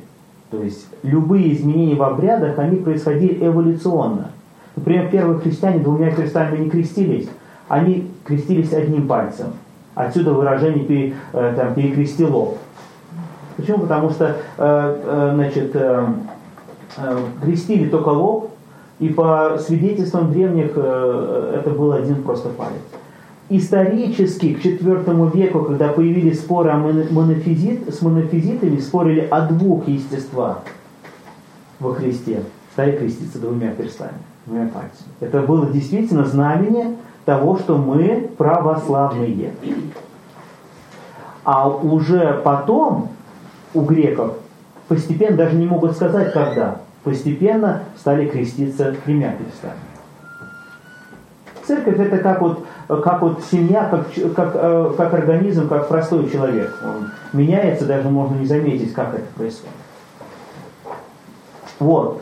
[0.51, 4.31] То есть любые изменения в обрядах, они происходили эволюционно.
[4.75, 7.29] Например, первые христиане двумя крестами не крестились,
[7.67, 9.47] они крестились одним пальцем.
[9.93, 12.57] Отсюда выражение э, там, перекрести лоб.
[13.57, 13.79] Почему?
[13.79, 15.75] Потому что э, э, значит,
[17.41, 18.51] крестили только лоб,
[18.99, 22.81] и по свидетельствам древних это был один просто палец.
[23.49, 30.59] Исторически к IV веку, когда появились споры о монофизит, с монофизитами, спорили о двух естествах
[31.79, 32.43] во Христе.
[32.73, 35.09] Стали креститься двумя перстами, двумя пальцами.
[35.19, 39.53] Это было действительно знамение того, что мы православные.
[41.43, 43.09] А уже потом
[43.73, 44.35] у греков
[44.87, 49.79] постепенно, даже не могут сказать когда, постепенно стали креститься тремя перстами.
[51.65, 56.77] Церковь это как вот, как вот семья, как, как, э, как организм, как простой человек.
[56.83, 59.71] Он меняется, даже можно не заметить, как это происходит.
[61.79, 62.21] Вот.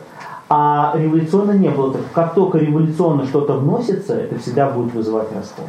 [0.52, 1.92] А революционно не было.
[1.92, 5.66] Так как только революционно что-то вносится, это всегда будет вызывать раскол.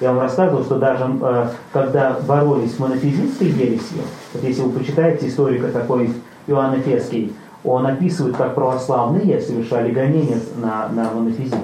[0.00, 5.26] Я вам рассказывал, что даже э, когда боролись с монофизитской ересью, вот если вы почитаете
[5.26, 6.14] историка такой
[6.46, 7.34] Иоанн Эфесский,
[7.64, 11.54] он описывает, как православные совершали гонения на, на монофизит.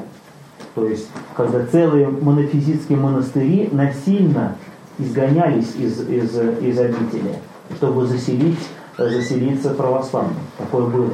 [0.74, 4.56] То есть, когда целые монофизитские монастыри насильно
[4.98, 7.34] изгонялись из, из, из обители,
[7.76, 8.58] чтобы заселить,
[8.96, 10.34] заселиться православным.
[10.56, 11.10] Такое было.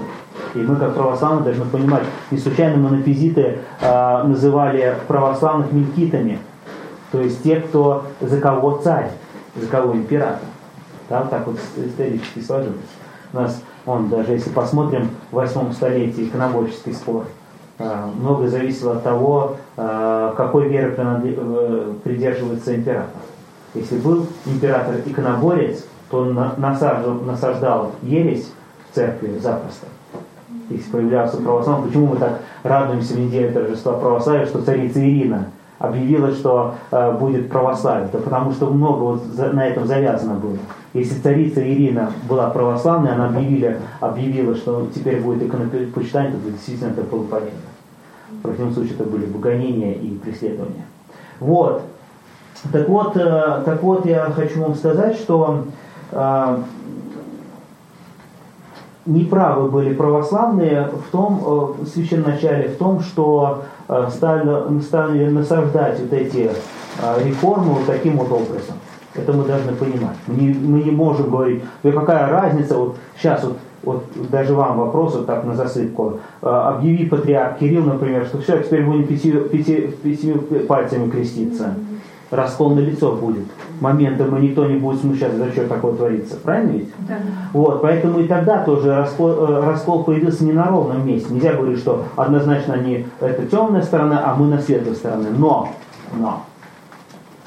[0.55, 6.39] И мы, как православные, должны понимать, не случайно монофизиты э, называли православных мелькитами,
[7.11, 9.11] то есть те, кто за кого царь,
[9.57, 10.49] за кого император.
[11.09, 12.77] Да, вот так вот исторически сложилось.
[13.33, 17.27] У нас, он, даже если посмотрим, в восьмом столетии иконоборческий спор,
[17.79, 23.21] э, многое зависело от того, э, какой веры э, придерживается император.
[23.75, 28.53] Если был император-иконоборец, то он насаждал, насаждал ересь
[28.91, 29.87] в церкви запросто.
[30.71, 36.33] Если появлялся православный, почему мы так радуемся в неделю торжества православия, что царица Ирина объявила,
[36.33, 38.09] что э, будет православие?
[38.13, 40.57] Да потому что много вот за, на этом завязано было.
[40.95, 47.03] Если царица Ирина была православной, она объявила, объявила что теперь будет иконопочитание, то действительно это
[47.03, 47.59] было полезно.
[48.31, 50.87] В противном случае это были бы гонения и преследования.
[51.41, 51.83] Вот.
[52.73, 55.65] Так вот, э, так вот я хочу вам сказать, что
[56.13, 56.59] э,
[59.07, 63.65] неправы были православные в том, э, в священном начале, в том, что
[64.09, 66.51] стали, стали насаждать вот эти
[67.23, 68.77] реформы вот таким вот образом.
[69.15, 70.17] Это мы должны понимать.
[70.27, 75.17] Мы не, мы не можем говорить, какая разница, вот сейчас вот, вот даже вам вопрос
[75.17, 76.21] вот так на засыпку.
[76.41, 80.33] Объяви патриарх Кирилл, например, что все, теперь будем пяти, пяти, пяти
[80.67, 81.75] пальцами креститься
[82.35, 83.45] раскол на лицо будет.
[83.81, 86.37] Моментом и никто не будет смущаться, за что такое творится.
[86.37, 86.89] Правильно ведь?
[87.09, 87.17] Да.
[87.53, 91.33] Вот, поэтому и тогда тоже раскол, э, раскол появился не на ровном месте.
[91.33, 95.29] Нельзя говорить, что однозначно они это темная сторона, а мы на светлой стороне.
[95.37, 95.71] Но,
[96.19, 96.43] но.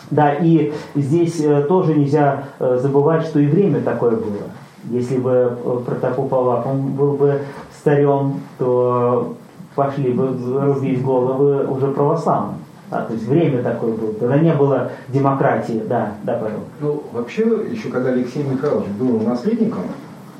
[0.09, 4.47] Да, и здесь э, тоже нельзя э, забывать, что и время такое было.
[4.89, 7.41] Если бы протопоп Авакум был бы
[7.79, 9.35] старем, то
[9.75, 10.29] пошли бы
[10.61, 12.55] рубить головы уже православным.
[12.89, 14.13] А, то есть время такое было.
[14.13, 15.83] Тогда не было демократии.
[15.87, 16.59] Да, да, Павел.
[16.79, 19.83] Ну, вообще, еще когда Алексей Михайлович был наследником,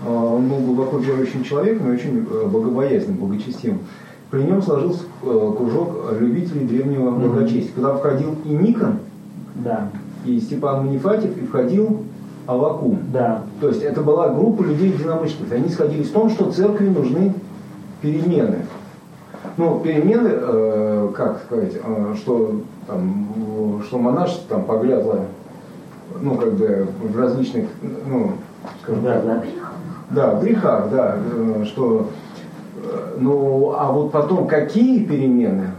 [0.06, 3.80] а, он был глубоко верующим человеком и очень э, богобоязненным, благочестивым.
[4.32, 7.74] При нем сложился э, кружок любителей древнего благочестия.
[7.74, 9.00] Куда входил и Никон,
[9.56, 9.90] да.
[10.26, 12.04] и Степан Манифатьев, и входил
[12.46, 13.00] Авакум.
[13.12, 13.44] Да.
[13.60, 15.52] То есть это была группа людей единомышленников.
[15.52, 17.34] Они сходились в том, что церкви нужны
[18.02, 18.60] перемены.
[19.58, 25.22] Ну, перемены, э, как сказать, э, что, там, что монашество там поглядло,
[26.22, 28.34] ну, как бы в различных, ну,
[28.84, 29.46] скажем да, так,
[30.12, 30.32] да.
[30.34, 32.10] да, грехах, да, э, что,
[32.84, 35.72] э, ну, а вот потом какие перемены,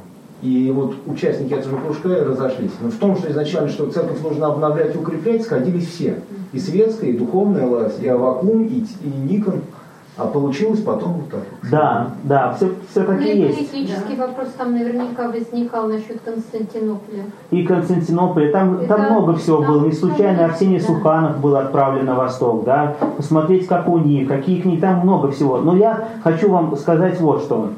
[0.42, 2.72] и вот участники этого кружка разошлись.
[2.80, 6.16] Но в том, что изначально, что церковь нужно обновлять и укреплять, сходились все.
[6.52, 9.62] И светская, и духовная власть, и Авакум, и, и Никон–
[10.18, 11.42] а получилось потом вот так.
[11.70, 13.70] Да, да, все, все таки ну, есть.
[13.70, 14.26] политический да.
[14.26, 17.26] вопрос там наверняка возникал насчет Константинополя.
[17.52, 19.84] И Константинополя, там, там много всего там, было.
[19.86, 20.86] Не случайно Арсений да.
[20.86, 25.58] Суханов был отправлен на восток, да, посмотреть, как у них, какие книги, там много всего.
[25.58, 27.70] Но я хочу вам сказать вот что,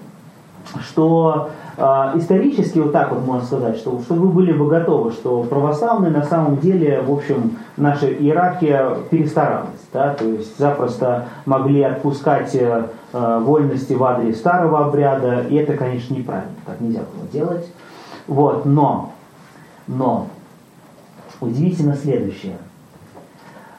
[0.80, 5.42] что а, исторически вот так вот можно сказать, что чтобы вы были бы готовы, что
[5.42, 12.54] православные на самом деле, в общем, наша иерархия перестаралась, да, то есть запросто могли отпускать
[12.54, 17.66] э, вольности в адрес старого обряда, и это, конечно, неправильно, так нельзя было делать.
[18.26, 19.12] Вот, но,
[19.86, 20.28] но,
[21.40, 22.58] удивительно следующее.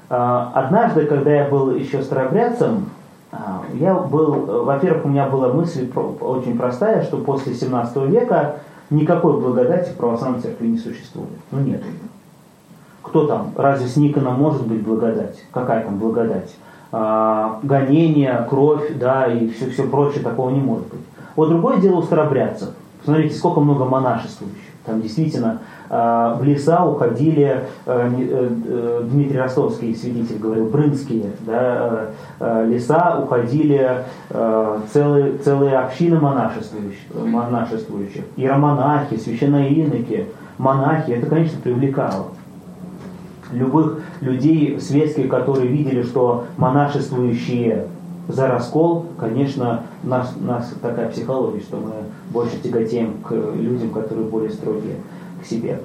[0.10, 2.90] А, однажды, когда я был еще старобрядцем,
[3.32, 5.90] а, я был, во-первых, у меня была мысль
[6.20, 8.58] очень простая, что после 17 века
[8.90, 11.30] никакой благодати в православной церкви не существует.
[11.52, 11.82] Ну нет.
[13.02, 13.52] Кто там?
[13.56, 15.44] Разве с Никона может быть благодать?
[15.52, 16.54] Какая там благодать?
[16.92, 21.00] А, гонение, кровь, да, и все, все прочее, такого не может быть.
[21.36, 22.70] Вот другое дело у старобрядцев.
[23.00, 24.72] Посмотрите, сколько много монашествующих.
[24.86, 25.60] Там действительно
[25.90, 32.08] э, в леса уходили, э, э, Дмитрий Ростовский, свидетель говорил, брынские да,
[32.66, 34.04] леса уходили
[34.92, 38.24] целые, целые общины монашествующих, монашествующих.
[38.38, 42.28] Иеромонахи, священноиноки, монахи, это, конечно, привлекало
[43.52, 47.88] любых людей светских, которые видели, что монашествующие
[48.28, 51.92] за раскол, конечно, нас, нас такая психология, что мы
[52.30, 54.98] больше тяготеем к людям, которые более строгие
[55.42, 55.82] к себе.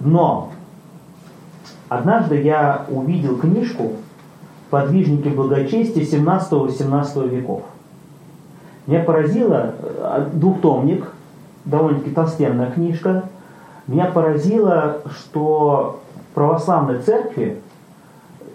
[0.00, 0.50] Но
[1.88, 3.92] однажды я увидел книжку
[4.70, 7.62] «Подвижники благочестия 17-18 веков».
[8.86, 11.12] Меня поразило, э, двухтомник,
[11.64, 13.24] довольно-таки толстенная книжка,
[13.86, 16.00] меня поразило, что
[16.34, 17.60] православной церкви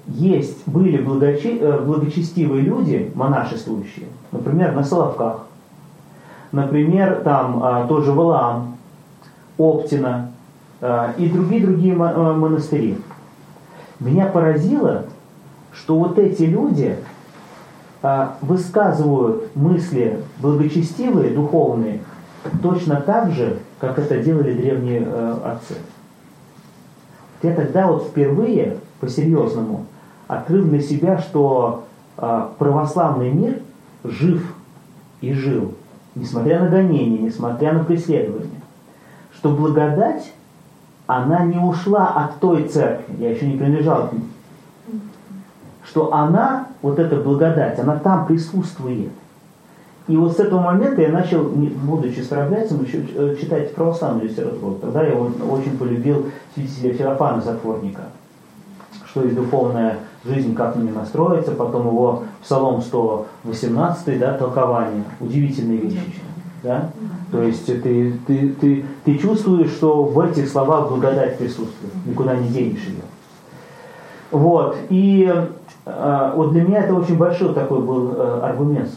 [0.07, 5.45] есть, были благочи, э, благочестивые люди, монашествующие, например, на Соловках,
[6.51, 8.77] например, там а, тоже Валаам,
[9.57, 10.31] Оптина
[10.81, 12.97] а, и другие-другие э, монастыри.
[13.99, 15.05] Меня поразило,
[15.71, 16.97] что вот эти люди
[18.01, 22.01] а, высказывают мысли благочестивые, духовные,
[22.61, 25.75] точно так же, как это делали древние э, отцы.
[27.41, 29.85] Я тогда вот впервые по-серьезному
[30.27, 31.85] открыл для себя, что
[32.17, 33.59] э, православный мир
[34.03, 34.55] жив
[35.21, 35.73] и жил,
[36.15, 38.61] несмотря на гонения, несмотря на преследования.
[39.33, 40.31] Что благодать,
[41.07, 44.23] она не ушла от той церкви, я еще не принадлежал к ней,
[45.83, 49.11] что она, вот эта благодать, она там присутствует.
[50.07, 54.75] И вот с этого момента я начал, будучи старообрядцем, э, читать православную литературу.
[54.75, 58.03] Тогда я очень полюбил святителя Феофана Затворника,
[59.07, 65.79] что есть духовная жизнь, как на нее настроиться, потом его Псалом 118, да, толкование, удивительные
[65.79, 66.21] вещи.
[66.61, 66.91] Да?
[67.31, 72.47] То есть ты, ты, ты, ты чувствуешь, что в этих словах благодать присутствует, никуда не
[72.49, 73.03] денешь ее.
[74.31, 75.31] Вот, и
[75.85, 78.89] э, вот для меня это очень большой такой был э, аргумент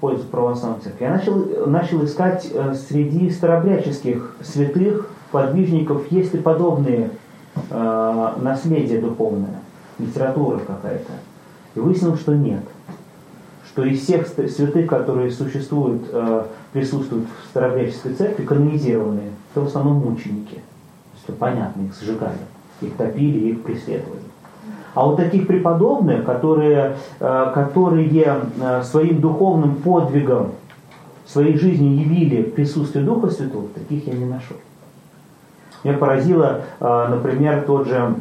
[0.00, 1.04] пользу православной церкви.
[1.04, 7.10] Я начал, начал искать э, среди старобряческих святых, подвижников, есть ли подобные
[7.70, 9.60] э, наследия духовное,
[9.98, 11.12] литература какая-то.
[11.74, 12.62] И выяснил, что нет.
[13.68, 19.96] Что из всех святых, которые существуют, э, присутствуют в старобряческой церкви, канонизированные, это в основном
[19.96, 20.54] мученики.
[20.56, 22.38] То есть, понятно, их сжигали,
[22.80, 24.20] их топили, их преследовали.
[24.96, 30.52] А вот таких преподобных, которые, э, которые э, своим духовным подвигом
[31.26, 34.56] своей жизни явили присутствие Духа Святого, таких я не нашел.
[35.84, 38.14] Меня поразило, э, например, тот же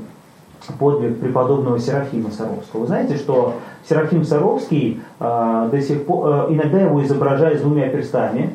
[0.77, 2.81] подвиг преподобного Серафима Саровского.
[2.81, 3.53] Вы знаете, что
[3.87, 8.49] Серафим Саровский до сих пор, иногда его изображают с двумя перстами,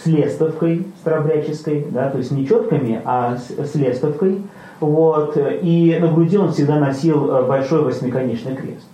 [0.00, 4.42] с лестовкой старобряческой, да, то есть не четками, а с, с лестовкой.
[4.82, 8.84] Вот, и на груди он всегда носил э, большой восьмиконечный крест.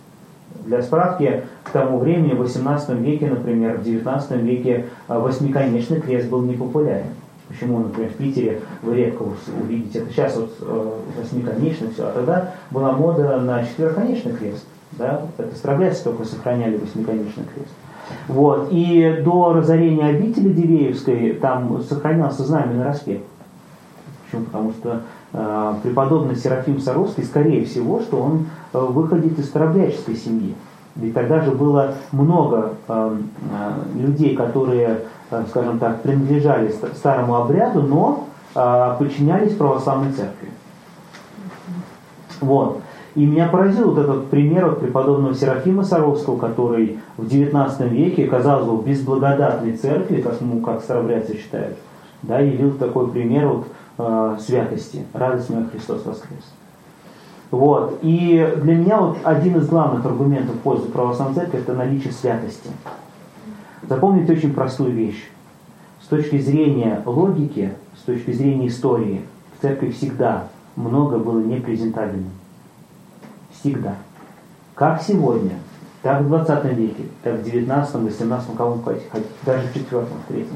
[0.66, 6.28] Для справки, к тому времени, в 18 веке, например, в 19 веке э, восьмиконечный крест
[6.28, 7.06] был непопулярен.
[7.48, 9.24] Почему, например, в Питере вы редко
[9.62, 10.10] увидите это.
[10.10, 14.66] Сейчас вот э, восьмиконечный все, а тогда была мода на четвероконечный крест.
[14.92, 15.22] Да?
[15.38, 17.72] Это старобрядцы только сохраняли восьмиконечный крест.
[18.26, 18.68] Вот.
[18.72, 23.22] И до разорения обители Дивеевской там сохранялся знамя на распев.
[24.26, 24.44] Почему?
[24.44, 25.00] Потому что э,
[25.30, 30.54] преподобный Серафим Саровский, скорее всего, что он э, выходит из старобряческой семьи.
[30.96, 33.16] Ведь тогда же было много э,
[33.52, 40.48] э, людей, которые, э, скажем так, принадлежали старому обряду, но э, подчинялись православной церкви.
[42.40, 42.80] Вот.
[43.14, 48.66] И меня поразил вот этот пример вот преподобного Серафима Саровского, который в XIX веке, казалось
[48.66, 51.78] бы, в безблагодатной церкви, как, ну, как старобрядцы считают,
[52.22, 53.66] да, явил такой пример вот,
[53.98, 55.04] э, святости.
[55.12, 56.44] Радость моя Христос воскрес.
[57.50, 57.98] Вот.
[58.02, 62.70] И для меня вот один из главных аргументов в пользу православной церкви– это наличие святости.
[63.88, 65.28] Запомните очень простую вещь.
[66.02, 69.22] С точки зрения логики, с точки зрения истории,
[69.56, 72.30] в церкви всегда много было непрезентабельным.
[73.52, 73.96] Всегда.
[74.74, 75.54] Как сегодня,
[76.02, 79.06] так в 20 веке, так в 19, 18, кому хотите,
[79.44, 80.46] даже в 4, 3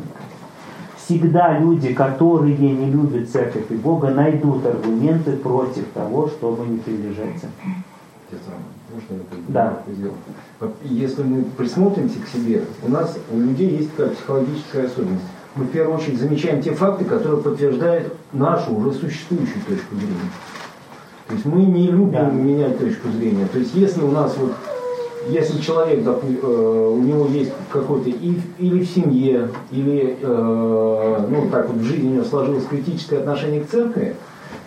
[1.04, 7.40] Всегда люди, которые не любят церковь и Бога, найдут аргументы против того, чтобы не приближать
[7.40, 7.76] церковь.
[8.92, 9.82] Можно да.
[10.84, 15.24] Если мы присмотримся к себе, у нас у людей есть такая психологическая особенность.
[15.54, 20.30] Мы в первую очередь замечаем те факты, которые подтверждают нашу уже существующую точку зрения.
[21.28, 22.30] То есть мы не любим да.
[22.30, 23.46] менять точку зрения.
[23.46, 24.52] То есть если у нас вот,
[25.28, 31.68] если человек, допустим, э, у него есть какой-то или в семье, или э, ну так
[31.68, 34.16] вот в жизни у него сложилось критическое отношение к церкви,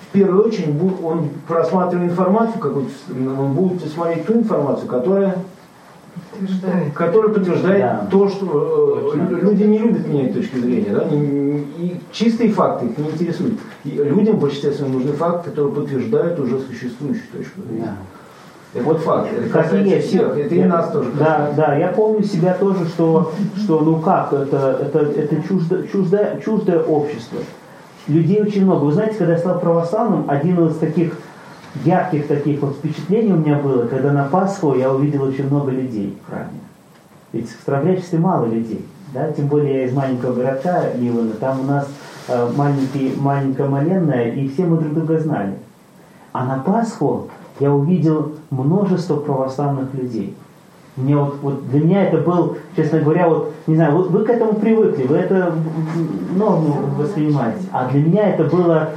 [0.10, 5.36] в первую очередь он просматривая информацию какую-то, он будет смотреть ту информацию, которая
[6.32, 6.94] подтверждает.
[6.94, 8.08] Который подтверждает да.
[8.10, 10.92] то, что э, люди не любят менять точки зрения.
[10.92, 11.06] Да?
[11.06, 13.60] Не, не, и чистые факты их не интересуют.
[13.84, 17.86] И людям в большинстве своем нужны факты, которые подтверждают уже существующую точку зрения.
[17.86, 17.96] Да.
[18.84, 21.12] Вот факт, это касается всех, это я, и нас тоже.
[21.18, 26.42] Да, да, я помню себя тоже, что, что ну как, это, это, это чуждо, чуждое,
[26.44, 27.40] чуждое общество.
[28.08, 28.84] Людей очень много.
[28.84, 31.18] Вы знаете, когда я стал православным, один из таких
[31.84, 36.18] ярких таких вот впечатлений у меня было, когда на Пасху я увидел очень много людей
[36.22, 36.60] в храме.
[37.34, 38.86] Ведь в Старобрячестве мало людей.
[39.14, 39.32] Да?
[39.32, 41.88] Тем более я из маленького городка Ливана, там у нас
[42.28, 45.54] э, маленький, маленькая Маленная, и все мы друг друга знали.
[46.32, 47.30] А на Пасху
[47.60, 50.36] я увидел множество православных людей.
[50.96, 54.30] Мне вот, вот для меня это был, честно говоря, вот, не знаю, вот вы к
[54.30, 55.54] этому привыкли, вы это
[56.36, 57.68] норму воспринимаете.
[57.72, 58.92] А для меня это было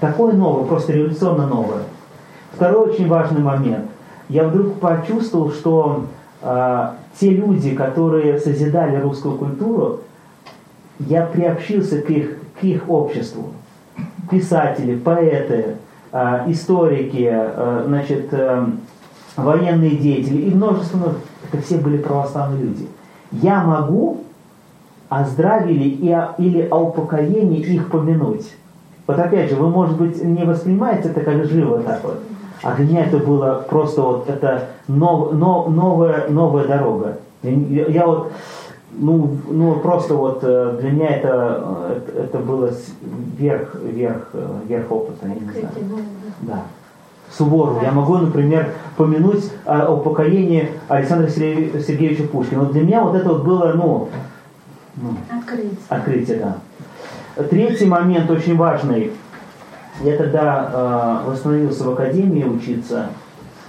[0.00, 1.82] такое новое, просто революционно новое.
[2.52, 3.86] Второй очень важный момент.
[4.28, 6.06] Я вдруг почувствовал, что
[6.42, 10.00] э, те люди, которые созидали русскую культуру,
[11.00, 13.46] я приобщился к их, к их обществу.
[14.30, 15.76] Писатели, поэты,
[16.46, 18.66] историки, э, значит, э,
[19.36, 21.22] военные деятели и множество, множество,
[21.52, 22.88] это все были православные люди.
[23.32, 24.20] Я могу
[25.08, 25.98] о здравии
[26.38, 28.46] или о упокоении их помянуть.
[29.06, 32.20] Вот опять же, вы, может быть, не воспринимаете это как живо так вот,
[32.62, 37.18] а для меня это было просто вот это нов, нов, новая, новая дорога.
[37.42, 38.32] Я, я вот,
[38.96, 42.70] ну, ну просто вот э, для меня это, это, это было
[43.38, 45.68] верх, верх, э, верх опыта, я не знаю.
[46.42, 46.62] Да.
[47.30, 47.80] Сувору.
[47.82, 52.62] Я могу, например, помянуть о, о покоении Александра Сергеевича Пушкина.
[52.62, 54.08] Но для меня вот это вот было, ну,
[54.96, 55.78] ну открытие.
[55.88, 57.44] открытие, да.
[57.44, 59.10] Третий момент очень важный.
[60.02, 63.08] Я тогда э, восстановился в академии учиться.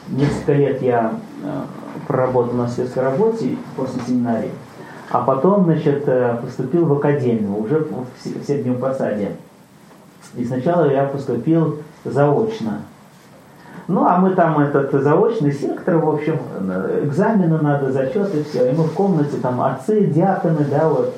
[0.10, 1.62] Несколько лет я э,
[2.08, 4.52] проработал на светской работе после семинарии.
[5.10, 9.32] А потом, значит, э, поступил в академию, уже в, Среднем Посаде.
[10.36, 12.82] И сначала я поступил заочно.
[13.88, 16.40] Ну, а мы там этот заочный сектор, в общем,
[17.04, 18.72] экзамены надо, зачеты, все.
[18.72, 21.14] И мы в комнате, там отцы, диаконы, да, вот.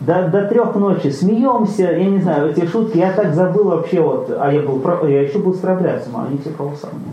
[0.00, 4.34] До, до трех ночи смеемся, я не знаю, эти шутки, я так забыл вообще, вот,
[4.36, 7.12] а я был, я еще был старобрядцем, а они все православные.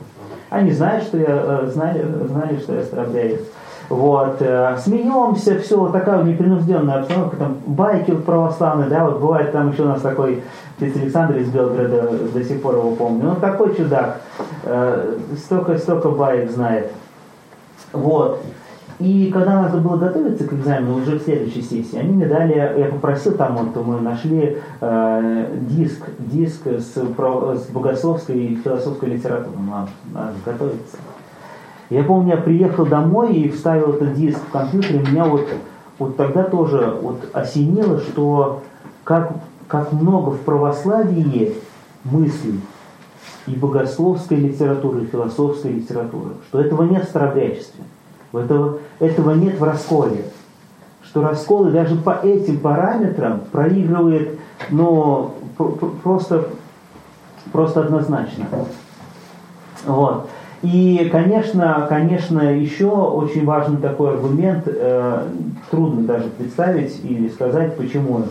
[0.49, 3.41] Они знают, что я, э, знали, знали, что я старобрядец.
[3.89, 9.71] Вот, э, смеемся, все, вот такая непринужденная обстановка, там байки православные, да, вот бывает там
[9.71, 10.43] еще у нас такой
[10.77, 14.21] отец Александр из Белгорода, до сих пор его помню, он такой чудак,
[14.63, 16.91] э, столько, столько баек знает.
[17.91, 18.43] Вот.
[18.99, 22.85] И когда надо было готовиться к экзамену, уже в следующей сессии, они мне дали, я
[22.91, 29.89] попросил там, вот мы нашли э, диск, диск с, с богословской и философской литературой, надо,
[30.13, 30.97] надо готовиться.
[31.89, 35.47] Я помню, я приехал домой и вставил этот диск в компьютер, и меня вот,
[35.97, 38.61] вот тогда тоже вот осенило, что
[39.03, 39.33] как,
[39.67, 41.55] как много в православии
[42.03, 42.61] мыслей,
[43.47, 47.83] и богословской литературы, и философской литературы, что этого нет в старобрячестве,
[48.33, 50.25] этого, этого нет в расколе,
[51.01, 54.39] что расколы даже по этим параметрам проигрывает,
[54.69, 55.33] но
[56.03, 56.49] просто,
[57.51, 58.45] просто однозначно.
[59.87, 60.29] Вот.
[60.61, 65.27] И, конечно, конечно, еще очень важный такой аргумент, э,
[65.71, 68.23] трудно даже представить или сказать, почему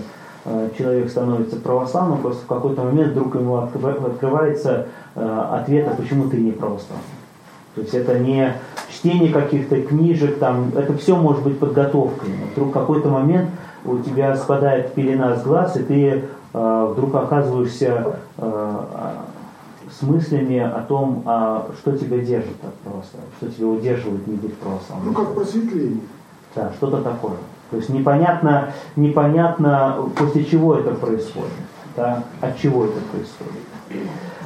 [0.44, 6.28] э, человек становится православным, просто в какой-то момент вдруг ему открывается э, ответ, а почему
[6.28, 7.04] ты не православный.
[7.74, 8.52] То есть это не
[8.90, 12.30] чтение каких-то книжек, там, это все может быть подготовкой.
[12.52, 13.48] Вдруг в какой-то момент
[13.86, 18.74] у тебя спадает пелена с глаз, и ты э, вдруг оказываешься э,
[19.90, 24.56] с мыслями о том, а, что тебя держит от православия, что тебя удерживает не быть
[24.58, 25.08] православным.
[25.08, 26.00] Ну, как просветление.
[26.54, 27.36] Да, что-то такое.
[27.70, 31.52] То есть непонятно, непонятно, после чего это происходит,
[31.96, 33.62] да, от чего это происходит.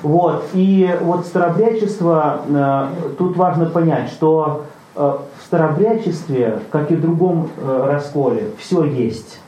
[0.03, 2.87] Вот, и вот старобрячество, э,
[3.19, 4.65] тут важно понять, что
[4.97, 5.01] э,
[5.39, 9.39] в старобрячестве, как и в другом э, расколе, все есть.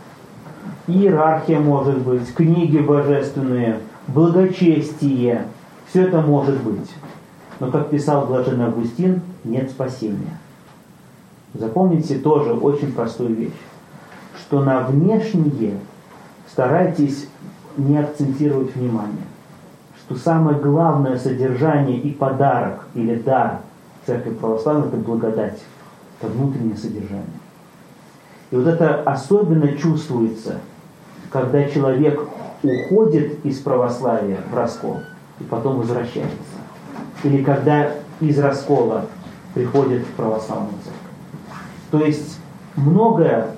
[0.86, 5.46] Иерархия может быть, книги божественные, благочестие,
[5.94, 6.90] все это может быть.
[7.60, 10.40] Но, как писал Блаженный Августин, нет спасения.
[11.54, 13.52] Запомните тоже очень простую вещь,
[14.40, 15.78] что на внешнее
[16.50, 17.28] старайтесь
[17.76, 19.22] не акцентировать внимание,
[20.00, 23.60] что самое главное содержание и подарок или дар
[24.04, 25.60] Церкви Православной– это благодать,
[26.20, 27.24] это внутреннее содержание.
[28.50, 30.58] И вот это особенно чувствуется,
[31.30, 32.20] когда человек
[32.64, 34.98] уходит из православия в раскол–
[35.40, 36.32] и потом возвращается.
[37.22, 37.90] Или когда
[38.20, 39.06] из раскола
[39.54, 41.00] приходит в православную церковь.
[41.90, 42.38] То есть
[42.76, 43.48] многое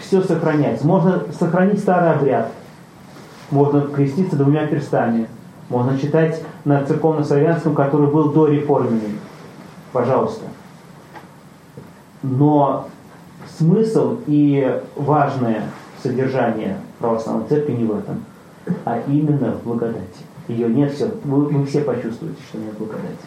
[0.00, 0.86] все сохраняется.
[0.86, 2.50] Можно сохранить старый обряд,
[3.50, 5.28] можно креститься двумя перстами,
[5.68, 9.18] можно читать на церковно-славянском, который был до реформенный.
[9.92, 10.44] Пожалуйста.
[12.22, 12.88] Но
[13.58, 15.64] смысл и важное
[16.02, 18.24] содержание православной церкви не в этом,
[18.84, 23.18] а именно в благодати ее нет, все, вы, вы все почувствуете, что нет благодати.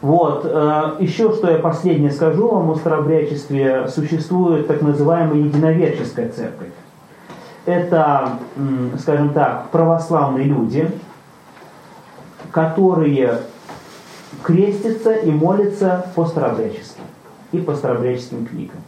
[0.00, 0.44] Вот.
[0.44, 3.88] Э, еще что я последнее скажу вам о старообрядчестве.
[3.88, 6.68] Существует так называемая единоверческая церковь.
[7.64, 8.38] Это,
[8.98, 10.90] скажем так, православные люди,
[12.50, 13.38] которые
[14.42, 17.04] крестятся и молятся по старообрядческим
[17.52, 18.80] и по старообрядческим книгам.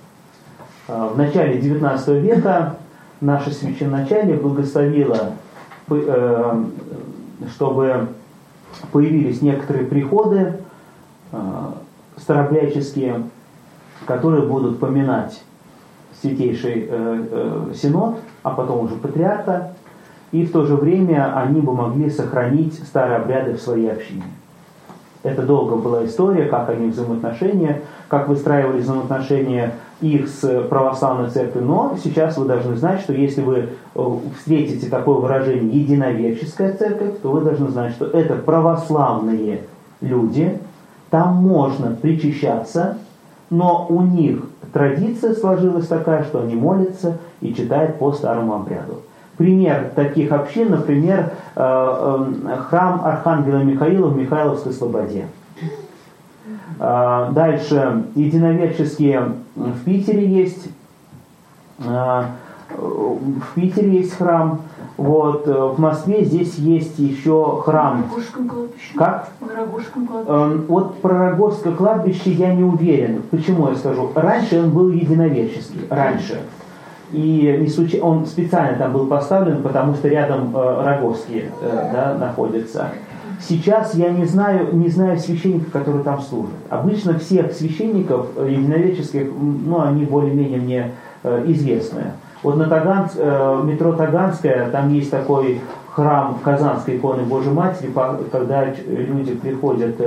[0.88, 2.76] Э, в начале XIX века
[3.20, 5.34] наше священначалие благословило,
[5.86, 8.08] чтобы
[8.92, 10.54] появились некоторые приходы
[11.32, 11.38] э,
[12.16, 13.24] старообрядческие,
[14.06, 15.42] которые будут поминать
[16.20, 16.90] Святейший
[17.74, 19.72] Синод, а потом уже Патриарха,
[20.32, 24.24] и в то же время они бы могли сохранить старые обряды в своей общине.
[25.22, 31.66] Это долго была история, как они взаимоотношения, как выстраивали взаимоотношения их с православной церковью.
[31.66, 37.30] Но сейчас вы должны знать, что если вы э, встретите такое выражение «единоверческая церковь», то
[37.30, 39.62] вы должны знать, что это православные
[40.00, 40.58] люди,
[41.10, 42.98] там можно причащаться,
[43.50, 49.02] но у них традиция сложилась такая, что они молятся и читают по старому обряду.
[49.36, 55.26] Пример таких общин, например, э, э, храм Архангела Михаила в Михайловской Слободе.
[56.78, 60.68] Э, дальше, единоверческие в Питере есть.
[61.78, 64.60] В Питере есть храм.
[64.96, 68.04] Вот, в Москве здесь есть еще храм.
[68.96, 69.28] Как?
[70.68, 73.22] Вот про Рогожское кладбище я не уверен.
[73.30, 74.10] Почему я скажу?
[74.14, 75.80] Раньше он был единоверческий.
[75.90, 76.40] Раньше.
[77.14, 82.16] И не случай, он специально там был поставлен, потому что рядом э, Рогожские э, да,
[82.18, 82.88] находятся.
[83.40, 86.54] Сейчас я не знаю, не знаю священников, которые там служат.
[86.70, 90.90] Обычно всех священников э, единовеческих, ну, они более-менее мне
[91.22, 92.12] э, известны.
[92.42, 97.92] Вот на Таган, э, метро Таганская, там есть такой храм Казанской иконы Божьей Матери,
[98.32, 100.00] когда люди приходят,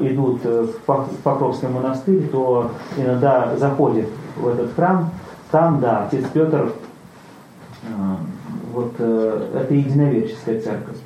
[0.00, 4.06] идут в Покровский монастырь, то иногда заходят
[4.36, 5.10] в этот храм,
[5.50, 6.72] там, да, отец Петр,
[8.72, 10.96] вот это единоверческая церковь,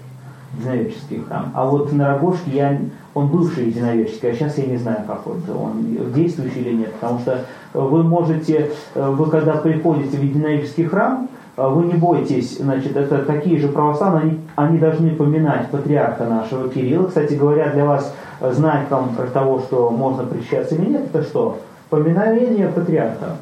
[0.59, 1.51] единоверческий храм.
[1.55, 2.79] А вот на Рогожке я,
[3.15, 6.93] он бывший единоверческий, а сейчас я не знаю какой это, он действующий или нет.
[6.95, 7.45] Потому что
[7.75, 13.59] вы можете, э, вы когда приходите в единоверческий храм, вы не бойтесь, значит, это такие
[13.59, 17.09] же православные, они, они должны поминать патриарха нашего Кирилла.
[17.09, 21.59] Кстати говоря, для вас знать там того, что можно причащаться или нет, это что?
[21.91, 23.39] Поминание патриарха.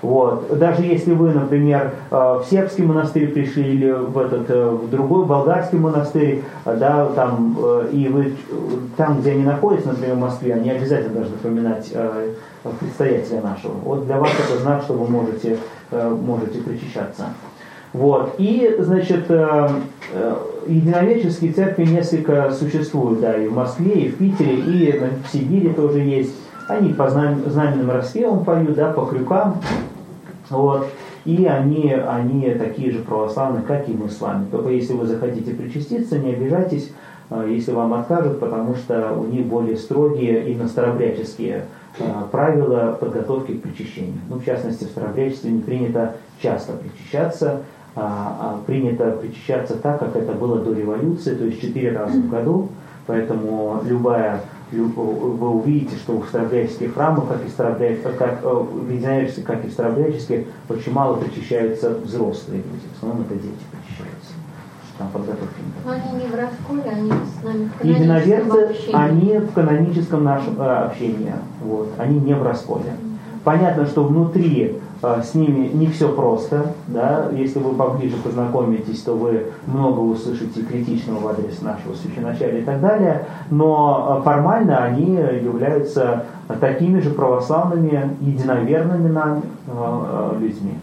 [0.00, 0.56] Вот.
[0.58, 5.24] Даже если вы, например, э, в сербский монастырь пришли или в, этот, э, в другой
[5.26, 7.58] болгарский монастырь, э, да, там,
[7.90, 8.34] и вы
[8.96, 11.92] там, где они находятся, например, в Москве, они обязательно должны поминать
[12.80, 13.72] предстоятеля нашего.
[13.84, 15.56] Вот для вас это знак, что вы можете,
[15.90, 17.26] можете причащаться.
[17.92, 18.34] Вот.
[18.38, 19.30] И, значит,
[20.66, 26.00] единовеческие церкви несколько существуют, да, и в Москве, и в Питере, и в Сибири тоже
[26.00, 26.34] есть.
[26.68, 29.56] Они по знаменным распевам поют, да, по крюкам.
[30.50, 30.88] Вот.
[31.24, 34.46] И они, они такие же православные, как и мы с вами.
[34.50, 36.92] Только если вы захотите причаститься, не обижайтесь,
[37.30, 41.64] а, если вам откажут, потому что у них более строгие, именно старобряческие
[42.00, 44.20] а, правила подготовки к причащению.
[44.28, 47.62] Ну, в частности, в старобрячестве не принято часто причащаться,
[47.96, 52.68] а принято причащаться так, как это было до революции, то есть четыре раза в году,
[53.06, 54.40] поэтому любая
[54.72, 59.68] вы увидите, что в старобряческих храмах, как и старобряческих, как э, в единоверческих, как и
[59.68, 59.72] в
[60.68, 62.86] очень мало причащаются взрослые люди.
[62.92, 64.32] В основном это дети причащаются.
[64.98, 70.24] Там подготовки Но они не в расколе, они с нами в Единоверцы, они в каноническом
[70.24, 71.32] нашем э, общении.
[71.62, 72.92] Вот, они не в расколе.
[73.44, 76.72] Понятно, что внутри э, с ними не все просто.
[76.88, 77.28] Да?
[77.32, 82.80] Если вы поближе познакомитесь, то вы много услышите критичного в адрес нашего священачалия и так
[82.80, 83.26] далее.
[83.50, 86.24] Но э, формально они являются
[86.60, 90.78] такими же православными, единоверными нам э, людьми.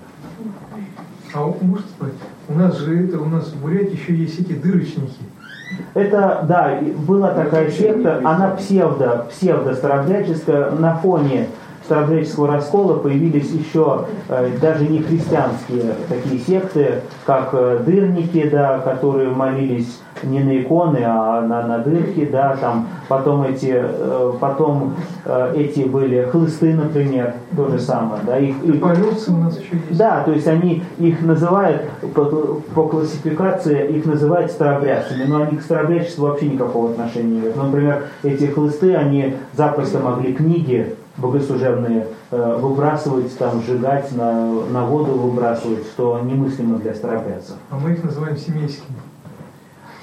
[1.34, 2.16] А можно сказать,
[2.48, 5.20] у нас же это, у нас в Бурятии еще есть эти дырочники.
[5.94, 11.48] Это, да, была такая секта, она псевдо, псевдо-старобряческая на фоне
[11.86, 19.30] старогреческого раскола появились еще э, даже не христианские такие секты, как э, дырники, да, которые
[19.30, 24.96] молились не на иконы, а на, на дырки, да, там потом эти, э, потом
[25.56, 29.98] эти были хлысты, например, то же самое, да, их, их у нас еще есть.
[29.98, 31.84] Да, то есть они их называют
[32.14, 32.26] по,
[32.74, 37.56] по классификации их называют старобрядцами, но они к старобрядчеству вообще никакого отношения не имеют.
[37.56, 45.86] Например, эти хлысты, они запросто могли книги богослужебные выбрасывать, там, сжигать, на, на воду выбрасывать,
[45.86, 47.56] что немыслимо для старобрядцев.
[47.70, 48.98] А мы их называем семейскими.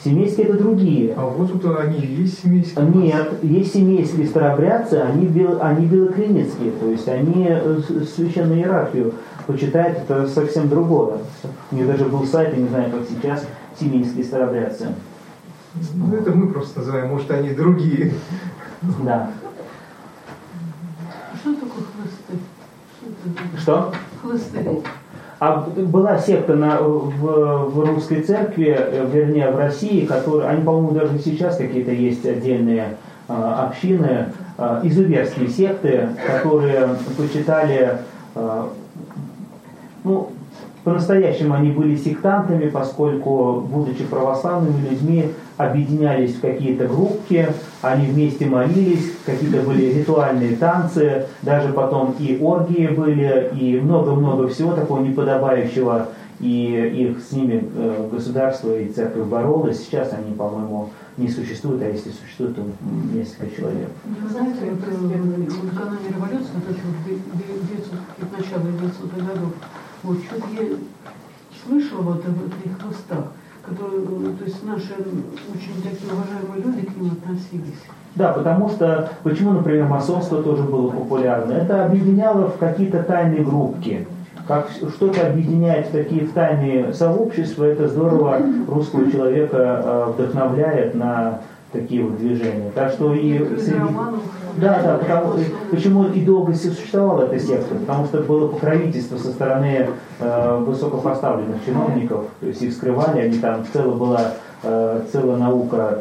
[0.04, 1.14] Семейские это другие.
[1.16, 2.86] А вот тут они есть семейские?
[2.86, 7.48] Нет, есть семейские старобрядцы, они, бел, они белокреницкие, то есть они
[8.12, 9.14] священную иерархию
[9.46, 11.18] почитают, это совсем другое.
[11.70, 13.46] У них даже был сайт, я не знаю, как сейчас,
[13.78, 14.88] семейские старобрядцы.
[15.94, 18.12] Ну это мы просто называем, может они другие.
[19.04, 19.30] Да.
[21.42, 23.58] Что такое хлысты?
[23.58, 23.92] Что?
[24.22, 24.82] Хлысты.
[25.40, 30.92] А была секта на, в, в русской церкви, э, вернее в России, которые, они, по-моему,
[30.92, 32.96] даже сейчас какие-то есть отдельные
[33.26, 37.98] а, общины, а, изуверские секты, которые почитали,
[38.36, 38.70] а,
[40.04, 40.30] ну,
[40.84, 45.32] по-настоящему они были сектантами, поскольку, будучи православными людьми,
[45.64, 47.48] объединялись в какие-то группки,
[47.82, 54.72] они вместе молились, какие-то были ритуальные танцы, даже потом и оргии были, и много-много всего
[54.72, 56.08] такого неподобающего,
[56.40, 59.78] и их с ними э, государство и церковь боролась.
[59.84, 62.62] Сейчас они, по-моему, не существуют, а если существуют, то
[63.12, 63.88] несколько человек.
[64.04, 66.96] Вы знаете, э, вот каноне революции, вот эти вот
[67.68, 69.52] 900, начало 900 годов,
[70.02, 70.76] вот что-то я
[71.64, 73.32] слышала вот об этих хвостах,
[73.64, 77.82] которые, э, то есть наши очень такие уважаемые люди к ним относились.
[78.14, 81.52] Да, потому что, почему, например, масонство тоже было популярно?
[81.52, 84.06] Это объединяло в какие-то тайные группки.
[84.46, 91.40] Как что-то объединяет в такие в тайные сообщества, это здорово русского человека э, вдохновляет на
[91.72, 92.70] такие вот движения.
[92.74, 93.80] Так что и среди...
[94.58, 95.34] Да, да, потому,
[95.70, 99.88] почему и долго существовала эта секта, потому что было покровительство со стороны
[100.20, 104.20] э, высокопоставленных чиновников, то есть их скрывали, они там целая была
[104.62, 106.00] э, целая наука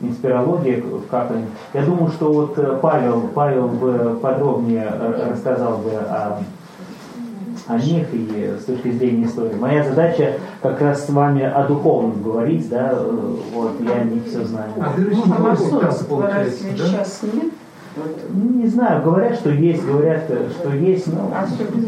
[0.00, 1.44] инспирология, как они.
[1.72, 6.38] Я думаю, что вот э, Павел, Павел бы подробнее э, рассказал бы о
[7.66, 9.54] о них и с точки зрения истории.
[9.54, 12.98] Моя задача как раз с вами о духовном говорить, да,
[13.52, 14.70] вот, я не все знаю.
[14.78, 17.52] А масонства разве сейчас нет?
[17.96, 21.30] Ну, не знаю, говорят, что есть, говорят, что есть, но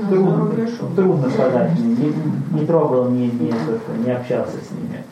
[0.09, 0.51] трудно,
[0.95, 1.73] трудно сказать.
[1.81, 2.15] Не,
[2.61, 3.53] не трогал, не, не,
[4.05, 5.03] не общался с ними.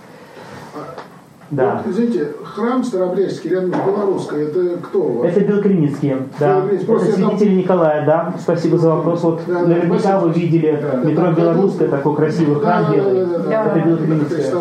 [1.55, 1.83] Да.
[1.85, 5.31] Вот, извините, храм Старобрежский рядом с Белорусской, это кто у вас?
[5.31, 6.65] Это Белокриницкие, да.
[6.71, 7.59] Это святители там...
[7.59, 8.35] Николая, да.
[8.41, 9.23] Спасибо за вопрос.
[9.23, 10.19] Вот да, наверняка спасибо.
[10.19, 13.29] вы видели да, метро да, Белорусская, такой красивый храм да, делает.
[13.31, 14.53] Да, да, да, это Белокриницкая.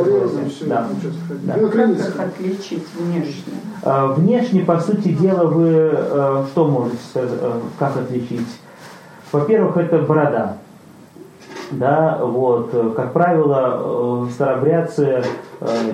[0.68, 0.88] Да.
[1.44, 1.53] Да.
[1.53, 3.53] Как отличить внешне?
[3.82, 8.48] А, внешне, по сути дела, вы а, что можете сказать, а, как отличить?
[9.32, 10.57] Во-первых, это борода
[11.78, 15.24] да, вот, как правило, старобрядцы,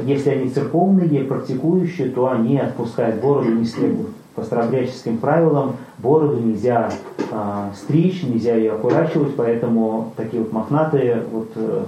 [0.06, 4.10] если они церковные, практикующие, то они отпускают бороду, не стригут.
[4.36, 6.90] По старобрядческим правилам бороду нельзя
[7.32, 11.86] а, стричь, нельзя ее окурачивать, поэтому такие вот мохнатые вот, а,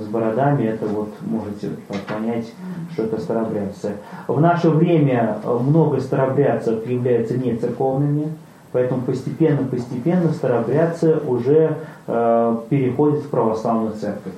[0.00, 1.70] с бородами, это вот можете
[2.08, 2.52] понять,
[2.92, 3.94] что это старобрядцы.
[4.28, 8.28] В наше время много старобрядцев являются не церковными,
[8.72, 11.76] Поэтому постепенно-постепенно старобрядцы уже
[12.06, 14.32] э, переходят в православную церковь.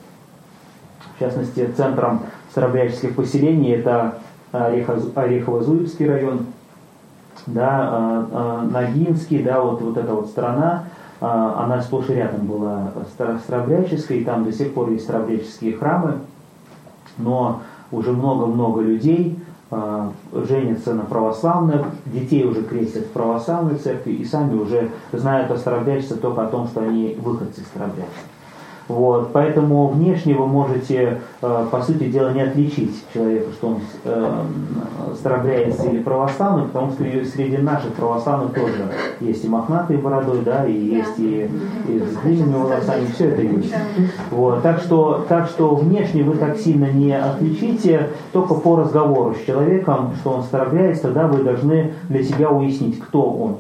[1.16, 4.18] В частности, центром старобрядческих поселений это
[4.52, 6.46] Орехово-Зуевский район,
[7.46, 10.84] да, э, э, Ногинский, да, вот, вот эта вот страна,
[11.20, 12.92] э, она сплошь и рядом была
[13.44, 16.14] старобрядческой, и там до сих пор есть старобрядческие храмы,
[17.18, 19.38] но уже много-много людей
[20.32, 25.58] женятся на православных, детей уже крестят в православной церкви и сами уже знают о
[26.16, 28.33] только о том, что они выходцы из старобрячества.
[28.86, 34.42] Вот, поэтому внешне вы можете, э, по сути дела, не отличить человека, что он э,
[35.14, 38.90] старобрядец или православный, потому что среди наших православных тоже
[39.20, 41.50] есть и мохнатые бородой, да, и есть и,
[41.88, 43.74] и с длинными волосами, все это есть.
[44.30, 49.46] Вот, так, что, так что внешне вы так сильно не отличите, только по разговору с
[49.46, 53.56] человеком, что он старобрядец, тогда вы должны для себя уяснить, кто он,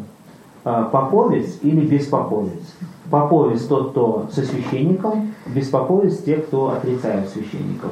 [0.66, 2.60] э, поповец или беспоповец.
[3.10, 7.90] Поповец тот, кто со священником, беспоповец те, кто отрицают священников.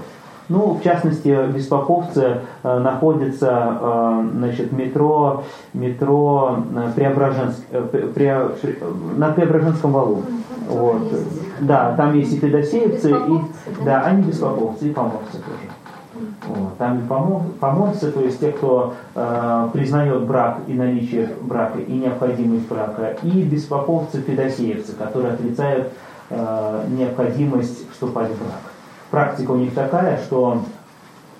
[0.48, 7.80] Ну, в частности, беспоповцы э, находятся э, значит, метро, метро э, Преображенск, э,
[8.12, 8.78] пре, пре,
[9.16, 10.22] на Преображенском валу.
[10.68, 11.02] Вот.
[11.60, 15.71] Да, там есть и федосеевцы, и, да, они беспоповцы, и поморцы тоже.
[16.78, 17.06] Там
[17.60, 23.42] помолвцы, то есть те, кто э, признает брак и наличие брака, и необходимость брака, и
[23.42, 25.92] беспоповцы, федосеевцы, которые отрицают
[26.30, 28.60] э, необходимость вступать в брак.
[29.10, 30.62] Практика у них такая, что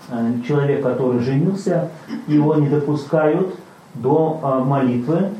[0.08, 1.88] э, человек, который женился,
[2.28, 3.56] его не допускают
[3.94, 5.30] до э, молитвы,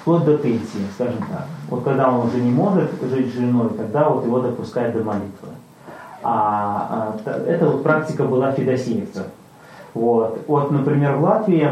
[0.00, 1.46] вплоть до пенсии, скажем так.
[1.68, 5.48] Вот когда он уже не может жить с женой, тогда вот его допускают до молитвы.
[6.24, 9.26] А, а это вот практика была федосеевцев.
[9.92, 11.68] Вот, вот например, в Латвии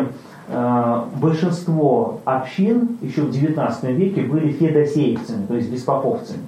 [0.48, 6.44] э, большинство общин еще в XIX веке были федосеевцами, то есть беспоповцами.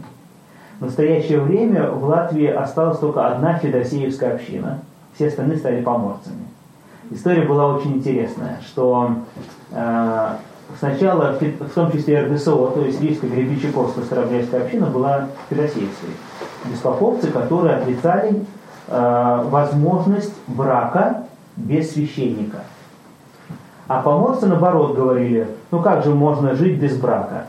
[0.79, 4.81] В настоящее время в Латвии осталась только одна федосеевская община,
[5.15, 6.45] все остальные стали поморцами.
[7.11, 9.13] История была очень интересная, что
[9.73, 10.29] э,
[10.79, 16.11] сначала, в том числе РДСО, то есть Рижская Гребичаковская Старобрядская община, была федосеевской.
[16.65, 18.45] Беспоповцы, которые отрицали
[18.89, 21.25] э, возможность брака
[21.57, 22.65] без священника.
[23.87, 27.47] А поморцы, наоборот, говорили, ну как же можно жить без брака?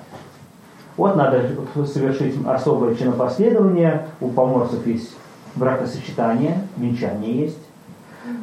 [0.97, 1.49] Вот надо
[1.85, 5.15] совершить особое чинопоследование, у поморцев есть
[5.55, 7.59] бракосочетание, венчание есть.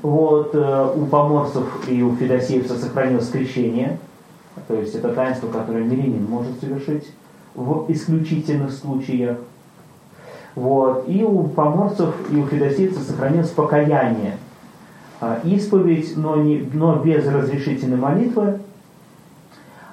[0.02, 3.98] Вот, э, у поморцев и у федосеевцев сохранилось крещение,
[4.68, 7.10] то есть это таинство, которое мирянин может совершить
[7.54, 9.38] в исключительных случаях.
[10.54, 11.04] Вот.
[11.08, 14.36] И у поморцев, и у федосеевцев сохранилось покаяние,
[15.20, 18.60] а, исповедь, но, не, но без разрешительной молитвы,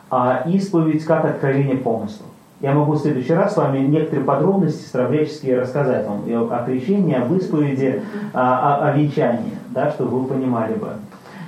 [0.10, 2.26] а исповедь как откровение помыслов.
[2.62, 7.16] Я могу в следующий раз с вами некоторые подробности старобряческие рассказать вам и о крещении,
[7.16, 8.02] об исповеди,
[8.34, 10.90] о, о, о венчании, да, чтобы вы понимали бы.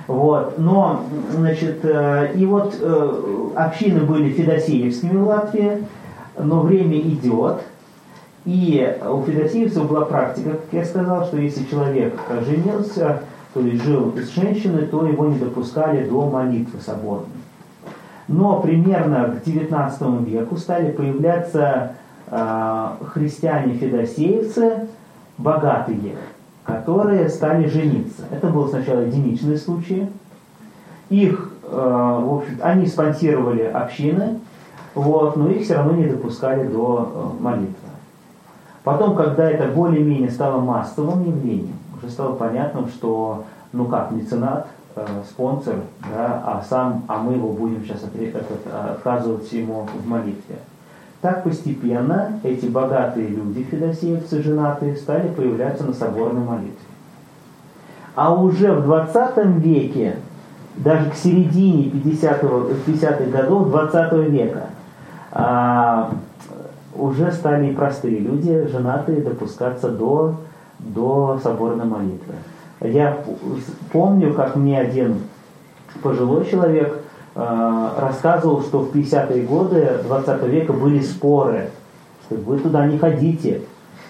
[0.06, 0.58] Вот.
[0.58, 5.84] Но, значит, э, и вот э, общины были федосеевскими в Латвии,
[6.38, 7.62] но время идет,
[8.44, 13.22] и у федосеевцев была практика, как я сказал, что если человек женился,
[13.54, 17.28] то есть жил с женщиной, то его не допускали до молитвы соборной.
[18.28, 21.92] Но примерно к XIX веку стали появляться
[22.28, 24.88] э, христиане-федосеевцы,
[25.38, 26.16] богатые,
[26.64, 28.22] которые стали жениться.
[28.30, 30.08] Это был сначала единичные случаи.
[31.10, 34.38] Их, э, в общем они спонсировали общины,
[34.94, 37.81] вот, но их все равно не допускали до э, молитвы.
[38.84, 45.06] Потом, когда это более-менее стало массовым явлением, уже стало понятным, что, ну как, меценат, э,
[45.28, 45.76] спонсор,
[46.12, 48.02] да, а сам, а мы его будем сейчас
[48.72, 50.56] отказывать ему в молитве.
[51.20, 56.74] Так постепенно эти богатые люди, федосеевцы, женатые, стали появляться на соборной молитве.
[58.16, 60.16] А уже в 20 веке,
[60.76, 64.64] даже к середине 50-х 50 годов 20 века,
[65.30, 66.10] а,
[66.94, 70.36] уже стали и простые люди, женатые, допускаться до
[70.82, 72.34] до соборной молитвы.
[72.80, 73.18] Я
[73.92, 75.18] помню, как мне один
[76.02, 77.02] пожилой человек
[77.34, 81.70] э, рассказывал, что в 50-е годы 20 века были споры,
[82.26, 83.62] что вы туда не ходите,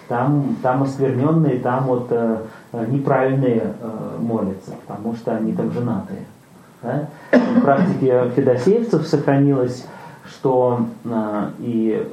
[0.09, 2.39] там, там оскверненные, там вот э,
[2.89, 6.21] неправильные э, молятся, потому что они там женатые.
[6.83, 7.09] Да?
[7.33, 9.87] В практике федосеевцев сохранилось
[10.33, 12.09] что, э, и,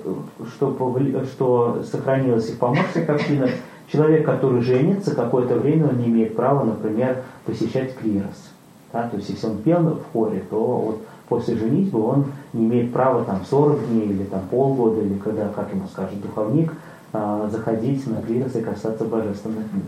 [0.55, 0.97] что,
[1.33, 3.51] что сохранилось и в поморских общинах,
[3.91, 8.51] Человек, который женится, какое-то время он не имеет права, например, посещать клирос.
[8.93, 9.09] Да?
[9.09, 13.23] То есть, если он пел в хоре, то вот после женитьбы он не имеет права
[13.23, 16.71] там 40 дней или там полгода, или когда, как ему скажет духовник,
[17.13, 19.85] а, заходить на клирос и касаться божественных книг.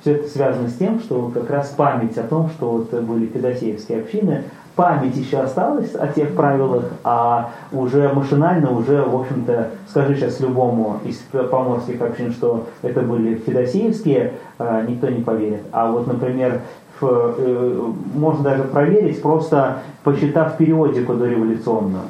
[0.00, 4.00] Все это связано с тем, что как раз память о том, что вот были федосеевские
[4.00, 4.44] общины,
[4.76, 11.00] память еще осталась о тех правилах, а уже машинально, уже, в общем-то, скажи сейчас любому
[11.04, 11.16] из
[11.50, 15.62] поморских общин, что это были федосеевские, а, никто не поверит.
[15.72, 16.62] А вот, например,
[17.00, 22.04] э, можно даже проверить, просто посчитав периодику дореволюционную.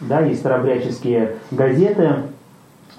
[0.00, 2.10] Да, есть старобрядческие газеты,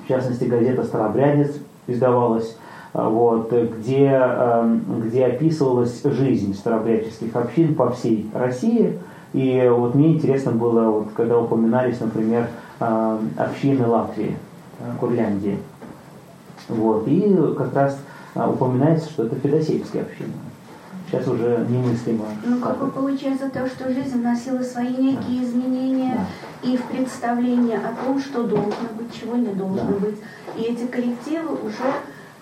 [0.03, 1.55] в частности, газета «Старобрядец»
[1.87, 2.57] издавалась,
[2.95, 8.97] вот, где, эм, где описывалась жизнь старобрядческих общин по всей России.
[9.33, 12.47] И вот мне интересно было, вот, когда упоминались, например,
[12.79, 14.37] эм, общины Латвии,
[14.79, 15.57] э, Курляндии.
[16.69, 17.99] Вот, и как раз
[18.33, 20.31] э, упоминается, что это федосеевская община.
[21.07, 22.25] Сейчас уже немыслимо.
[22.45, 25.45] Ну, как бы получается то, что жизнь вносила свои некие да.
[25.45, 26.17] изменения
[26.63, 26.69] да.
[26.69, 30.05] и в представление о том, что должно быть, чего не должно да.
[30.05, 30.15] быть.
[30.55, 31.83] И эти коллективы уже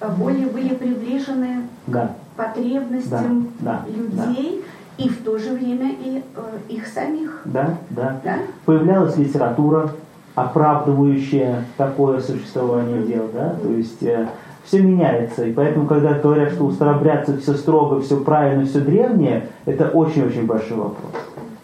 [0.09, 2.15] более были приближены да.
[2.35, 4.63] к потребностям да, да, людей
[4.97, 5.03] да.
[5.03, 7.41] и в то же время и э, их самих.
[7.45, 8.37] Да, да, да.
[8.65, 9.91] Появлялась литература,
[10.35, 14.27] оправдывающая такое существование дел, да, то есть э,
[14.63, 15.45] все меняется.
[15.45, 20.45] И поэтому, когда говорят, что у старобрядцев все строго, все правильно, все древнее, это очень-очень
[20.45, 21.11] большой вопрос.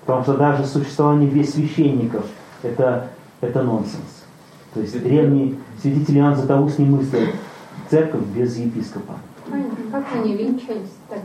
[0.05, 2.25] Потому что даже существование без священников
[2.63, 3.07] это,
[3.41, 4.23] это нонсенс.
[4.73, 7.29] То есть древние святители Иоанн Златоуст не мыслят
[7.89, 9.15] церковь без епископа.
[9.91, 11.23] Как они венчались тогда?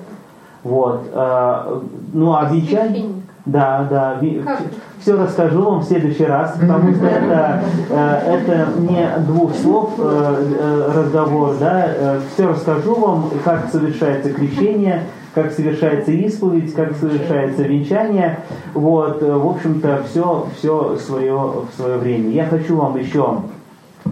[0.62, 1.02] Вот.
[1.12, 1.80] Э,
[2.12, 3.10] ну, а венчание...
[3.44, 4.18] Да, да.
[4.42, 4.62] Как?
[5.00, 10.92] Все расскажу вам в следующий раз, потому что это, э, это не двух слов э,
[10.96, 12.20] разговор, да.
[12.32, 15.02] Все расскажу вам, как совершается крещение,
[15.34, 18.38] как совершается исповедь, как совершается венчание.
[18.72, 22.30] Вот, в общем-то, все, все свое, в свое время.
[22.30, 23.42] Я хочу вам еще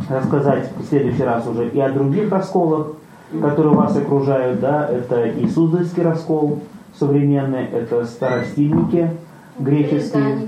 [0.08, 2.88] рассказать в следующий раз уже и о других расколах,
[3.40, 4.60] которые вас окружают.
[4.60, 4.88] Да?
[4.88, 6.60] Это и Суздальский раскол
[6.98, 9.10] современный, это старостильники
[9.58, 10.46] греческие.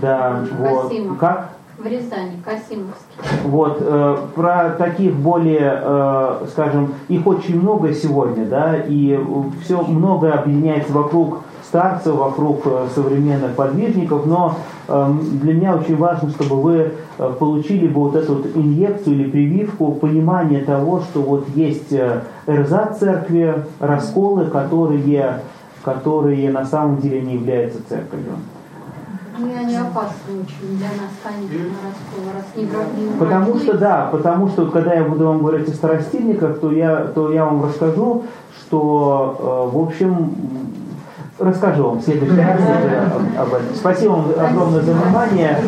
[0.00, 0.92] Да, вот.
[1.18, 1.50] Как?
[1.78, 3.44] В Рязани, Касимовский.
[3.44, 9.16] Вот, э, про таких более, э, скажем, их очень много сегодня, да, и
[9.62, 14.56] все многое объединяется вокруг старцев, вокруг э, современных подвижников, но
[14.88, 15.12] э,
[15.42, 19.92] для меня очень важно, чтобы вы э, получили бы вот эту вот инъекцию или прививку
[19.92, 25.42] понимания того, что вот есть э, эрзат церкви, расколы, которые,
[25.84, 28.32] которые на самом деле не являются церковью.
[29.38, 34.66] Ну, они опасны очень для нас, конечно, раз не, не Потому что, да, потому что,
[34.66, 38.24] когда я буду вам говорить о старостильниках, то я, то я вам расскажу,
[38.58, 40.34] что, э, в общем,
[41.38, 42.60] расскажу вам в следующий раз
[43.38, 43.74] об этом.
[43.74, 45.58] Спасибо вам огромное за внимание.